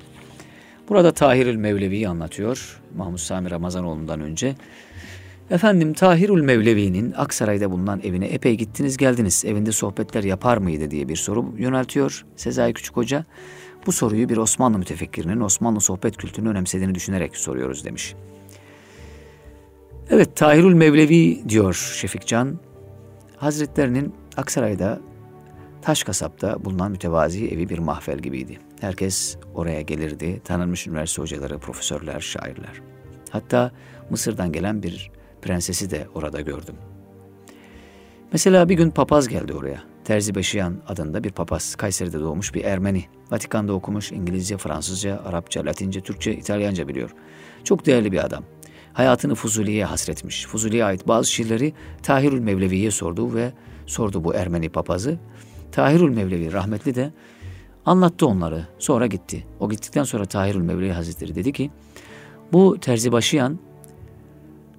Burada 0.90 1.12
Tahirül 1.12 1.56
Mevlevi'yi 1.56 2.08
anlatıyor 2.08 2.82
Mahmud 2.96 3.18
Sami 3.18 3.52
Ramazanoğlu'ndan 3.52 4.22
önce. 4.22 4.56
Efendim 5.52 5.94
Tahirül 5.94 6.42
Mevlevi'nin 6.42 7.14
Aksaray'da 7.18 7.72
bulunan 7.72 8.02
evine 8.04 8.26
epey 8.26 8.56
gittiniz 8.56 8.98
geldiniz. 8.98 9.46
Evinde 9.46 9.72
sohbetler 9.72 10.24
yapar 10.24 10.58
mıydı 10.58 10.92
diye 10.92 11.10
bir 11.10 11.16
soru 11.16 11.54
yöneltiyor 11.58 12.26
Sezai 12.36 12.74
Küçük 12.74 12.96
Hoca. 12.96 13.26
Bu 13.86 13.92
soruyu 13.92 14.30
bir 14.30 14.38
Osmanlı 14.38 14.78
mütefekkirinin 14.78 15.42
Osmanlı 15.42 15.82
sohbet 15.82 16.18
kültürünü 16.18 16.50
önemsediğini 16.50 16.96
düşünerek 16.96 17.38
soruyoruz 17.38 17.86
demiş. 17.86 18.16
Evet 20.10 20.36
Tahirül 20.36 20.74
Mevlevi 20.74 21.50
diyor 21.50 21.94
Şefikcan. 21.96 22.60
Hazretlerinin 23.38 24.14
Aksaray'da 24.38 25.00
Taş 25.82 26.04
kasapta 26.04 26.66
bulunan 26.66 26.92
mütevazi 26.92 27.48
evi 27.48 27.70
bir 27.70 27.80
mahvel 27.80 28.18
gibiydi. 28.18 28.60
Herkes 28.82 29.38
oraya 29.56 29.82
gelirdi. 29.82 30.42
Tanınmış 30.44 30.88
üniversite 30.88 31.22
hocaları, 31.22 31.58
profesörler, 31.58 32.20
şairler. 32.20 32.82
Hatta 33.30 33.72
Mısır'dan 34.10 34.52
gelen 34.52 34.84
bir 34.84 35.12
prensesi 35.42 35.92
de 35.92 36.08
orada 36.16 36.42
gördüm. 36.42 36.76
Mesela 38.34 38.70
bir 38.70 38.76
gün 38.76 38.90
papaz 38.90 39.28
geldi 39.28 39.54
oraya. 39.54 39.84
Terzi 40.04 40.36
Beşiyan 40.36 40.78
adında 40.88 41.24
bir 41.24 41.30
papaz. 41.30 41.76
Kayseri'de 41.76 42.20
doğmuş 42.20 42.54
bir 42.54 42.64
Ermeni. 42.64 43.06
Vatikan'da 43.32 43.74
okumuş 43.74 44.12
İngilizce, 44.12 44.58
Fransızca, 44.58 45.22
Arapça, 45.26 45.66
Latince, 45.66 46.02
Türkçe, 46.02 46.34
İtalyanca 46.34 46.88
biliyor. 46.88 47.14
Çok 47.64 47.86
değerli 47.86 48.12
bir 48.12 48.26
adam. 48.26 48.44
Hayatını 48.94 49.36
Fuzuli'ye 49.36 49.86
hasretmiş. 49.86 50.46
Fuzuli'ye 50.46 50.86
ait 50.86 51.08
bazı 51.08 51.32
şiirleri 51.32 51.74
Tahirül 52.04 52.40
Mevlevi'ye 52.40 52.92
sordu 52.92 53.36
ve 53.36 53.54
sordu 53.86 54.24
bu 54.24 54.34
Ermeni 54.36 54.70
papazı. 54.70 55.20
Tahirül 55.72 56.10
Mevlevi 56.10 56.54
rahmetli 56.54 56.96
de 56.96 57.14
anlattı 57.86 58.28
onları. 58.28 58.68
Sonra 58.80 59.08
gitti. 59.08 59.48
O 59.60 59.70
gittikten 59.70 60.04
sonra 60.04 60.26
Tahirül 60.26 60.62
Mevlevi 60.62 60.92
Hazretleri 60.92 61.36
dedi 61.36 61.52
ki 61.54 61.72
bu 62.54 62.78
terzi 62.80 63.12
başıyan 63.12 63.60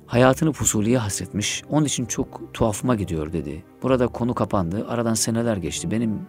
hayatını 0.08 0.52
Fusuli'ye 0.52 0.98
hasretmiş. 0.98 1.62
Onun 1.70 1.86
için 1.86 2.06
çok 2.06 2.54
tuhafıma 2.54 2.94
gidiyor 2.94 3.32
dedi. 3.32 3.64
Burada 3.82 4.06
konu 4.06 4.34
kapandı. 4.34 4.86
Aradan 4.88 5.14
seneler 5.14 5.56
geçti. 5.56 5.90
Benim 5.90 6.20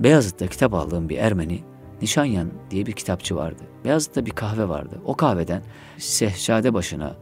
Beyazıt'ta 0.00 0.46
kitap 0.46 0.74
aldığım 0.74 1.08
bir 1.08 1.18
Ermeni 1.18 1.60
Nişanyan 2.02 2.50
diye 2.70 2.86
bir 2.86 2.92
kitapçı 2.92 3.36
vardı. 3.36 3.62
Beyazıt'ta 3.84 4.26
bir 4.26 4.30
kahve 4.30 4.68
vardı. 4.68 5.00
O 5.04 5.16
kahveden 5.16 5.62
Sehşade 5.98 6.74
başına 6.74 7.16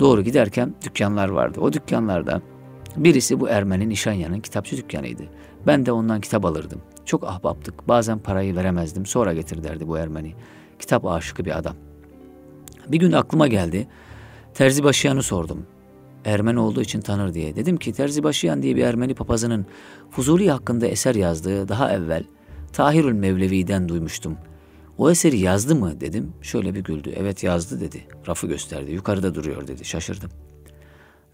doğru 0.00 0.22
giderken 0.22 0.74
dükkanlar 0.84 1.28
vardı. 1.28 1.60
O 1.60 1.72
dükkanlardan 1.72 2.42
birisi 2.96 3.40
bu 3.40 3.48
Ermeni 3.48 3.88
Nişanyan'ın 3.88 4.40
kitapçı 4.40 4.76
dükkanıydı. 4.76 5.22
Ben 5.66 5.86
de 5.86 5.92
ondan 5.92 6.20
kitap 6.20 6.44
alırdım. 6.44 6.80
Çok 7.04 7.24
ahbaptık. 7.24 7.88
Bazen 7.88 8.18
parayı 8.18 8.56
veremezdim. 8.56 9.06
Sonra 9.06 9.32
getir 9.32 9.64
derdi 9.64 9.88
bu 9.88 9.98
Ermeni. 9.98 10.34
Kitap 10.78 11.06
aşıkı 11.06 11.44
bir 11.44 11.58
adam. 11.58 11.76
Bir 12.88 12.98
gün 12.98 13.12
aklıma 13.12 13.48
geldi. 13.48 13.88
Terzi 14.54 14.84
Başıyan'ı 14.84 15.22
sordum. 15.22 15.66
Ermeni 16.24 16.60
olduğu 16.60 16.80
için 16.80 17.00
tanır 17.00 17.34
diye. 17.34 17.56
Dedim 17.56 17.76
ki 17.76 17.92
Terzi 17.92 18.22
Başıyan 18.22 18.62
diye 18.62 18.76
bir 18.76 18.82
Ermeni 18.84 19.14
papazının 19.14 19.66
Fuzuli 20.10 20.50
hakkında 20.50 20.86
eser 20.86 21.14
yazdığı 21.14 21.68
daha 21.68 21.92
evvel 21.92 22.24
Tahirül 22.72 23.12
Mevlevi'den 23.12 23.88
duymuştum. 23.88 24.36
O 24.98 25.10
eseri 25.10 25.38
yazdı 25.38 25.74
mı 25.74 26.00
dedim. 26.00 26.32
Şöyle 26.42 26.74
bir 26.74 26.84
güldü. 26.84 27.12
Evet 27.16 27.42
yazdı 27.42 27.80
dedi. 27.80 28.06
Rafı 28.28 28.46
gösterdi. 28.46 28.92
Yukarıda 28.92 29.34
duruyor 29.34 29.66
dedi. 29.66 29.84
Şaşırdım. 29.84 30.30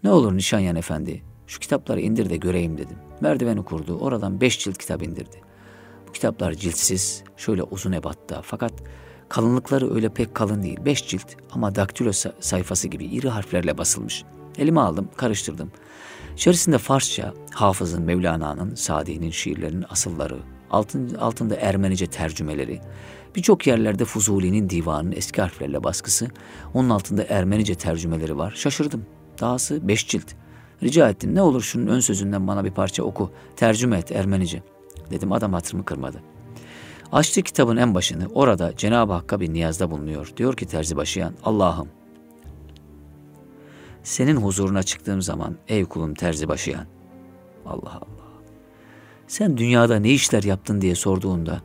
Ne 0.03 0.11
olur 0.11 0.37
Nişanyan 0.37 0.75
Efendi 0.75 1.21
şu 1.47 1.59
kitapları 1.59 2.01
indir 2.01 2.29
de 2.29 2.37
göreyim 2.37 2.77
dedim. 2.77 2.97
Merdiveni 3.21 3.63
kurdu. 3.65 3.97
Oradan 3.97 4.41
beş 4.41 4.59
cilt 4.59 4.77
kitap 4.77 5.03
indirdi. 5.03 5.41
Bu 6.07 6.11
kitaplar 6.11 6.53
ciltsiz, 6.53 7.23
şöyle 7.37 7.63
uzun 7.63 7.91
ebatta 7.91 8.41
fakat 8.41 8.73
kalınlıkları 9.31 9.95
öyle 9.95 10.09
pek 10.09 10.35
kalın 10.35 10.63
değil. 10.63 10.79
Beş 10.85 11.07
cilt 11.07 11.25
ama 11.51 11.75
daktilo 11.75 12.11
sayfası 12.39 12.87
gibi 12.87 13.05
iri 13.05 13.29
harflerle 13.29 13.77
basılmış. 13.77 14.23
Elime 14.57 14.79
aldım, 14.81 15.09
karıştırdım. 15.17 15.71
İçerisinde 16.35 16.77
Farsça, 16.77 17.33
Hafız'ın, 17.51 18.03
Mevlana'nın, 18.03 18.75
Sadi'nin 18.75 19.31
şiirlerinin 19.31 19.85
asılları, 19.89 20.37
altın, 20.71 21.15
altında 21.15 21.55
Ermenice 21.55 22.07
tercümeleri, 22.07 22.81
birçok 23.35 23.67
yerlerde 23.67 24.05
Fuzuli'nin 24.05 24.69
divanının 24.69 25.11
eski 25.11 25.41
harflerle 25.41 25.83
baskısı, 25.83 26.27
onun 26.73 26.89
altında 26.89 27.23
Ermenice 27.23 27.75
tercümeleri 27.75 28.37
var. 28.37 28.53
Şaşırdım. 28.55 29.05
Dahası 29.41 29.87
beş 29.87 30.07
cilt. 30.07 30.31
Rica 30.83 31.09
ettim 31.09 31.35
ne 31.35 31.41
olur 31.41 31.61
şunun 31.61 31.87
ön 31.87 31.99
sözünden 31.99 32.47
bana 32.47 32.65
bir 32.65 32.71
parça 32.71 33.03
oku, 33.03 33.31
tercüme 33.55 33.97
et 33.97 34.11
Ermenice. 34.11 34.63
Dedim 35.11 35.31
adam 35.31 35.53
hatırımı 35.53 35.85
kırmadı. 35.85 36.30
Açtı 37.11 37.41
kitabın 37.41 37.77
en 37.77 37.95
başını. 37.95 38.27
Orada 38.33 38.75
Cenab-ı 38.77 39.13
Hakk'a 39.13 39.39
bir 39.39 39.53
niyazda 39.53 39.91
bulunuyor. 39.91 40.33
Diyor 40.37 40.55
ki 40.55 40.65
terzi 40.65 40.95
başıyan 40.95 41.33
Allah'ım 41.43 41.87
senin 44.03 44.35
huzuruna 44.35 44.83
çıktığım 44.83 45.21
zaman 45.21 45.55
ey 45.67 45.85
kulum 45.85 46.13
terzi 46.13 46.47
başıyan 46.47 46.85
Allah 47.65 47.93
Allah 47.93 48.31
sen 49.27 49.57
dünyada 49.57 49.99
ne 49.99 50.09
işler 50.09 50.43
yaptın 50.43 50.81
diye 50.81 50.95
sorduğunda 50.95 51.61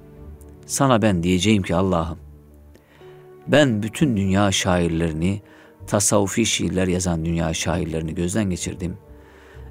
sana 0.66 1.02
ben 1.02 1.22
diyeceğim 1.22 1.62
ki 1.62 1.74
Allah'ım 1.74 2.18
ben 3.46 3.82
bütün 3.82 4.16
dünya 4.16 4.52
şairlerini 4.52 5.42
tasavvufi 5.86 6.46
şiirler 6.46 6.88
yazan 6.88 7.24
dünya 7.24 7.54
şairlerini 7.54 8.14
gözden 8.14 8.50
geçirdim. 8.50 8.98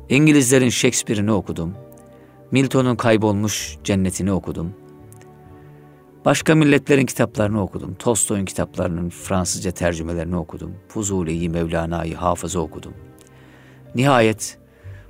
İngilizlerin 0.09 0.69
Shakespeare'ini 0.69 1.31
okudum. 1.31 1.73
Milton'un 2.51 2.95
kaybolmuş 2.95 3.77
cennetini 3.83 4.31
okudum. 4.31 4.73
Başka 6.25 6.55
milletlerin 6.55 7.05
kitaplarını 7.05 7.61
okudum. 7.61 7.95
Tolstoy'un 7.95 8.45
kitaplarının 8.45 9.09
Fransızca 9.09 9.71
tercümelerini 9.71 10.35
okudum. 10.35 10.75
Fuzuli'yi, 10.87 11.49
Mevlana'yı, 11.49 12.15
Hafız'ı 12.15 12.61
okudum. 12.61 12.93
Nihayet 13.95 14.57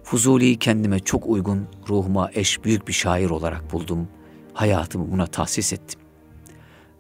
Fuzuli'yi 0.04 0.60
kendime 0.60 1.00
çok 1.00 1.28
uygun, 1.28 1.68
ruhuma 1.90 2.30
eş 2.34 2.64
büyük 2.64 2.88
bir 2.88 2.94
şair 2.94 3.30
olarak 3.30 3.74
buldum. 3.74 4.08
Hayatımı 4.54 5.12
buna 5.12 5.28
tahsis 5.28 5.74
ettim. 5.74 6.00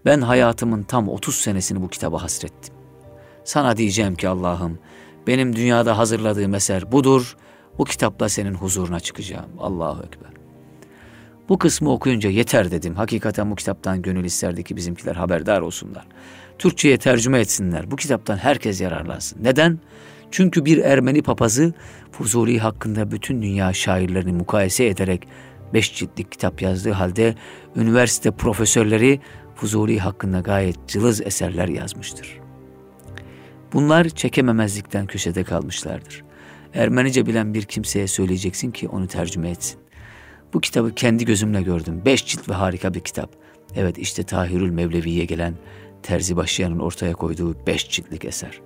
Ben 0.05 0.21
hayatımın 0.21 0.83
tam 0.83 1.09
30 1.09 1.35
senesini 1.35 1.81
bu 1.81 1.87
kitaba 1.87 2.23
hasrettim. 2.23 2.73
Sana 3.43 3.77
diyeceğim 3.77 4.15
ki 4.15 4.29
Allah'ım 4.29 4.79
benim 5.27 5.55
dünyada 5.55 5.97
hazırladığım 5.97 6.55
eser 6.55 6.91
budur 6.91 7.37
bu 7.77 7.85
kitapla 7.85 8.29
senin 8.29 8.53
huzuruna 8.53 8.99
çıkacağım. 8.99 9.49
Allahu 9.59 10.03
Ekber. 10.03 10.34
Bu 11.49 11.57
kısmı 11.57 11.91
okuyunca 11.91 12.29
yeter 12.29 12.71
dedim. 12.71 12.95
Hakikaten 12.95 13.51
bu 13.51 13.55
kitaptan 13.55 14.01
gönül 14.01 14.25
isterdi 14.25 14.63
ki 14.63 14.75
bizimkiler 14.75 15.15
haberdar 15.15 15.61
olsunlar. 15.61 16.07
Türkçe'ye 16.59 16.97
tercüme 16.97 17.39
etsinler. 17.39 17.91
Bu 17.91 17.95
kitaptan 17.95 18.37
herkes 18.37 18.81
yararlansın. 18.81 19.43
Neden? 19.43 19.79
Çünkü 20.31 20.65
bir 20.65 20.77
Ermeni 20.77 21.21
papazı 21.21 21.73
Fuzuli 22.11 22.59
hakkında 22.59 23.11
bütün 23.11 23.41
dünya 23.41 23.73
şairlerini 23.73 24.31
mukayese 24.31 24.85
ederek 24.85 25.27
beş 25.73 25.95
ciltlik 25.95 26.31
kitap 26.31 26.61
yazdığı 26.61 26.91
halde 26.91 27.35
üniversite 27.75 28.31
profesörleri 28.31 29.19
Fuzuli 29.55 29.99
hakkında 29.99 30.39
gayet 30.39 30.87
cılız 30.87 31.21
eserler 31.21 31.67
yazmıştır. 31.67 32.39
Bunlar 33.73 34.09
çekememezlikten 34.09 35.07
köşede 35.07 35.43
kalmışlardır. 35.43 36.23
Ermenice 36.73 37.25
bilen 37.25 37.53
bir 37.53 37.63
kimseye 37.63 38.07
söyleyeceksin 38.07 38.71
ki 38.71 38.87
onu 38.87 39.07
tercüme 39.07 39.49
etsin. 39.49 39.84
Bu 40.53 40.61
kitabı 40.61 40.95
kendi 40.95 41.25
gözümle 41.25 41.61
gördüm. 41.61 42.01
Beş 42.05 42.25
cilt 42.25 42.49
ve 42.49 42.53
harika 42.53 42.93
bir 42.93 42.99
kitap. 42.99 43.29
Evet 43.75 43.97
işte 43.97 44.23
Tahirül 44.23 44.69
Mevlevi'ye 44.69 45.25
gelen 45.25 45.53
Terzi 46.03 46.35
Başlayan'ın 46.35 46.79
ortaya 46.79 47.13
koyduğu 47.13 47.55
beş 47.67 47.89
ciltlik 47.89 48.25
eser. 48.25 48.61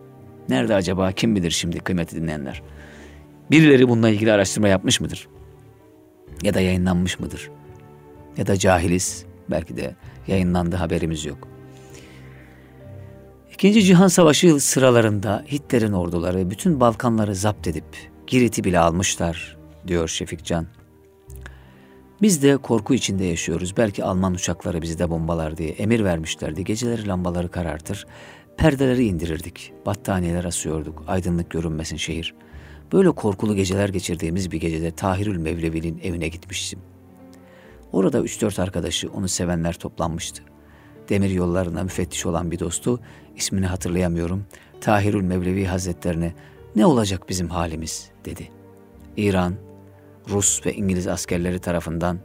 Nerede 0.49 0.75
acaba 0.75 1.11
kim 1.11 1.35
bilir 1.35 1.51
şimdi 1.51 1.79
kıymeti 1.79 2.15
dinleyenler? 2.15 2.61
Birileri 3.51 3.89
bununla 3.89 4.09
ilgili 4.09 4.31
araştırma 4.31 4.67
yapmış 4.67 5.01
mıdır? 5.01 5.27
Ya 6.43 6.53
da 6.53 6.61
yayınlanmış 6.61 7.19
mıdır? 7.19 7.49
Ya 8.37 8.47
da 8.47 8.57
cahiliz, 8.57 9.25
belki 9.49 9.77
de 9.77 9.95
yayınlandı 10.27 10.75
haberimiz 10.75 11.25
yok. 11.25 11.47
İkinci 13.53 13.83
Cihan 13.83 14.07
Savaşı 14.07 14.59
sıralarında 14.59 15.45
Hitler'in 15.51 15.91
orduları 15.91 16.49
bütün 16.49 16.79
Balkanları 16.79 17.35
zapt 17.35 17.67
edip 17.67 17.85
Girit'i 18.27 18.63
bile 18.63 18.79
almışlar 18.79 19.57
diyor 19.87 20.07
Şefik 20.07 20.45
Can. 20.45 20.67
Biz 22.21 22.43
de 22.43 22.57
korku 22.57 22.93
içinde 22.93 23.25
yaşıyoruz. 23.25 23.77
Belki 23.77 24.03
Alman 24.03 24.33
uçakları 24.33 24.81
bizi 24.81 24.99
de 24.99 25.09
bombalar 25.09 25.57
diye 25.57 25.69
emir 25.69 26.03
vermişlerdi. 26.03 26.63
Geceleri 26.63 27.07
lambaları 27.07 27.51
karartır, 27.51 28.07
perdeleri 28.57 29.05
indirirdik. 29.05 29.73
Battaniyeler 29.85 30.43
asıyorduk. 30.43 31.03
Aydınlık 31.07 31.49
görünmesin 31.49 31.97
şehir. 31.97 32.35
Böyle 32.93 33.11
korkulu 33.11 33.55
geceler 33.55 33.89
geçirdiğimiz 33.89 34.51
bir 34.51 34.59
gecede 34.59 34.91
Tahirül 34.91 35.37
Mevlevi'nin 35.37 35.99
evine 36.03 36.27
gitmiştim. 36.27 36.79
Orada 37.91 38.21
üç 38.21 38.41
dört 38.41 38.59
arkadaşı, 38.59 39.11
onu 39.11 39.27
sevenler 39.27 39.73
toplanmıştı. 39.73 40.43
Demir 41.09 41.29
yollarına 41.29 41.83
müfettiş 41.83 42.25
olan 42.25 42.51
bir 42.51 42.59
dostu, 42.59 42.99
ismini 43.35 43.65
hatırlayamıyorum, 43.65 44.45
Tahirül 44.81 45.21
Mevlevi 45.21 45.65
Hazretlerine 45.65 46.33
ne 46.75 46.85
olacak 46.85 47.29
bizim 47.29 47.49
halimiz 47.49 48.09
dedi. 48.25 48.49
İran, 49.17 49.55
Rus 50.29 50.65
ve 50.65 50.73
İngiliz 50.73 51.07
askerleri 51.07 51.59
tarafından 51.59 52.19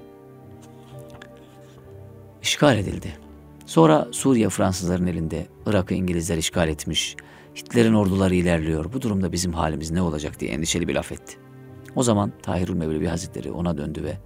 işgal 2.43 2.79
edildi. 2.79 3.19
Sonra 3.67 4.09
Suriye 4.13 4.49
Fransızların 4.49 5.07
elinde, 5.07 5.47
Irak'ı 5.67 5.95
İngilizler 5.95 6.37
işgal 6.37 6.69
etmiş, 6.69 7.17
Hitler'in 7.57 7.95
orduları 7.95 8.35
ilerliyor, 8.35 8.93
bu 8.93 9.03
durumda 9.03 9.33
bizim 9.33 9.53
halimiz 9.53 9.91
ne 9.91 10.03
olacak 10.03 10.41
diye 10.41 10.51
endişeli 10.51 10.89
bir 10.89 10.95
laf 10.95 11.13
etti. 11.13 11.37
O 11.97 12.03
zaman 12.03 12.33
Tahirül 12.43 12.75
Mevlevi 12.75 13.07
Hazretleri 13.07 13.51
ona 13.51 13.79
döndü 13.79 14.05
ve 14.05 14.17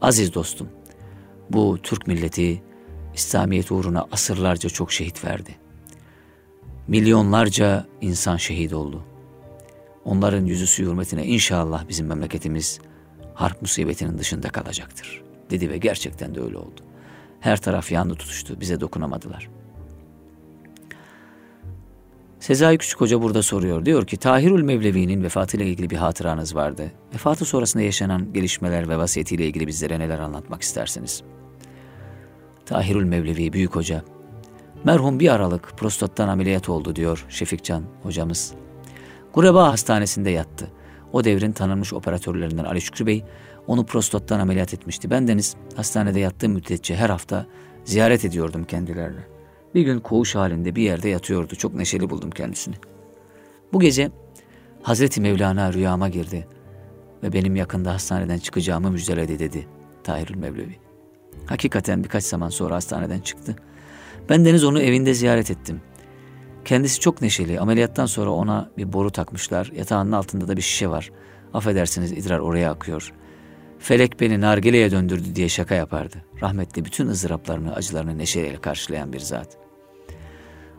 Aziz 0.00 0.34
dostum, 0.34 0.68
bu 1.50 1.78
Türk 1.82 2.06
milleti 2.06 2.62
İslamiyet 3.14 3.72
uğruna 3.72 4.06
asırlarca 4.12 4.68
çok 4.68 4.92
şehit 4.92 5.24
verdi. 5.24 5.56
Milyonlarca 6.88 7.86
insan 8.00 8.36
şehit 8.36 8.72
oldu. 8.72 9.02
Onların 10.04 10.44
yüzüsü 10.44 10.84
hürmetine 10.84 11.26
inşallah 11.26 11.88
bizim 11.88 12.06
memleketimiz 12.06 12.80
harp 13.34 13.62
musibetinin 13.62 14.18
dışında 14.18 14.48
kalacaktır. 14.48 15.22
Dedi 15.50 15.70
ve 15.70 15.78
gerçekten 15.78 16.34
de 16.34 16.40
öyle 16.40 16.56
oldu. 16.58 16.80
Her 17.40 17.56
taraf 17.60 17.92
yandı 17.92 18.14
tutuştu, 18.14 18.60
bize 18.60 18.80
dokunamadılar. 18.80 19.48
Sezai 22.40 22.78
Küçük 22.78 23.00
Hoca 23.00 23.22
burada 23.22 23.42
soruyor. 23.42 23.84
Diyor 23.84 24.06
ki 24.06 24.16
Tahirül 24.16 24.62
Mevlevi'nin 24.62 25.22
vefatıyla 25.22 25.66
ilgili 25.66 25.90
bir 25.90 25.96
hatıranız 25.96 26.54
vardı. 26.54 26.90
Vefatı 27.14 27.44
sonrasında 27.44 27.82
yaşanan 27.82 28.32
gelişmeler 28.32 28.88
ve 28.88 28.98
vasiyetiyle 28.98 29.46
ilgili 29.46 29.66
bizlere 29.66 29.98
neler 29.98 30.18
anlatmak 30.18 30.62
istersiniz? 30.62 31.22
Tahirül 32.66 33.04
Mevlevi 33.04 33.52
Büyük 33.52 33.76
Hoca. 33.76 34.04
Merhum 34.84 35.20
bir 35.20 35.28
aralık 35.28 35.72
prostattan 35.76 36.28
ameliyat 36.28 36.68
oldu 36.68 36.96
diyor 36.96 37.26
Şefikcan 37.28 37.84
hocamız. 38.02 38.54
Gureba 39.34 39.72
Hastanesi'nde 39.72 40.30
yattı. 40.30 40.70
O 41.14 41.24
devrin 41.24 41.52
tanınmış 41.52 41.92
operatörlerinden 41.92 42.64
Ali 42.64 42.80
Şükrü 42.80 43.06
Bey 43.06 43.24
onu 43.66 43.86
prostattan 43.86 44.40
ameliyat 44.40 44.74
etmişti. 44.74 45.10
Ben 45.10 45.28
deniz 45.28 45.56
hastanede 45.76 46.20
yattığım 46.20 46.52
müddetçe 46.52 46.96
her 46.96 47.10
hafta 47.10 47.46
ziyaret 47.84 48.24
ediyordum 48.24 48.64
kendilerine. 48.64 49.20
Bir 49.74 49.82
gün 49.82 50.00
koğuş 50.00 50.34
halinde 50.34 50.76
bir 50.76 50.82
yerde 50.82 51.08
yatıyordu. 51.08 51.54
Çok 51.54 51.74
neşeli 51.74 52.10
buldum 52.10 52.30
kendisini. 52.30 52.74
Bu 53.72 53.80
gece 53.80 54.10
Hazreti 54.82 55.20
Mevlana 55.20 55.72
rüyama 55.72 56.08
girdi 56.08 56.48
ve 57.22 57.32
benim 57.32 57.56
yakında 57.56 57.94
hastaneden 57.94 58.38
çıkacağımı 58.38 58.90
müjdeledi 58.90 59.38
dedi 59.38 59.66
Tahirül 60.04 60.36
Mevlevi. 60.36 60.76
Hakikaten 61.46 62.04
birkaç 62.04 62.24
zaman 62.24 62.48
sonra 62.48 62.74
hastaneden 62.74 63.20
çıktı. 63.20 63.56
Ben 64.28 64.44
Deniz 64.44 64.64
onu 64.64 64.80
evinde 64.82 65.14
ziyaret 65.14 65.50
ettim. 65.50 65.80
Kendisi 66.64 67.00
çok 67.00 67.22
neşeli. 67.22 67.60
Ameliyattan 67.60 68.06
sonra 68.06 68.30
ona 68.30 68.70
bir 68.76 68.92
boru 68.92 69.10
takmışlar. 69.10 69.72
Yatağının 69.76 70.12
altında 70.12 70.48
da 70.48 70.56
bir 70.56 70.62
şişe 70.62 70.88
var. 70.88 71.10
Affedersiniz 71.54 72.12
idrar 72.12 72.38
oraya 72.38 72.70
akıyor. 72.70 73.12
Felek 73.78 74.20
beni 74.20 74.40
nargileye 74.40 74.90
döndürdü 74.90 75.34
diye 75.34 75.48
şaka 75.48 75.74
yapardı. 75.74 76.16
Rahmetli 76.42 76.84
bütün 76.84 77.08
ızdıraplarını, 77.08 77.74
acılarını 77.74 78.18
neşeyle 78.18 78.56
karşılayan 78.56 79.12
bir 79.12 79.20
zat. 79.20 79.58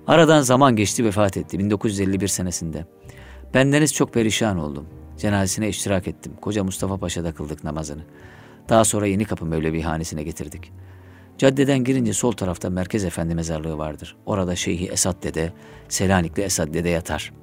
Aradan 0.07 0.41
zaman 0.41 0.75
geçti 0.75 1.05
vefat 1.05 1.37
etti 1.37 1.59
1951 1.59 2.27
senesinde. 2.27 2.85
Bendeniz 3.53 3.93
çok 3.93 4.13
perişan 4.13 4.57
oldum. 4.57 4.87
Cenazesine 5.17 5.69
iştirak 5.69 6.07
ettim. 6.07 6.33
Koca 6.41 6.63
Mustafa 6.63 6.97
Paşa'da 6.97 7.31
kıldık 7.31 7.63
namazını. 7.63 8.01
Daha 8.69 8.85
sonra 8.85 9.07
Yeni 9.07 9.25
Kapı 9.25 9.45
Mevlevi 9.45 9.81
hanesine 9.81 10.23
getirdik. 10.23 10.71
Caddeden 11.37 11.83
girince 11.83 12.13
sol 12.13 12.31
tarafta 12.31 12.69
Merkez 12.69 13.05
Efendi 13.05 13.35
mezarlığı 13.35 13.77
vardır. 13.77 14.15
Orada 14.25 14.55
Şeyhi 14.55 14.87
Esad 14.87 15.23
Dede, 15.23 15.53
Selanikli 15.89 16.43
Esad 16.43 16.73
Dede 16.73 16.89
yatar. 16.89 17.33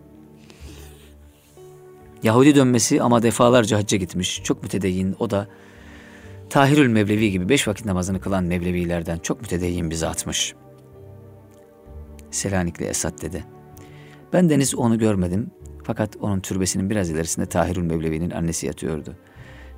Yahudi 2.22 2.54
dönmesi 2.54 3.02
ama 3.02 3.22
defalarca 3.22 3.78
hacca 3.78 3.98
gitmiş. 3.98 4.42
Çok 4.44 4.62
mütedeyyin 4.62 5.16
o 5.18 5.30
da 5.30 5.48
Tahirül 6.50 6.88
Mevlevi 6.88 7.30
gibi 7.30 7.48
beş 7.48 7.68
vakit 7.68 7.86
namazını 7.86 8.20
kılan 8.20 8.44
Mevlevilerden 8.44 9.18
çok 9.18 9.40
mütedeyyin 9.40 9.90
bir 9.90 9.94
zatmış. 9.94 10.54
Selanikli 12.30 12.84
Esad 12.84 13.22
Dede. 13.22 13.42
Ben 14.32 14.50
deniz 14.50 14.74
onu 14.74 14.98
görmedim 14.98 15.50
fakat 15.84 16.16
onun 16.20 16.40
türbesinin 16.40 16.90
biraz 16.90 17.10
ilerisinde 17.10 17.46
Tahirül 17.46 17.82
Mevlevi'nin 17.82 18.30
annesi 18.30 18.66
yatıyordu. 18.66 19.16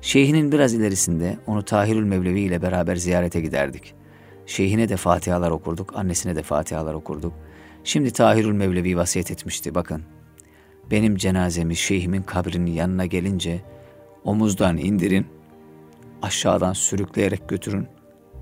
Şeyhinin 0.01 0.51
biraz 0.51 0.73
ilerisinde 0.73 1.37
onu 1.47 1.63
Tahirül 1.63 2.03
Mevlevi 2.03 2.41
ile 2.41 2.61
beraber 2.61 2.95
ziyarete 2.95 3.41
giderdik. 3.41 3.95
Şeyhine 4.45 4.89
de 4.89 4.97
fatihalar 4.97 5.51
okurduk, 5.51 5.95
annesine 5.95 6.35
de 6.35 6.43
fatihalar 6.43 6.93
okurduk. 6.93 7.33
Şimdi 7.83 8.11
Tahirül 8.11 8.53
Mevlevi 8.53 8.97
vasiyet 8.97 9.31
etmişti 9.31 9.75
bakın. 9.75 10.03
Benim 10.91 11.15
cenazemi 11.15 11.75
şeyhimin 11.75 12.21
kabrinin 12.21 12.71
yanına 12.71 13.05
gelince 13.05 13.61
omuzdan 14.23 14.77
indirin, 14.77 15.25
aşağıdan 16.21 16.73
sürükleyerek 16.73 17.49
götürün, 17.49 17.87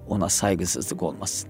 ona 0.07 0.29
saygısızlık 0.29 1.03
olmasın. 1.03 1.49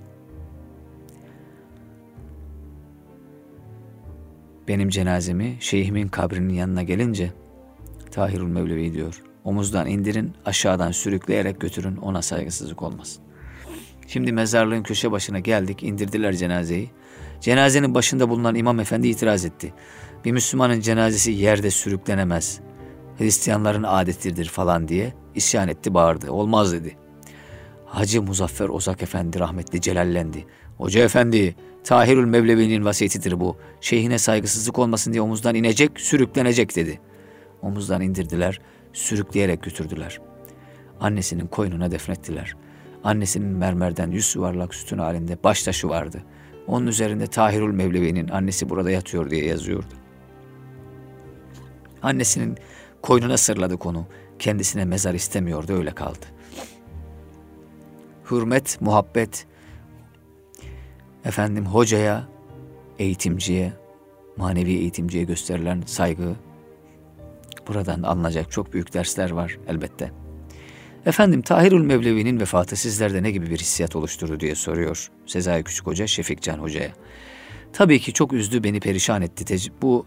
Benim 4.68 4.90
cenazemi 4.90 5.58
şeyhimin 5.60 6.08
kabrinin 6.08 6.54
yanına 6.54 6.84
gelince 6.84 7.32
Tahirül 8.12 8.48
Mevlevi 8.48 8.94
diyor. 8.94 9.24
Omuzdan 9.44 9.88
indirin, 9.88 10.34
aşağıdan 10.46 10.92
sürükleyerek 10.92 11.62
götürün, 11.62 11.98
ona 11.98 12.22
saygısızlık 12.22 12.82
olmasın. 12.82 13.24
Şimdi 14.08 14.32
mezarlığın 14.32 14.84
köşe 14.84 15.12
başına 15.12 15.40
geldik, 15.40 15.84
indirdiler 15.84 16.34
cenazeyi. 16.34 16.92
Cenazenin 17.42 17.96
başında 17.96 18.30
bulunan 18.30 18.56
imam 18.56 18.80
efendi 18.80 19.08
itiraz 19.08 19.46
etti. 19.46 19.74
Bir 20.26 20.32
Müslümanın 20.32 20.80
cenazesi 20.80 21.32
yerde 21.32 21.72
sürüklenemez. 21.72 22.60
Hristiyanların 23.18 23.84
adettirdir 23.84 24.46
falan 24.46 24.88
diye 24.88 25.14
isyan 25.36 25.68
etti, 25.68 25.94
bağırdı. 25.94 26.32
Olmaz 26.32 26.74
dedi. 26.74 26.98
Hacı 27.86 28.22
Muzaffer 28.22 28.70
Ozak 28.70 29.02
Efendi 29.02 29.40
rahmetli 29.40 29.82
celallendi. 29.82 30.46
Hoca 30.78 31.04
efendi, 31.04 31.56
Tahirül 31.84 32.26
Mevlevi'nin 32.26 32.86
vasiyetidir 32.86 33.40
bu. 33.40 33.58
Şeyhine 33.82 34.18
saygısızlık 34.18 34.80
olmasın 34.80 35.14
diye 35.14 35.22
omuzdan 35.22 35.56
inecek, 35.56 36.00
sürüklenecek 36.00 36.76
dedi. 36.76 37.00
Omuzdan 37.62 38.02
indirdiler, 38.02 38.62
sürükleyerek 38.94 39.64
götürdüler. 39.64 40.20
Annesinin 41.00 41.48
koynuna 41.48 41.92
defnettiler. 41.92 42.56
Annesinin 43.04 43.48
mermerden 43.48 44.12
yüz 44.12 44.36
yuvarlak 44.36 44.76
sütun 44.76 44.98
halinde 44.98 45.38
baş 45.44 45.64
taşı 45.64 45.90
vardı. 45.90 46.24
Onun 46.68 46.88
üzerinde 46.88 47.28
Tahirül 47.28 47.74
Mevlevi'nin 47.74 48.28
annesi 48.28 48.70
burada 48.70 48.92
yatıyor 48.92 49.30
diye 49.30 49.46
yazıyordu. 49.46 49.94
Annesinin 52.02 52.58
koynuna 53.02 53.38
sırladı 53.38 53.78
konu. 53.78 54.06
Kendisine 54.40 54.86
mezar 54.86 55.14
istemiyordu 55.14 55.74
öyle 55.74 55.92
kaldı. 55.92 56.26
Hürmet, 58.32 58.82
muhabbet, 58.82 59.48
efendim 61.26 61.66
hocaya, 61.66 62.28
eğitimciye, 63.00 63.74
manevi 64.38 64.72
eğitimciye 64.72 65.24
gösterilen 65.24 65.84
saygı, 65.86 66.36
buradan 67.68 68.04
alınacak 68.04 68.52
çok 68.52 68.74
büyük 68.74 68.94
dersler 68.94 69.32
var 69.32 69.60
elbette. 69.68 70.23
Efendim 71.06 71.42
Tahirül 71.42 71.82
Mevlevi'nin 71.82 72.40
vefatı 72.40 72.76
sizlerde 72.76 73.24
ne 73.24 73.32
gibi 73.32 73.50
bir 73.50 73.60
hissiyat 73.60 73.96
oluşturdu 73.96 74.40
diye 74.40 74.56
soruyor 74.56 75.12
Sezai 75.26 75.64
Küçük 75.64 75.88
Hoca 75.88 76.08
Şefik 76.08 76.42
Can 76.42 76.58
Hoca'ya. 76.58 76.92
Tabii 77.74 78.00
ki 78.00 78.14
çok 78.14 78.34
üzdü 78.34 78.64
beni 78.64 78.80
perişan 78.80 79.22
etti. 79.22 79.72
Bu 79.82 80.06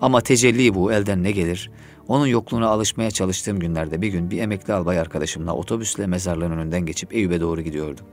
Ama 0.00 0.20
tecelli 0.20 0.74
bu 0.74 0.92
elden 0.92 1.22
ne 1.22 1.30
gelir? 1.30 1.70
Onun 2.08 2.26
yokluğuna 2.26 2.68
alışmaya 2.68 3.10
çalıştığım 3.10 3.58
günlerde 3.58 4.02
bir 4.02 4.08
gün 4.08 4.30
bir 4.30 4.40
emekli 4.40 4.72
albay 4.72 4.98
arkadaşımla 4.98 5.54
otobüsle 5.54 6.06
mezarlığın 6.06 6.50
önünden 6.50 6.86
geçip 6.86 7.14
Eyüp'e 7.14 7.40
doğru 7.40 7.60
gidiyordum. 7.60 8.06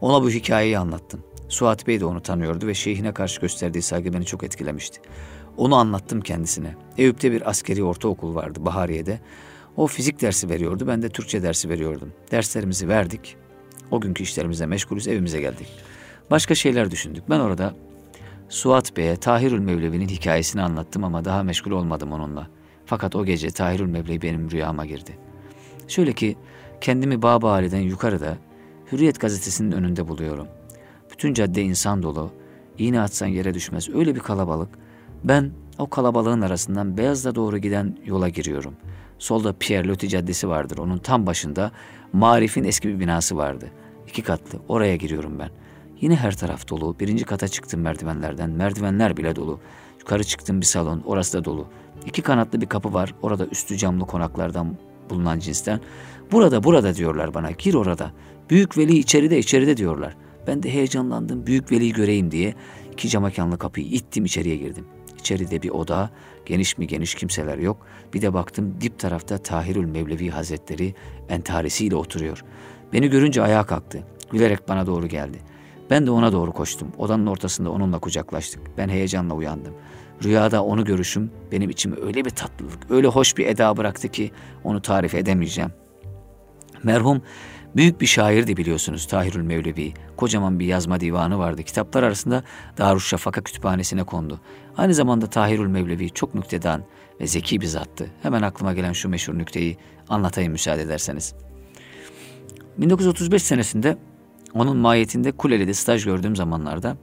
Ona 0.00 0.22
bu 0.22 0.30
hikayeyi 0.30 0.78
anlattım. 0.78 1.20
Suat 1.48 1.86
Bey 1.86 2.00
de 2.00 2.04
onu 2.04 2.20
tanıyordu 2.20 2.66
ve 2.66 2.74
şeyhine 2.74 3.12
karşı 3.12 3.40
gösterdiği 3.40 3.82
saygı 3.82 4.12
beni 4.12 4.24
çok 4.24 4.44
etkilemişti. 4.44 5.00
Onu 5.56 5.74
anlattım 5.74 6.20
kendisine. 6.20 6.74
Eyüp'te 6.98 7.32
bir 7.32 7.50
askeri 7.50 7.84
ortaokul 7.84 8.34
vardı 8.34 8.58
Bahariye'de. 8.64 9.20
O 9.76 9.86
fizik 9.86 10.20
dersi 10.20 10.48
veriyordu, 10.48 10.86
ben 10.86 11.02
de 11.02 11.08
Türkçe 11.08 11.42
dersi 11.42 11.68
veriyordum. 11.68 12.12
Derslerimizi 12.30 12.88
verdik. 12.88 13.36
O 13.90 14.00
günkü 14.00 14.22
işlerimize 14.22 14.66
meşgulüz, 14.66 15.08
evimize 15.08 15.40
geldik. 15.40 15.66
Başka 16.30 16.54
şeyler 16.54 16.90
düşündük. 16.90 17.30
Ben 17.30 17.40
orada 17.40 17.74
Suat 18.48 18.96
Bey'e 18.96 19.16
Tahirül 19.16 19.58
Mevlevi'nin 19.58 20.08
hikayesini 20.08 20.62
anlattım 20.62 21.04
ama 21.04 21.24
daha 21.24 21.42
meşgul 21.42 21.70
olmadım 21.70 22.12
onunla. 22.12 22.48
Fakat 22.86 23.16
o 23.16 23.24
gece 23.24 23.50
Tahirül 23.50 23.86
Mevlevi 23.86 24.22
benim 24.22 24.50
rüyama 24.50 24.86
girdi. 24.86 25.18
Şöyle 25.88 26.12
ki 26.12 26.36
kendimi 26.80 27.22
Bağbali'den 27.22 27.80
yukarıda 27.80 28.38
Hürriyet 28.92 29.20
gazetesinin 29.20 29.72
önünde 29.72 30.08
buluyorum. 30.08 30.48
Bütün 31.12 31.34
cadde 31.34 31.62
insan 31.62 32.02
dolu. 32.02 32.32
İğne 32.78 33.00
atsan 33.00 33.26
yere 33.26 33.54
düşmez. 33.54 33.88
Öyle 33.88 34.14
bir 34.14 34.20
kalabalık. 34.20 34.68
Ben 35.24 35.50
o 35.78 35.90
kalabalığın 35.90 36.40
arasından 36.40 36.96
Beyaz'da 36.96 37.34
doğru 37.34 37.58
giden 37.58 37.98
yola 38.04 38.28
giriyorum. 38.28 38.74
Solda 39.18 39.52
Pierre 39.52 39.88
Loti 39.88 40.08
Caddesi 40.08 40.48
vardır. 40.48 40.78
Onun 40.78 40.98
tam 40.98 41.26
başında 41.26 41.72
Marif'in 42.12 42.64
eski 42.64 42.88
bir 42.88 43.00
binası 43.00 43.36
vardı. 43.36 43.70
İki 44.08 44.22
katlı. 44.22 44.58
Oraya 44.68 44.96
giriyorum 44.96 45.38
ben. 45.38 45.50
Yine 46.00 46.16
her 46.16 46.36
taraf 46.36 46.68
dolu. 46.68 46.96
Birinci 47.00 47.24
kata 47.24 47.48
çıktım 47.48 47.80
merdivenlerden. 47.80 48.50
Merdivenler 48.50 49.16
bile 49.16 49.36
dolu. 49.36 49.60
Yukarı 50.00 50.24
çıktım 50.24 50.60
bir 50.60 50.66
salon. 50.66 51.02
Orası 51.06 51.38
da 51.38 51.44
dolu. 51.44 51.66
İki 52.06 52.22
kanatlı 52.22 52.60
bir 52.60 52.66
kapı 52.66 52.92
var. 52.92 53.14
Orada 53.22 53.46
üstü 53.46 53.76
camlı 53.76 54.06
konaklardan 54.06 54.76
bulunan 55.10 55.38
cinsten. 55.38 55.80
Burada 56.32 56.64
burada 56.64 56.94
diyorlar 56.94 57.34
bana. 57.34 57.50
Gir 57.50 57.74
orada. 57.74 58.12
Büyük 58.50 58.78
veli 58.78 58.98
içeride 58.98 59.38
içeride 59.38 59.76
diyorlar. 59.76 60.16
Ben 60.46 60.62
de 60.62 60.74
heyecanlandım. 60.74 61.46
Büyük 61.46 61.72
veliyi 61.72 61.92
göreyim 61.92 62.30
diye 62.30 62.54
iki 62.92 63.08
camakanlı 63.08 63.58
kapıyı 63.58 63.86
ittim 63.86 64.24
içeriye 64.24 64.56
girdim. 64.56 64.86
İçeride 65.18 65.62
bir 65.62 65.70
oda, 65.70 66.10
geniş 66.46 66.78
mi 66.78 66.86
geniş 66.86 67.14
kimseler 67.14 67.58
yok. 67.58 67.86
Bir 68.14 68.22
de 68.22 68.34
baktım 68.34 68.74
dip 68.80 68.98
tarafta 68.98 69.38
Tahirül 69.38 69.84
Mevlevi 69.84 70.30
Hazretleri 70.30 70.94
entaresiyle 71.28 71.96
oturuyor. 71.96 72.44
Beni 72.92 73.10
görünce 73.10 73.42
ayağa 73.42 73.66
kalktı. 73.66 74.02
Gülerek 74.32 74.68
bana 74.68 74.86
doğru 74.86 75.06
geldi. 75.06 75.38
Ben 75.90 76.06
de 76.06 76.10
ona 76.10 76.32
doğru 76.32 76.52
koştum. 76.52 76.88
Odanın 76.98 77.26
ortasında 77.26 77.70
onunla 77.70 77.98
kucaklaştık. 77.98 78.60
Ben 78.78 78.88
heyecanla 78.88 79.34
uyandım. 79.34 79.74
Rüyada 80.24 80.64
onu 80.64 80.84
görüşüm 80.84 81.30
benim 81.52 81.70
içime 81.70 81.96
öyle 82.02 82.24
bir 82.24 82.30
tatlılık, 82.30 82.90
öyle 82.90 83.06
hoş 83.06 83.36
bir 83.36 83.46
eda 83.46 83.76
bıraktı 83.76 84.08
ki 84.08 84.30
onu 84.64 84.82
tarif 84.82 85.14
edemeyeceğim. 85.14 85.70
Merhum 86.82 87.22
büyük 87.76 88.00
bir 88.00 88.06
şairdi 88.06 88.56
biliyorsunuz 88.56 89.06
Tahirül 89.06 89.42
Mevlevi. 89.42 89.92
Kocaman 90.16 90.58
bir 90.58 90.66
yazma 90.66 91.00
divanı 91.00 91.38
vardı. 91.38 91.62
Kitaplar 91.62 92.02
arasında 92.02 92.42
Darüşşafaka 92.78 93.40
kütüphanesine 93.40 94.04
kondu. 94.04 94.40
Aynı 94.76 94.94
zamanda 94.94 95.26
Tahirül 95.26 95.66
Mevlevi 95.66 96.10
çok 96.10 96.34
nüktedan 96.34 96.84
ve 97.20 97.26
zeki 97.26 97.60
bir 97.60 97.66
zattı. 97.66 98.10
Hemen 98.22 98.42
aklıma 98.42 98.74
gelen 98.74 98.92
şu 98.92 99.08
meşhur 99.08 99.38
nükteyi 99.38 99.76
anlatayım 100.08 100.52
müsaade 100.52 100.82
ederseniz. 100.82 101.34
1935 102.78 103.42
senesinde 103.42 103.98
onun 104.54 104.76
mahiyetinde 104.76 105.32
Kuleli'de 105.32 105.74
staj 105.74 106.04
gördüğüm 106.04 106.36
zamanlarda 106.36 106.96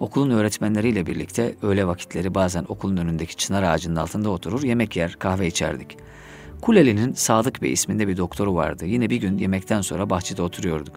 okulun 0.00 0.30
öğretmenleriyle 0.30 1.06
birlikte 1.06 1.56
öğle 1.62 1.86
vakitleri 1.86 2.34
bazen 2.34 2.64
okulun 2.68 2.96
önündeki 2.96 3.36
çınar 3.36 3.62
ağacının 3.62 3.96
altında 3.96 4.30
oturur, 4.30 4.62
yemek 4.62 4.96
yer, 4.96 5.12
kahve 5.12 5.46
içerdik. 5.46 5.96
Kuleli'nin 6.62 7.12
Sadık 7.12 7.62
Bey 7.62 7.72
isminde 7.72 8.08
bir 8.08 8.16
doktoru 8.16 8.54
vardı. 8.54 8.86
Yine 8.86 9.10
bir 9.10 9.16
gün 9.16 9.38
yemekten 9.38 9.80
sonra 9.80 10.10
bahçede 10.10 10.42
oturuyorduk. 10.42 10.96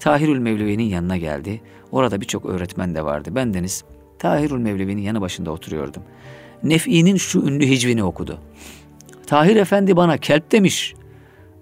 Tahirül 0.00 0.38
Mevlevi'nin 0.38 0.84
yanına 0.84 1.16
geldi. 1.16 1.60
Orada 1.92 2.20
birçok 2.20 2.46
öğretmen 2.46 2.94
de 2.94 3.04
vardı. 3.04 3.30
Ben 3.32 3.54
Deniz, 3.54 3.84
Tahirül 4.18 4.58
Mevlevi'nin 4.58 5.02
yanı 5.02 5.20
başında 5.20 5.50
oturuyordum. 5.50 6.02
Nef'i'nin 6.62 7.16
şu 7.16 7.40
ünlü 7.40 7.66
hicvini 7.66 8.04
okudu. 8.04 8.38
Tahir 9.26 9.56
Efendi 9.56 9.96
bana 9.96 10.18
kelp 10.18 10.52
demiş. 10.52 10.94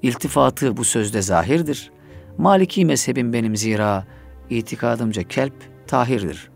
İltifatı 0.03 0.77
bu 0.77 0.85
sözde 0.85 1.23
zahirdir. 1.23 1.91
Maliki 2.39 2.85
mezhebim 2.85 3.33
benim 3.33 3.57
zira 3.57 4.07
itikadımca 4.51 5.23
kelp 5.23 5.55
tahirdir. 5.87 6.51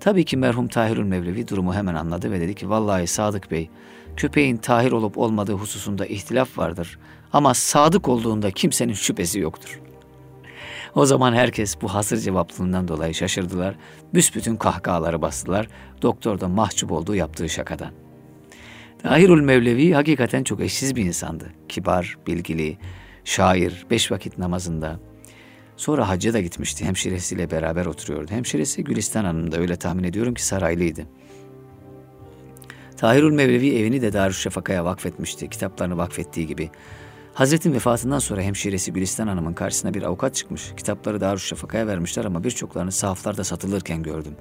Tabii 0.00 0.24
ki 0.24 0.36
merhum 0.36 0.68
Tahirül 0.68 1.04
Mevlevi 1.04 1.48
durumu 1.48 1.74
hemen 1.74 1.94
anladı 1.94 2.30
ve 2.30 2.40
dedi 2.40 2.54
ki 2.54 2.70
vallahi 2.70 3.06
Sadık 3.06 3.50
Bey 3.50 3.70
köpeğin 4.16 4.56
tahir 4.56 4.92
olup 4.92 5.18
olmadığı 5.18 5.52
hususunda 5.52 6.06
ihtilaf 6.06 6.58
vardır 6.58 6.98
ama 7.32 7.54
sadık 7.54 8.08
olduğunda 8.08 8.50
kimsenin 8.50 8.94
şüphesi 8.94 9.40
yoktur. 9.40 9.80
O 10.94 11.06
zaman 11.06 11.32
herkes 11.32 11.82
bu 11.82 11.94
hasır 11.94 12.16
cevaplılığından 12.16 12.88
dolayı 12.88 13.14
şaşırdılar. 13.14 13.74
Büsbütün 14.14 14.56
kahkahaları 14.56 15.22
bastılar. 15.22 15.68
Doktor 16.02 16.40
da 16.40 16.48
mahcup 16.48 16.92
olduğu 16.92 17.14
yaptığı 17.14 17.48
şakadan. 17.48 17.92
Tahirül 19.02 19.40
Mevlevi 19.40 19.92
hakikaten 19.92 20.44
çok 20.44 20.60
eşsiz 20.60 20.96
bir 20.96 21.04
insandı. 21.04 21.52
Kibar, 21.68 22.18
bilgili, 22.26 22.78
şair, 23.24 23.86
beş 23.90 24.12
vakit 24.12 24.38
namazında. 24.38 25.00
Sonra 25.76 26.08
hacca 26.08 26.32
da 26.32 26.40
gitmişti. 26.40 26.84
Hemşiresiyle 26.84 27.50
beraber 27.50 27.86
oturuyordu. 27.86 28.30
Hemşiresi 28.30 28.84
Gülistan 28.84 29.24
Hanım 29.24 29.52
da 29.52 29.58
öyle 29.58 29.76
tahmin 29.76 30.04
ediyorum 30.04 30.34
ki 30.34 30.44
saraylıydı. 30.44 31.06
Tahirül 33.02 33.32
Mevlevi 33.32 33.78
evini 33.78 34.02
de 34.02 34.12
Darüşşafaka'ya 34.12 34.84
vakfetmişti. 34.84 35.48
Kitaplarını 35.48 35.96
vakfettiği 35.96 36.46
gibi. 36.46 36.70
Hazretin 37.34 37.72
vefatından 37.72 38.18
sonra 38.18 38.42
hemşiresi 38.42 38.92
Gülistan 38.92 39.28
Hanım'ın 39.28 39.52
karşısına 39.52 39.94
bir 39.94 40.02
avukat 40.02 40.34
çıkmış. 40.34 40.72
Kitapları 40.76 41.20
Darüşşafaka'ya 41.20 41.86
vermişler 41.86 42.24
ama 42.24 42.44
birçoklarını 42.44 42.92
sahaflarda 42.92 43.44
satılırken 43.44 44.02
gördüm. 44.02 44.36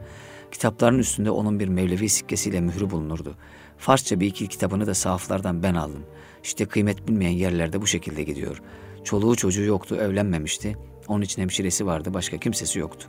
Kitapların 0.52 1.00
üstünde 1.00 1.32
onun 1.32 1.60
bir 1.60 1.68
Mevlevi 1.68 2.10
sikkesiyle 2.10 2.62
mührü 2.62 2.90
bulunurdu. 2.90 3.36
Farsça 3.78 4.20
bir 4.20 4.28
iki 4.28 4.48
kitabını 4.48 4.88
da 4.88 4.94
sahaflardan 4.94 5.64
ben 5.64 5.76
aldım. 5.76 6.04
İşte 6.44 6.66
kıymet 6.66 7.08
bilmeyen 7.08 7.32
yerlerde 7.32 7.82
bu 7.82 7.88
şekilde 7.88 8.24
gidiyor. 8.24 8.62
Çoluğu 9.04 9.36
çocuğu 9.36 9.64
yoktu, 9.64 9.96
evlenmemişti. 9.96 10.78
Onun 11.08 11.22
için 11.22 11.42
hemşiresi 11.42 11.86
vardı, 11.86 12.14
başka 12.14 12.38
kimsesi 12.38 12.80
yoktu. 12.80 13.08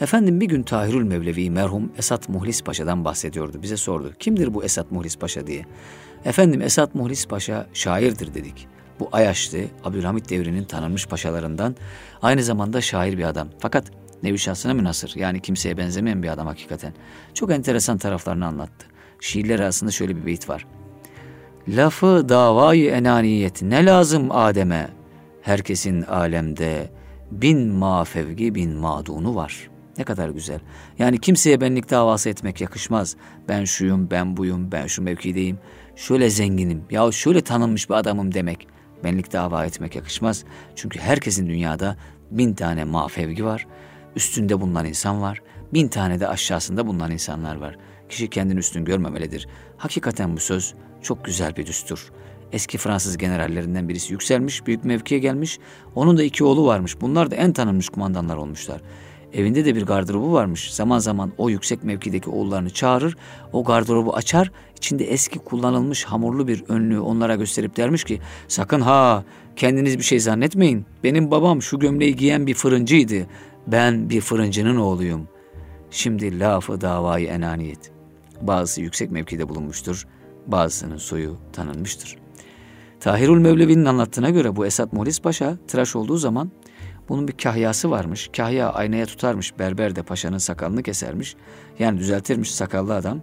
Efendim 0.00 0.40
bir 0.40 0.46
gün 0.46 0.62
Tahirül 0.62 1.02
Mevlevi 1.02 1.50
merhum 1.50 1.92
Esat 1.98 2.28
Muhlis 2.28 2.62
Paşa'dan 2.62 3.04
bahsediyordu. 3.04 3.62
Bize 3.62 3.76
sordu. 3.76 4.12
Kimdir 4.18 4.54
bu 4.54 4.64
Esat 4.64 4.90
Muhlis 4.90 5.16
Paşa 5.16 5.46
diye. 5.46 5.66
Efendim 6.24 6.62
Esat 6.62 6.94
Muhlis 6.94 7.26
Paşa 7.26 7.66
şairdir 7.72 8.34
dedik. 8.34 8.68
Bu 9.00 9.08
Ayaşlı, 9.12 9.58
Abdülhamit 9.84 10.30
devrinin 10.30 10.64
tanınmış 10.64 11.06
paşalarından 11.06 11.76
aynı 12.22 12.42
zamanda 12.42 12.80
şair 12.80 13.18
bir 13.18 13.24
adam. 13.24 13.48
Fakat 13.58 13.90
nevi 14.22 14.38
şahsına 14.38 14.74
münasır 14.74 15.12
yani 15.16 15.40
kimseye 15.40 15.76
benzemeyen 15.76 16.22
bir 16.22 16.28
adam 16.28 16.46
hakikaten. 16.46 16.92
Çok 17.34 17.50
enteresan 17.50 17.98
taraflarını 17.98 18.46
anlattı. 18.46 18.86
Şiirler 19.20 19.60
arasında 19.60 19.90
şöyle 19.90 20.16
bir 20.16 20.26
beyit 20.26 20.48
var. 20.48 20.66
Lafı 21.68 22.28
davayı 22.28 22.90
enaniyet 22.90 23.62
ne 23.62 23.84
lazım 23.84 24.30
Adem'e? 24.30 24.88
Herkesin 25.42 26.02
alemde 26.02 26.90
bin 27.30 27.68
mafevgi 27.68 28.54
bin 28.54 28.72
madunu 28.72 29.34
var. 29.34 29.69
Ne 30.00 30.04
kadar 30.04 30.28
güzel. 30.28 30.60
Yani 30.98 31.20
kimseye 31.20 31.60
benlik 31.60 31.90
davası 31.90 32.28
etmek 32.28 32.60
yakışmaz. 32.60 33.16
Ben 33.48 33.64
şuyum, 33.64 34.10
ben 34.10 34.36
buyum, 34.36 34.72
ben 34.72 34.86
şu 34.86 35.02
mevkideyim. 35.02 35.58
Şöyle 35.96 36.30
zenginim, 36.30 36.84
ya 36.90 37.12
şöyle 37.12 37.40
tanınmış 37.40 37.90
bir 37.90 37.94
adamım 37.94 38.34
demek. 38.34 38.68
Benlik 39.04 39.32
dava 39.32 39.64
etmek 39.64 39.96
yakışmaz. 39.96 40.44
Çünkü 40.76 40.98
herkesin 40.98 41.48
dünyada 41.48 41.96
bin 42.30 42.54
tane 42.54 42.84
mafevgi 42.84 43.44
var. 43.44 43.66
Üstünde 44.16 44.60
bulunan 44.60 44.86
insan 44.86 45.22
var. 45.22 45.42
Bin 45.72 45.88
tane 45.88 46.20
de 46.20 46.28
aşağısında 46.28 46.86
bulunan 46.86 47.10
insanlar 47.10 47.56
var. 47.56 47.76
Kişi 48.08 48.30
kendini 48.30 48.58
üstün 48.58 48.84
görmemelidir. 48.84 49.48
Hakikaten 49.76 50.36
bu 50.36 50.40
söz 50.40 50.74
çok 51.02 51.24
güzel 51.24 51.56
bir 51.56 51.66
düstur. 51.66 52.12
Eski 52.52 52.78
Fransız 52.78 53.18
generallerinden 53.18 53.88
birisi 53.88 54.12
yükselmiş, 54.12 54.66
büyük 54.66 54.84
mevkiye 54.84 55.20
gelmiş. 55.20 55.58
Onun 55.94 56.18
da 56.18 56.22
iki 56.22 56.44
oğlu 56.44 56.66
varmış. 56.66 57.00
Bunlar 57.00 57.30
da 57.30 57.36
en 57.36 57.52
tanınmış 57.52 57.88
kumandanlar 57.88 58.36
olmuşlar. 58.36 58.80
Evinde 59.32 59.64
de 59.64 59.74
bir 59.74 59.86
gardırobu 59.86 60.32
varmış. 60.32 60.74
Zaman 60.74 60.98
zaman 60.98 61.32
o 61.38 61.50
yüksek 61.50 61.84
mevkideki 61.84 62.30
oğullarını 62.30 62.70
çağırır, 62.70 63.16
o 63.52 63.64
gardırobu 63.64 64.14
açar, 64.14 64.52
içinde 64.76 65.04
eski 65.04 65.38
kullanılmış 65.38 66.04
hamurlu 66.04 66.48
bir 66.48 66.64
önlüğü 66.68 67.00
onlara 67.00 67.36
gösterip 67.36 67.76
dermiş 67.76 68.04
ki 68.04 68.20
sakın 68.48 68.80
ha 68.80 69.24
kendiniz 69.56 69.98
bir 69.98 70.02
şey 70.02 70.20
zannetmeyin. 70.20 70.86
Benim 71.04 71.30
babam 71.30 71.62
şu 71.62 71.78
gömleği 71.78 72.16
giyen 72.16 72.46
bir 72.46 72.54
fırıncıydı. 72.54 73.26
Ben 73.66 74.10
bir 74.10 74.20
fırıncının 74.20 74.76
oğluyum. 74.76 75.28
Şimdi 75.90 76.40
lafı 76.40 76.80
davayı 76.80 77.26
enaniyet. 77.26 77.90
Bazısı 78.40 78.80
yüksek 78.80 79.10
mevkide 79.10 79.48
bulunmuştur, 79.48 80.06
bazısının 80.46 80.96
soyu 80.96 81.36
tanınmıştır. 81.52 82.16
Tahirül 83.00 83.38
Mevlevi'nin 83.38 83.84
anlattığına 83.84 84.30
göre 84.30 84.56
bu 84.56 84.66
Esat 84.66 84.92
Molis 84.92 85.20
Paşa 85.20 85.56
tıraş 85.68 85.96
olduğu 85.96 86.16
zaman 86.16 86.50
bunun 87.10 87.28
bir 87.28 87.32
kahyası 87.32 87.90
varmış. 87.90 88.30
Kahya 88.36 88.72
aynaya 88.72 89.06
tutarmış 89.06 89.58
berber 89.58 89.96
de 89.96 90.02
paşanın 90.02 90.38
sakalını 90.38 90.82
kesermiş. 90.82 91.36
Yani 91.78 91.98
düzeltirmiş 91.98 92.54
sakallı 92.54 92.94
adam. 92.94 93.20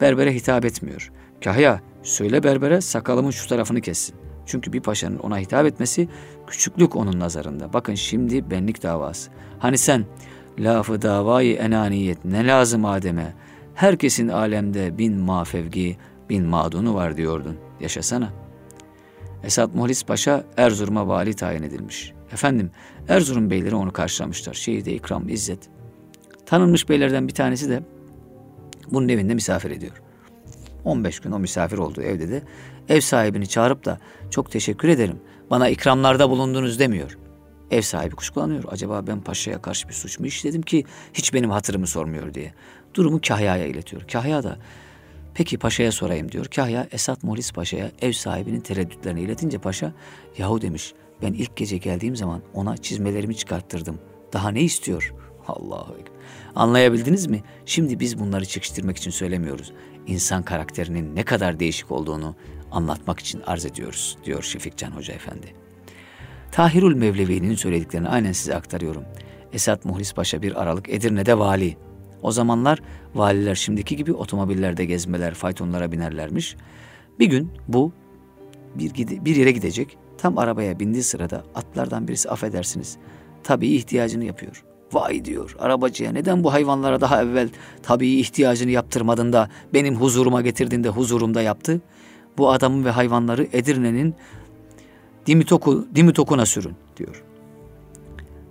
berbere 0.00 0.34
hitap 0.34 0.64
etmiyor. 0.64 1.12
Kahya 1.44 1.80
söyle 2.02 2.42
berbere 2.42 2.80
sakalımın 2.80 3.30
şu 3.30 3.48
tarafını 3.48 3.80
kessin. 3.80 4.16
Çünkü 4.46 4.72
bir 4.72 4.80
paşanın 4.80 5.18
ona 5.18 5.38
hitap 5.38 5.66
etmesi 5.66 6.08
küçüklük 6.46 6.96
onun 6.96 7.20
nazarında. 7.20 7.72
Bakın 7.72 7.94
şimdi 7.94 8.50
benlik 8.50 8.82
davası. 8.82 9.30
Hani 9.58 9.78
sen 9.78 10.04
lafı 10.58 11.02
davayı 11.02 11.56
enaniyet 11.56 12.24
ne 12.24 12.46
lazım 12.46 12.84
Adem'e? 12.84 13.34
Herkesin 13.74 14.28
alemde 14.28 14.98
bin 14.98 15.20
mafevgi, 15.20 15.96
bin 16.30 16.44
madunu 16.44 16.94
var 16.94 17.16
diyordun. 17.16 17.56
Yaşasana. 17.80 18.32
Esat 19.44 19.74
Muhlis 19.74 20.04
Paşa 20.04 20.44
Erzurum'a 20.56 21.08
vali 21.08 21.34
tayin 21.34 21.62
edilmiş. 21.62 22.15
Efendim 22.36 22.70
Erzurum 23.08 23.50
beyleri 23.50 23.74
onu 23.74 23.92
karşılamışlar. 23.92 24.54
Şehirde 24.54 24.92
ikram, 24.92 25.28
izzet. 25.28 25.58
Tanınmış 26.46 26.88
beylerden 26.88 27.28
bir 27.28 27.34
tanesi 27.34 27.70
de 27.70 27.82
bunun 28.92 29.08
evinde 29.08 29.34
misafir 29.34 29.70
ediyor. 29.70 30.02
15 30.84 31.20
gün 31.20 31.32
o 31.32 31.38
misafir 31.38 31.78
olduğu 31.78 32.02
evde 32.02 32.28
de 32.28 32.42
ev 32.88 33.00
sahibini 33.00 33.46
çağırıp 33.46 33.84
da 33.84 33.98
çok 34.30 34.50
teşekkür 34.50 34.88
ederim 34.88 35.20
bana 35.50 35.68
ikramlarda 35.68 36.30
bulundunuz 36.30 36.78
demiyor. 36.78 37.18
Ev 37.70 37.82
sahibi 37.82 38.14
kuşkulanıyor. 38.14 38.64
Acaba 38.68 39.06
ben 39.06 39.20
paşaya 39.20 39.62
karşı 39.62 39.88
bir 39.88 39.94
suç 39.94 40.18
mu 40.18 40.26
işledim 40.26 40.62
ki 40.62 40.84
hiç 41.14 41.34
benim 41.34 41.50
hatırımı 41.50 41.86
sormuyor 41.86 42.34
diye. 42.34 42.54
Durumu 42.94 43.20
Kahya'ya 43.28 43.66
iletiyor. 43.66 44.02
Kahya 44.12 44.42
da 44.42 44.58
peki 45.34 45.58
paşaya 45.58 45.92
sorayım 45.92 46.32
diyor. 46.32 46.46
Kahya 46.46 46.86
Esat 46.92 47.22
Molis 47.22 47.52
Paşa'ya 47.52 47.90
ev 48.02 48.12
sahibinin 48.12 48.60
tereddütlerini 48.60 49.20
iletince 49.20 49.58
paşa 49.58 49.92
yahu 50.38 50.62
demiş 50.62 50.94
ben 51.22 51.32
ilk 51.32 51.56
gece 51.56 51.76
geldiğim 51.76 52.16
zaman 52.16 52.42
ona 52.54 52.76
çizmelerimi 52.76 53.36
çıkarttırdım. 53.36 53.98
Daha 54.32 54.48
ne 54.48 54.62
istiyor? 54.62 55.14
Allahu 55.48 55.94
Ekber. 55.94 56.16
Anlayabildiniz 56.54 57.26
mi? 57.26 57.42
Şimdi 57.66 58.00
biz 58.00 58.18
bunları 58.18 58.46
çekiştirmek 58.46 58.96
için 58.96 59.10
söylemiyoruz. 59.10 59.72
İnsan 60.06 60.42
karakterinin 60.42 61.16
ne 61.16 61.22
kadar 61.22 61.60
değişik 61.60 61.92
olduğunu 61.92 62.34
anlatmak 62.72 63.20
için 63.20 63.42
arz 63.46 63.66
ediyoruz 63.66 64.18
diyor 64.24 64.42
Şefik 64.42 64.76
Can 64.76 64.90
Hoca 64.90 65.14
Efendi. 65.14 65.54
Tahirül 66.52 66.94
Mevlevi'nin 66.94 67.54
söylediklerini 67.54 68.08
aynen 68.08 68.32
size 68.32 68.56
aktarıyorum. 68.56 69.04
Esat 69.52 69.84
Muhlis 69.84 70.12
Paşa 70.14 70.42
bir 70.42 70.62
Aralık 70.62 70.88
Edirne'de 70.88 71.38
vali. 71.38 71.76
O 72.22 72.32
zamanlar 72.32 72.82
valiler 73.14 73.54
şimdiki 73.54 73.96
gibi 73.96 74.12
otomobillerde 74.12 74.84
gezmeler, 74.84 75.34
faytonlara 75.34 75.92
binerlermiş. 75.92 76.56
Bir 77.18 77.26
gün 77.26 77.52
bu 77.68 77.92
bir, 78.74 78.94
bir 79.24 79.36
yere 79.36 79.50
gidecek. 79.50 79.98
Tam 80.18 80.38
arabaya 80.38 80.78
bindiği 80.78 81.02
sırada 81.02 81.44
atlardan 81.54 82.08
birisi 82.08 82.30
affedersiniz. 82.30 82.96
Tabii 83.42 83.68
ihtiyacını 83.68 84.24
yapıyor. 84.24 84.64
Vay 84.92 85.24
diyor 85.24 85.56
arabacıya 85.58 86.12
neden 86.12 86.44
bu 86.44 86.52
hayvanlara 86.52 87.00
daha 87.00 87.22
evvel 87.22 87.48
tabii 87.82 88.08
ihtiyacını 88.08 88.70
yaptırmadın 88.70 89.32
da 89.32 89.48
benim 89.74 89.96
huzuruma 89.96 90.42
getirdin 90.42 90.84
de 90.84 90.88
huzurumda 90.88 91.42
yaptı. 91.42 91.80
Bu 92.38 92.50
adamın 92.50 92.84
ve 92.84 92.90
hayvanları 92.90 93.48
Edirne'nin 93.52 94.14
Dimitoku, 95.26 95.86
Dimitokuna 95.94 96.46
sürün 96.46 96.74
diyor. 96.96 97.24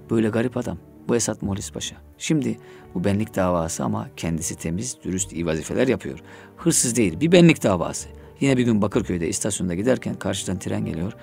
Böyle 0.09 0.29
garip 0.29 0.57
adam. 0.57 0.77
Bu 1.07 1.15
Esat 1.15 1.41
Molis 1.41 1.71
Paşa. 1.71 1.95
Şimdi 2.17 2.57
bu 2.95 3.03
benlik 3.03 3.35
davası 3.35 3.83
ama 3.83 4.09
kendisi 4.17 4.55
temiz, 4.55 4.97
dürüst, 5.03 5.33
iyi 5.33 5.45
vazifeler 5.45 5.87
yapıyor. 5.87 6.19
Hırsız 6.57 6.95
değil, 6.95 7.19
bir 7.19 7.31
benlik 7.31 7.63
davası. 7.63 8.09
Yine 8.39 8.57
bir 8.57 8.63
gün 8.63 8.81
Bakırköy'de 8.81 9.29
istasyonda 9.29 9.75
giderken 9.75 10.15
karşıdan 10.15 10.59
tren 10.59 10.85
geliyor. 10.85 11.13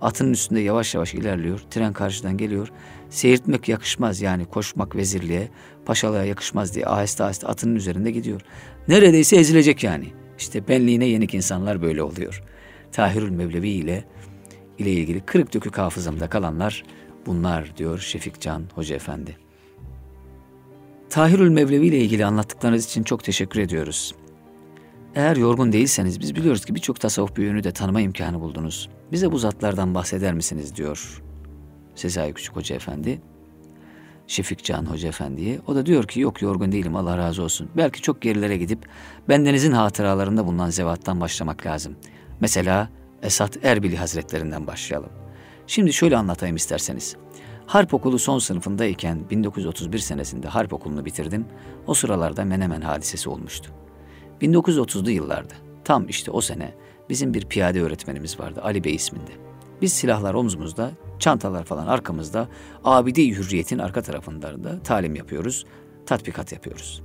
Atının 0.00 0.32
üstünde 0.32 0.60
yavaş 0.60 0.94
yavaş 0.94 1.14
ilerliyor. 1.14 1.60
Tren 1.70 1.92
karşıdan 1.92 2.36
geliyor. 2.36 2.68
Seyirtmek 3.10 3.68
yakışmaz 3.68 4.20
yani 4.20 4.44
koşmak 4.44 4.96
vezirliğe, 4.96 5.48
paşalığa 5.84 6.24
yakışmaz 6.24 6.74
diye 6.74 6.86
aheste 6.86 7.24
aheste 7.24 7.46
atının 7.46 7.74
üzerinde 7.74 8.10
gidiyor. 8.10 8.40
Neredeyse 8.88 9.36
ezilecek 9.36 9.84
yani. 9.84 10.06
İşte 10.38 10.68
benliğine 10.68 11.04
yenik 11.04 11.34
insanlar 11.34 11.82
böyle 11.82 12.02
oluyor. 12.02 12.42
Tahirül 12.92 13.30
Mevlevi 13.30 13.68
ile 13.68 14.04
ile 14.78 14.92
ilgili 14.92 15.20
kırık 15.20 15.54
dökük 15.54 15.78
hafızamda 15.78 16.28
kalanlar 16.28 16.84
bunlar 17.26 17.76
diyor 17.76 17.98
Şefik 17.98 18.40
Can 18.40 18.62
Hoca 18.74 18.96
Efendi. 18.96 19.36
Tahirül 21.10 21.50
Mevlevi 21.50 21.86
ile 21.86 21.98
ilgili 21.98 22.26
anlattıklarınız 22.26 22.84
için 22.84 23.02
çok 23.02 23.24
teşekkür 23.24 23.60
ediyoruz. 23.60 24.14
Eğer 25.14 25.36
yorgun 25.36 25.72
değilseniz 25.72 26.20
biz 26.20 26.34
biliyoruz 26.34 26.64
ki 26.64 26.74
birçok 26.74 27.00
tasavvuf 27.00 27.36
büyüğünü 27.36 27.64
de 27.64 27.72
tanıma 27.72 28.00
imkanı 28.00 28.40
buldunuz. 28.40 28.88
Bize 29.12 29.32
bu 29.32 29.38
zatlardan 29.38 29.94
bahseder 29.94 30.34
misiniz 30.34 30.76
diyor 30.76 31.22
Sezai 31.94 32.32
Küçük 32.32 32.56
Hoca 32.56 32.76
Efendi. 32.76 33.20
Şefik 34.26 34.64
Can 34.64 34.84
Hoca 34.84 35.08
Efendi'ye. 35.08 35.60
O 35.66 35.74
da 35.74 35.86
diyor 35.86 36.04
ki 36.04 36.20
yok 36.20 36.42
yorgun 36.42 36.72
değilim 36.72 36.96
Allah 36.96 37.18
razı 37.18 37.42
olsun. 37.42 37.68
Belki 37.76 38.02
çok 38.02 38.22
gerilere 38.22 38.56
gidip 38.56 38.88
bendenizin 39.28 39.72
hatıralarında 39.72 40.46
bulunan 40.46 40.70
zevattan 40.70 41.20
başlamak 41.20 41.66
lazım. 41.66 41.96
Mesela 42.40 42.88
Esat 43.22 43.64
Erbili 43.64 43.96
Hazretlerinden 43.96 44.66
başlayalım. 44.66 45.10
Şimdi 45.66 45.92
şöyle 45.92 46.16
anlatayım 46.16 46.56
isterseniz. 46.56 47.16
Harp 47.66 47.94
okulu 47.94 48.18
son 48.18 48.38
sınıfındayken 48.38 49.30
1931 49.30 49.98
senesinde 49.98 50.48
harp 50.48 50.72
okulunu 50.72 51.04
bitirdim. 51.04 51.46
O 51.86 51.94
sıralarda 51.94 52.44
Menemen 52.44 52.80
hadisesi 52.80 53.30
olmuştu. 53.30 53.72
1930'lu 54.42 55.10
yıllarda 55.10 55.54
tam 55.84 56.08
işte 56.08 56.30
o 56.30 56.40
sene 56.40 56.74
bizim 57.08 57.34
bir 57.34 57.44
piyade 57.44 57.82
öğretmenimiz 57.82 58.40
vardı 58.40 58.60
Ali 58.62 58.84
Bey 58.84 58.94
isminde. 58.94 59.30
Biz 59.82 59.92
silahlar 59.92 60.34
omzumuzda, 60.34 60.90
çantalar 61.18 61.64
falan 61.64 61.86
arkamızda, 61.86 62.48
abide 62.84 63.28
hürriyetin 63.28 63.78
arka 63.78 64.02
tarafında 64.02 64.82
talim 64.82 65.14
yapıyoruz, 65.14 65.66
tatbikat 66.06 66.52
yapıyoruz. 66.52 67.02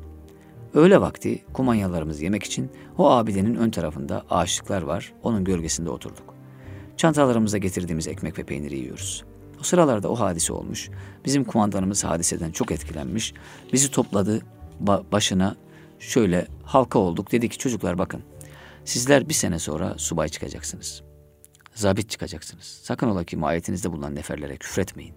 Öğle 0.73 1.01
vakti 1.01 1.43
kumanyalarımızı 1.53 2.23
yemek 2.23 2.43
için 2.43 2.71
o 2.97 3.09
abidenin 3.09 3.55
ön 3.55 3.69
tarafında 3.69 4.25
ağaçlıklar 4.29 4.81
var, 4.81 5.13
onun 5.23 5.43
gölgesinde 5.43 5.89
oturduk. 5.89 6.35
Çantalarımıza 6.97 7.57
getirdiğimiz 7.57 8.07
ekmek 8.07 8.39
ve 8.39 8.43
peyniri 8.43 8.77
yiyoruz. 8.77 9.23
O 9.59 9.63
sıralarda 9.63 10.09
o 10.09 10.15
hadise 10.15 10.53
olmuş. 10.53 10.89
Bizim 11.25 11.43
kumandanımız 11.43 12.03
hadiseden 12.03 12.51
çok 12.51 12.71
etkilenmiş. 12.71 13.33
Bizi 13.73 13.91
topladı 13.91 14.41
ba- 14.83 15.03
başına 15.11 15.55
şöyle 15.99 16.47
halka 16.63 16.99
olduk. 16.99 17.31
Dedi 17.31 17.49
ki 17.49 17.57
çocuklar 17.57 17.97
bakın 17.97 18.21
sizler 18.85 19.29
bir 19.29 19.33
sene 19.33 19.59
sonra 19.59 19.93
subay 19.97 20.29
çıkacaksınız. 20.29 21.03
Zabit 21.73 22.09
çıkacaksınız. 22.09 22.79
Sakın 22.83 23.07
ola 23.07 23.23
ki 23.23 23.37
mahiyetinizde 23.37 23.91
bulunan 23.91 24.15
neferlere 24.15 24.57
küfretmeyin. 24.57 25.13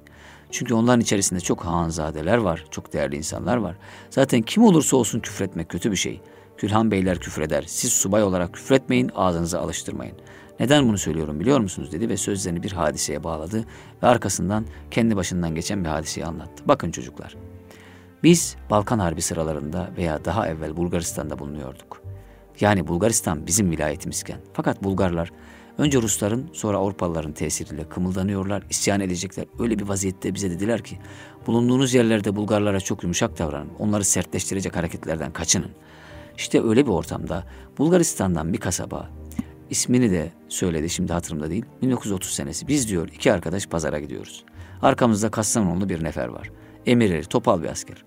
Çünkü 0.51 0.75
onların 0.75 1.01
içerisinde 1.01 1.41
çok 1.41 1.65
hanzadeler 1.65 2.37
var, 2.37 2.65
çok 2.71 2.93
değerli 2.93 3.17
insanlar 3.17 3.57
var. 3.57 3.77
Zaten 4.11 4.43
kim 4.43 4.63
olursa 4.63 4.97
olsun 4.97 5.21
küfretmek 5.21 5.69
kötü 5.69 5.91
bir 5.91 5.97
şey. 5.97 6.21
Külhan 6.57 6.91
beyler 6.91 7.19
küfreder. 7.19 7.65
Siz 7.67 7.93
subay 7.93 8.23
olarak 8.23 8.55
küfretmeyin, 8.55 9.11
ağzınıza 9.15 9.61
alıştırmayın. 9.61 10.17
Neden 10.61 10.89
bunu 10.89 10.99
söylüyorum 10.99 11.41
biliyor 11.41 11.61
musunuz 11.61 11.93
dedi 11.93 12.09
ve 12.09 12.17
sözlerini 12.17 12.63
bir 12.63 12.73
hadiseye 12.73 13.25
bağladı 13.25 13.65
ve 14.03 14.07
arkasından 14.07 14.67
kendi 14.91 15.17
başından 15.17 15.55
geçen 15.55 15.85
bir 15.85 15.89
hadiseyi 15.89 16.27
anlattı. 16.27 16.65
Bakın 16.69 16.91
çocuklar, 16.91 17.37
biz 18.23 18.57
Balkan 18.71 18.99
Harbi 18.99 19.23
sıralarında 19.23 19.91
veya 19.97 20.25
daha 20.25 20.49
evvel 20.49 20.77
Bulgaristan'da 20.77 21.39
bulunuyorduk. 21.39 22.03
Yani 22.61 22.87
Bulgaristan 22.89 23.47
bizim 23.47 23.71
vilayetimizken. 23.71 24.41
Fakat 24.53 24.85
Bulgarlar 24.85 25.33
önce 25.79 26.03
Rusların 26.03 26.51
sonra 26.53 26.77
Avrupalıların 26.77 27.33
tesiriyle 27.33 27.89
kımıldanıyorlar, 27.89 28.63
isyan 28.71 29.01
edecekler. 29.01 29.47
Öyle 29.59 29.79
bir 29.79 29.85
vaziyette 29.85 30.35
bize 30.35 30.51
dediler 30.51 30.83
ki 30.83 30.99
bulunduğunuz 31.47 31.95
yerlerde 31.95 32.37
Bulgarlara 32.37 32.81
çok 32.81 33.03
yumuşak 33.03 33.39
davranın. 33.39 33.71
Onları 33.79 34.05
sertleştirecek 34.05 34.77
hareketlerden 34.77 35.33
kaçının. 35.33 35.71
İşte 36.37 36.63
öyle 36.63 36.87
bir 36.87 36.91
ortamda 36.91 37.45
Bulgaristan'dan 37.79 38.53
bir 38.53 38.59
kasaba 38.59 39.11
ismini 39.71 40.11
de 40.11 40.33
söyledi 40.49 40.91
şimdi 40.91 41.13
hatırımda 41.13 41.51
değil. 41.51 41.65
1930 41.83 42.31
senesi 42.31 42.69
biz 42.69 42.89
diyor 42.89 43.09
iki 43.09 43.33
arkadaş 43.33 43.67
pazara 43.67 43.99
gidiyoruz. 43.99 44.45
Arkamızda 44.83 45.31
Kastamonulu 45.31 45.89
bir 45.89 46.05
nefer 46.05 46.29
var. 46.29 46.51
Emirleri 46.87 47.25
topal 47.25 47.63
bir 47.63 47.69
asker. 47.69 48.05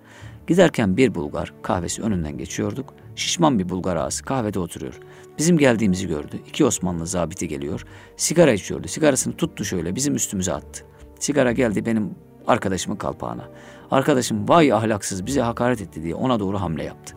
Giderken 0.52 0.98
bir 0.98 1.16
Bulgar 1.16 1.54
kahvesi 1.62 2.02
önünden 2.02 2.38
geçiyorduk. 2.38 2.94
Şişman 3.16 3.60
bir 3.60 3.70
Bulgar 3.70 3.96
ağası 3.96 4.24
kahvede 4.24 4.60
oturuyor. 4.60 5.00
Bizim 5.38 5.58
geldiğimizi 5.58 6.08
gördü. 6.08 6.40
İki 6.48 6.66
Osmanlı 6.66 7.08
zabiti 7.08 7.48
geliyor. 7.48 7.86
Sigara 8.18 8.54
içiyordu. 8.54 8.88
Sigarasını 8.88 9.34
tuttu 9.34 9.66
şöyle 9.66 9.96
bizim 9.96 10.16
üstümüze 10.16 10.54
attı. 10.54 10.84
Sigara 11.20 11.52
geldi 11.52 11.86
benim 11.86 12.16
arkadaşımın 12.48 12.98
kalpağına. 12.98 13.50
Arkadaşım 13.92 14.50
vay 14.50 14.74
ahlaksız 14.74 15.26
bize 15.26 15.42
hakaret 15.42 15.82
etti 15.82 16.04
diye 16.04 16.16
ona 16.16 16.40
doğru 16.40 16.62
hamle 16.62 16.84
yaptı. 16.84 17.16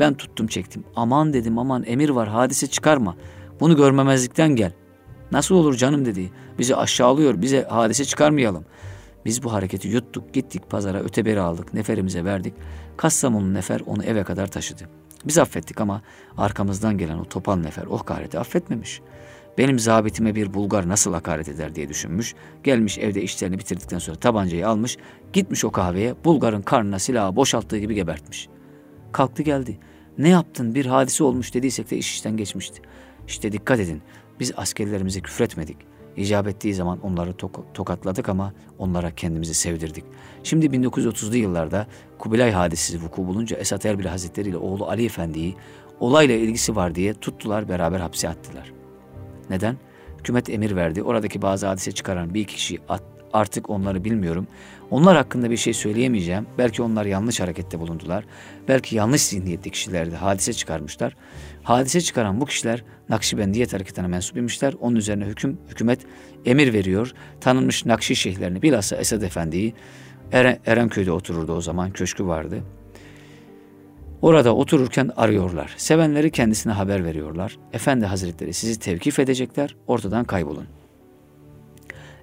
Ben 0.00 0.14
tuttum 0.14 0.46
çektim. 0.46 0.84
Aman 0.96 1.32
dedim 1.32 1.58
aman 1.58 1.84
emir 1.86 2.08
var 2.08 2.28
hadise 2.28 2.66
çıkarma. 2.66 3.16
Bunu 3.60 3.76
görmemezlikten 3.76 4.56
gel. 4.56 4.72
Nasıl 5.32 5.54
olur 5.54 5.74
canım 5.74 6.04
dedi. 6.04 6.30
Bizi 6.58 6.76
aşağılıyor 6.76 7.42
bize 7.42 7.62
hadise 7.62 8.04
çıkarmayalım. 8.04 8.64
Biz 9.26 9.42
bu 9.42 9.52
hareketi 9.52 9.88
yuttuk 9.88 10.34
gittik 10.34 10.70
pazara 10.70 11.00
öteberi 11.00 11.40
aldık 11.40 11.74
neferimize 11.74 12.24
verdik. 12.24 12.54
Kastamonu 12.96 13.54
nefer 13.54 13.80
onu 13.86 14.04
eve 14.04 14.24
kadar 14.24 14.46
taşıdı. 14.46 14.82
Biz 15.24 15.38
affettik 15.38 15.80
ama 15.80 16.02
arkamızdan 16.36 16.98
gelen 16.98 17.18
o 17.18 17.24
topal 17.24 17.56
nefer 17.56 17.86
o 17.86 17.98
hakareti 17.98 18.38
affetmemiş. 18.38 19.00
Benim 19.58 19.78
zabitime 19.78 20.34
bir 20.34 20.54
Bulgar 20.54 20.88
nasıl 20.88 21.12
hakaret 21.12 21.48
eder 21.48 21.74
diye 21.74 21.88
düşünmüş. 21.88 22.34
Gelmiş 22.64 22.98
evde 22.98 23.22
işlerini 23.22 23.58
bitirdikten 23.58 23.98
sonra 23.98 24.16
tabancayı 24.16 24.68
almış. 24.68 24.96
Gitmiş 25.32 25.64
o 25.64 25.70
kahveye 25.70 26.14
Bulgar'ın 26.24 26.62
karnına 26.62 26.98
silahı 26.98 27.36
boşalttığı 27.36 27.78
gibi 27.78 27.94
gebertmiş. 27.94 28.48
Kalktı 29.12 29.42
geldi. 29.42 29.78
Ne 30.18 30.28
yaptın 30.28 30.74
bir 30.74 30.86
hadise 30.86 31.24
olmuş 31.24 31.54
dediysek 31.54 31.90
de 31.90 31.96
iş 31.96 32.14
işten 32.14 32.36
geçmişti. 32.36 32.82
İşte 33.26 33.52
dikkat 33.52 33.80
edin 33.80 34.02
biz 34.40 34.52
askerlerimize 34.56 35.20
küfretmedik. 35.20 35.95
İcap 36.16 36.48
ettiği 36.48 36.74
zaman 36.74 36.98
onları 37.02 37.30
tok- 37.30 37.64
tokatladık 37.74 38.28
ama 38.28 38.52
onlara 38.78 39.10
kendimizi 39.10 39.54
sevdirdik. 39.54 40.04
Şimdi 40.42 40.66
1930'lu 40.66 41.36
yıllarda 41.36 41.86
Kubilay 42.18 42.52
hadisesi 42.52 43.02
vuku 43.02 43.26
bulunca 43.26 43.56
Esat 43.56 43.86
Erbil 43.86 44.06
Hazretleri 44.06 44.48
ile 44.48 44.56
oğlu 44.56 44.86
Ali 44.86 45.04
Efendi'yi 45.04 45.54
olayla 46.00 46.34
ilgisi 46.34 46.76
var 46.76 46.94
diye 46.94 47.14
tuttular 47.14 47.68
beraber 47.68 48.00
hapse 48.00 48.28
attılar. 48.28 48.72
Neden? 49.50 49.76
Hükümet 50.18 50.50
emir 50.50 50.76
verdi. 50.76 51.02
Oradaki 51.02 51.42
bazı 51.42 51.66
hadise 51.66 51.92
çıkaran 51.92 52.34
bir 52.34 52.40
iki 52.40 52.54
kişi 52.54 52.78
at, 52.88 53.02
artık 53.32 53.70
onları 53.70 54.04
bilmiyorum. 54.04 54.46
Onlar 54.90 55.16
hakkında 55.16 55.50
bir 55.50 55.56
şey 55.56 55.72
söyleyemeyeceğim. 55.72 56.46
Belki 56.58 56.82
onlar 56.82 57.06
yanlış 57.06 57.40
harekette 57.40 57.80
bulundular. 57.80 58.24
Belki 58.68 58.96
yanlış 58.96 59.22
zihniyetli 59.22 59.70
kişilerdi. 59.70 60.16
Hadise 60.16 60.52
çıkarmışlar. 60.52 61.16
Hadise 61.66 62.00
çıkaran 62.00 62.40
bu 62.40 62.46
kişiler 62.46 62.84
Nakşibendiyet 63.08 63.72
hareketine 63.72 64.06
mensup 64.06 64.36
imişler. 64.36 64.74
Onun 64.80 64.96
üzerine 64.96 65.24
hüküm, 65.24 65.58
hükümet 65.68 66.00
emir 66.44 66.72
veriyor. 66.72 67.12
Tanınmış 67.40 67.86
Nakşi 67.86 68.16
şeyhlerini 68.16 68.62
bilhassa 68.62 68.96
Esad 68.96 69.22
Efendi'yi 69.22 69.74
Eren, 70.32 70.58
Erenköy'de 70.66 71.12
otururdu 71.12 71.52
o 71.52 71.60
zaman. 71.60 71.90
Köşkü 71.90 72.26
vardı. 72.26 72.62
Orada 74.22 74.54
otururken 74.54 75.10
arıyorlar. 75.16 75.74
Sevenleri 75.76 76.30
kendisine 76.30 76.72
haber 76.72 77.04
veriyorlar. 77.04 77.58
Efendi 77.72 78.06
Hazretleri 78.06 78.52
sizi 78.52 78.78
tevkif 78.80 79.18
edecekler, 79.18 79.76
ortadan 79.86 80.24
kaybolun. 80.24 80.66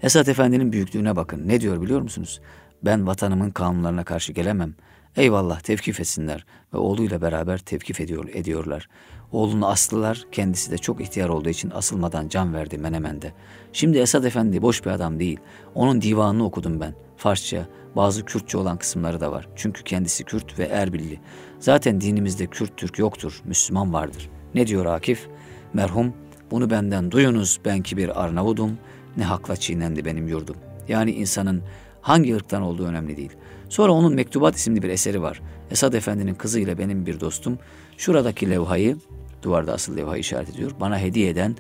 Esat 0.04 0.30
Efendi'nin 0.30 0.72
büyüklüğüne 0.72 1.16
bakın. 1.16 1.48
Ne 1.48 1.62
diyor 1.62 1.82
biliyor 1.82 2.02
musunuz? 2.02 2.42
Ben 2.84 3.08
vatanımın 3.08 3.50
kanunlarına 3.50 4.04
karşı 4.04 4.34
gelemem. 4.34 4.76
Eyvallah 5.16 5.60
tevkif 5.60 6.00
etsinler 6.00 6.46
ve 6.74 6.78
oğluyla 6.78 7.22
beraber 7.22 7.58
tevkif 7.58 8.02
ediyor, 8.02 8.30
ediyorlar. 8.34 8.90
Oğlunu 9.34 9.68
astılar, 9.68 10.26
kendisi 10.32 10.72
de 10.72 10.78
çok 10.78 11.02
ihtiyar 11.02 11.30
olduğu 11.30 11.50
için 11.50 11.70
asılmadan 11.70 12.28
can 12.28 12.54
verdi 12.54 12.78
Menemen'de. 12.78 13.34
Şimdi 13.74 13.98
Esad 13.98 14.24
Efendi 14.24 14.62
boş 14.62 14.86
bir 14.86 14.90
adam 14.90 15.20
değil. 15.20 15.40
Onun 15.76 16.02
divanını 16.02 16.46
okudum 16.46 16.80
ben. 16.80 16.94
Farsça, 17.18 17.68
bazı 17.96 18.26
Kürtçe 18.26 18.58
olan 18.58 18.78
kısımları 18.78 19.20
da 19.20 19.32
var. 19.32 19.48
Çünkü 19.56 19.84
kendisi 19.84 20.24
Kürt 20.24 20.60
ve 20.60 20.64
Erbilli. 20.64 21.20
Zaten 21.60 22.02
dinimizde 22.02 22.48
Kürt 22.48 22.78
Türk 22.78 23.00
yoktur, 23.00 23.42
Müslüman 23.46 23.94
vardır. 23.94 24.30
Ne 24.56 24.68
diyor 24.68 24.86
Akif? 24.86 25.28
Merhum, 25.74 26.14
bunu 26.52 26.70
benden 26.70 27.12
duyunuz 27.12 27.60
ben 27.66 27.82
ki 27.82 27.98
bir 27.98 28.24
Arnavudum, 28.24 28.78
ne 29.18 29.24
hakla 29.24 29.56
çiğnendi 29.56 30.06
benim 30.06 30.28
yurdum. 30.28 30.56
Yani 30.88 31.12
insanın 31.12 31.62
hangi 32.02 32.36
ırktan 32.36 32.62
olduğu 32.62 32.86
önemli 32.86 33.18
değil. 33.18 33.32
Sonra 33.70 33.92
onun 33.92 34.14
Mektubat 34.14 34.56
isimli 34.56 34.82
bir 34.82 34.90
eseri 34.90 35.22
var. 35.22 35.42
Esad 35.72 35.94
Efendi'nin 35.94 36.36
kızı 36.36 36.60
ile 36.60 36.78
benim 36.78 37.06
bir 37.06 37.20
dostum 37.20 37.60
şuradaki 37.98 38.50
levhayı, 38.50 38.98
duvarda 39.44 39.74
asıl 39.74 39.98
levhayı 39.98 40.22
işaret 40.22 40.50
ediyor, 40.50 40.72
bana 40.80 41.00
hediye 41.00 41.30
eden 41.30 41.56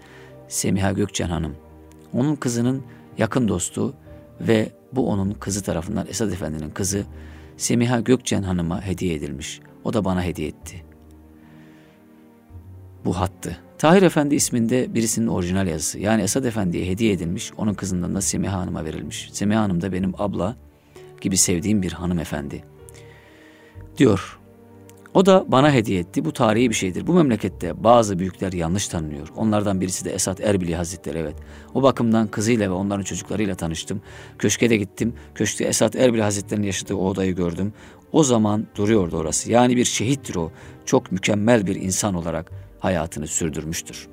Semiha 0.47 0.91
Gökçen 0.91 1.27
Hanım. 1.27 1.55
Onun 2.13 2.36
kızının 2.36 2.84
yakın 3.17 3.47
dostu 3.47 3.93
ve 4.41 4.71
bu 4.93 5.09
onun 5.09 5.31
kızı 5.31 5.63
tarafından 5.63 6.07
Esad 6.07 6.31
Efendi'nin 6.31 6.69
kızı 6.69 7.05
Semiha 7.57 7.99
Gökçen 7.99 8.43
Hanım'a 8.43 8.81
hediye 8.81 9.15
edilmiş. 9.15 9.59
O 9.84 9.93
da 9.93 10.05
bana 10.05 10.23
hediye 10.23 10.47
etti. 10.47 10.84
Bu 13.05 13.19
hattı. 13.19 13.57
Tahir 13.77 14.01
Efendi 14.01 14.36
isminde 14.36 14.93
birisinin 14.93 15.27
orijinal 15.27 15.67
yazısı. 15.67 15.99
Yani 15.99 16.21
Esad 16.21 16.45
Efendi'ye 16.45 16.86
hediye 16.86 17.13
edilmiş, 17.13 17.51
onun 17.57 17.73
kızından 17.73 18.15
da 18.15 18.21
Semiha 18.21 18.59
Hanım'a 18.59 18.86
verilmiş. 18.86 19.29
Semiha 19.31 19.61
Hanım 19.61 19.81
da 19.81 19.93
benim 19.93 20.13
abla 20.17 20.55
gibi 21.21 21.38
sevdiğim 21.38 21.81
bir 21.81 21.91
hanımefendi. 21.91 22.63
Diyor. 23.97 24.39
O 25.14 25.26
da 25.26 25.45
bana 25.47 25.74
hediye 25.74 25.99
etti. 25.99 26.26
Bu 26.26 26.34
tarihi 26.34 26.70
bir 26.70 26.76
şeydir. 26.76 27.07
Bu 27.07 27.14
memlekette 27.14 27.84
bazı 27.84 28.20
büyükler 28.20 28.53
yanlış 28.53 28.88
tanınıyor. 28.88 29.28
Onlardan 29.36 29.82
birisi 29.82 30.05
de 30.05 30.11
Esat 30.11 30.41
Erbili 30.41 30.76
Hazretleri 30.76 31.18
evet. 31.18 31.36
O 31.74 31.84
bakımdan 31.84 32.28
kızıyla 32.28 32.70
ve 32.70 32.74
onların 32.74 33.03
çocuklarıyla 33.03 33.55
tanıştım. 33.55 34.01
Köşke 34.39 34.70
de 34.70 34.78
gittim. 34.78 35.14
Köşkte 35.36 35.66
Esat 35.66 35.95
Erbili 35.95 36.22
Hazretleri'nin 36.22 36.66
yaşadığı 36.66 36.95
o 36.95 37.07
odayı 37.07 37.36
gördüm. 37.36 37.74
O 38.11 38.24
zaman 38.24 38.68
duruyordu 38.76 39.18
orası. 39.18 39.51
Yani 39.51 39.78
bir 39.78 39.86
şehittir 39.86 40.36
o. 40.36 40.51
Çok 40.86 41.11
mükemmel 41.11 41.68
bir 41.68 41.76
insan 41.76 42.14
olarak 42.14 42.51
hayatını 42.80 43.28
sürdürmüştür. 43.28 44.07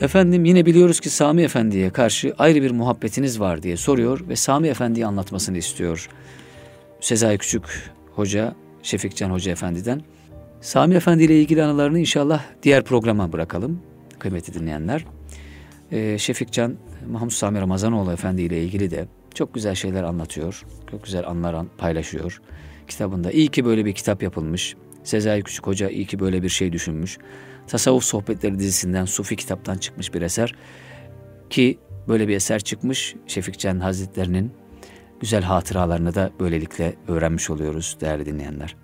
Efendim 0.00 0.44
yine 0.44 0.66
biliyoruz 0.66 1.00
ki 1.00 1.10
Sami 1.10 1.42
Efendi'ye 1.42 1.90
karşı 1.90 2.34
ayrı 2.38 2.62
bir 2.62 2.70
muhabbetiniz 2.70 3.40
var 3.40 3.62
diye 3.62 3.76
soruyor 3.76 4.28
ve 4.28 4.36
Sami 4.36 4.68
Efendi'yi 4.68 5.06
anlatmasını 5.06 5.58
istiyor. 5.58 6.08
Sezai 7.00 7.38
Küçük 7.38 7.92
Hoca, 8.14 8.54
Şefikcan 8.88 9.30
Hoca 9.30 9.52
Efendi'den. 9.52 10.02
Sami 10.60 10.94
Efendi 10.94 11.22
ile 11.22 11.40
ilgili 11.40 11.62
anılarını 11.62 11.98
inşallah 11.98 12.42
diğer 12.62 12.84
programa 12.84 13.32
bırakalım 13.32 13.82
kıymetli 14.18 14.54
dinleyenler. 14.54 15.04
Ee, 15.92 16.18
Şefikcan 16.18 16.76
Mahmut 17.10 17.32
Sami 17.32 17.60
Ramazanoğlu 17.60 18.12
Efendi 18.12 18.42
ile 18.42 18.62
ilgili 18.64 18.90
de 18.90 19.08
çok 19.34 19.54
güzel 19.54 19.74
şeyler 19.74 20.02
anlatıyor. 20.02 20.64
Çok 20.90 21.04
güzel 21.04 21.26
anlar 21.26 21.66
paylaşıyor 21.78 22.40
kitabında. 22.88 23.30
İyi 23.30 23.48
ki 23.48 23.64
böyle 23.64 23.84
bir 23.84 23.92
kitap 23.92 24.22
yapılmış. 24.22 24.76
Sezai 25.04 25.42
Küçük 25.42 25.66
Hoca 25.66 25.88
iyi 25.88 26.06
ki 26.06 26.18
böyle 26.20 26.42
bir 26.42 26.48
şey 26.48 26.72
düşünmüş. 26.72 27.18
Tasavvuf 27.66 28.04
Sohbetleri 28.04 28.58
dizisinden 28.58 29.04
Sufi 29.04 29.36
kitaptan 29.36 29.78
çıkmış 29.78 30.14
bir 30.14 30.22
eser. 30.22 30.54
Ki 31.50 31.78
böyle 32.08 32.28
bir 32.28 32.36
eser 32.36 32.60
çıkmış 32.60 33.14
Şefik 33.26 33.58
Can 33.58 33.80
Hazretlerinin 33.80 34.52
güzel 35.20 35.42
hatıralarını 35.42 36.14
da 36.14 36.30
böylelikle 36.40 36.94
öğrenmiş 37.08 37.50
oluyoruz 37.50 37.96
değerli 38.00 38.26
dinleyenler. 38.26 38.76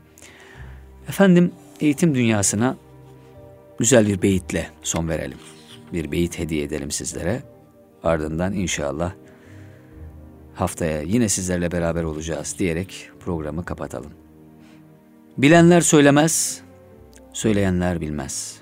Efendim 1.08 1.52
eğitim 1.80 2.14
dünyasına 2.14 2.76
güzel 3.78 4.06
bir 4.06 4.22
beyitle 4.22 4.70
son 4.82 5.08
verelim. 5.08 5.38
Bir 5.92 6.12
beyit 6.12 6.38
hediye 6.38 6.64
edelim 6.64 6.90
sizlere. 6.90 7.42
Ardından 8.02 8.52
inşallah 8.52 9.12
haftaya 10.54 11.02
yine 11.02 11.28
sizlerle 11.28 11.72
beraber 11.72 12.02
olacağız 12.02 12.56
diyerek 12.58 13.10
programı 13.20 13.64
kapatalım. 13.64 14.12
Bilenler 15.38 15.80
söylemez, 15.80 16.60
söyleyenler 17.32 18.00
bilmez. 18.00 18.60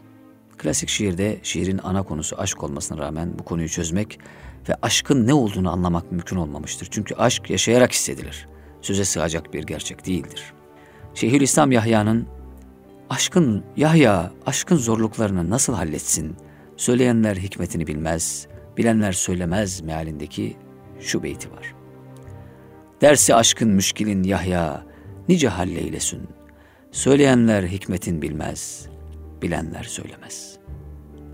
Klasik 0.58 0.88
şiirde 0.88 1.38
şiirin 1.42 1.80
ana 1.82 2.02
konusu 2.02 2.36
aşk 2.38 2.62
olmasına 2.62 2.98
rağmen 2.98 3.38
bu 3.38 3.44
konuyu 3.44 3.68
çözmek 3.68 4.18
ve 4.68 4.74
aşkın 4.82 5.26
ne 5.26 5.34
olduğunu 5.34 5.72
anlamak 5.72 6.12
mümkün 6.12 6.36
olmamıştır. 6.36 6.88
Çünkü 6.90 7.14
aşk 7.14 7.50
yaşayarak 7.50 7.92
hissedilir. 7.92 8.48
Söze 8.80 9.04
sığacak 9.04 9.54
bir 9.54 9.62
gerçek 9.64 10.06
değildir. 10.06 10.52
Şeyhülislam 11.14 11.72
Yahya'nın 11.72 12.26
aşkın 13.10 13.64
Yahya 13.76 14.32
aşkın 14.46 14.76
zorluklarını 14.76 15.50
nasıl 15.50 15.74
halletsin? 15.74 16.36
Söyleyenler 16.76 17.36
hikmetini 17.36 17.86
bilmez, 17.86 18.46
bilenler 18.76 19.12
söylemez 19.12 19.80
mealindeki 19.80 20.56
şu 21.00 21.22
beyti 21.22 21.52
var. 21.52 21.74
Dersi 23.00 23.34
aşkın 23.34 23.68
müşkilin 23.68 24.22
Yahya 24.22 24.86
nice 25.28 25.48
halleylesin. 25.48 26.28
Söyleyenler 26.90 27.62
hikmetin 27.62 28.22
bilmez, 28.22 28.88
bilenler 29.42 29.82
söylemez. 29.82 30.58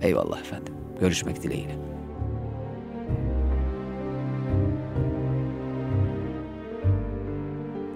Eyvallah 0.02 0.40
efendim. 0.40 0.74
Görüşmek 1.00 1.42
dileğiyle. 1.42 1.87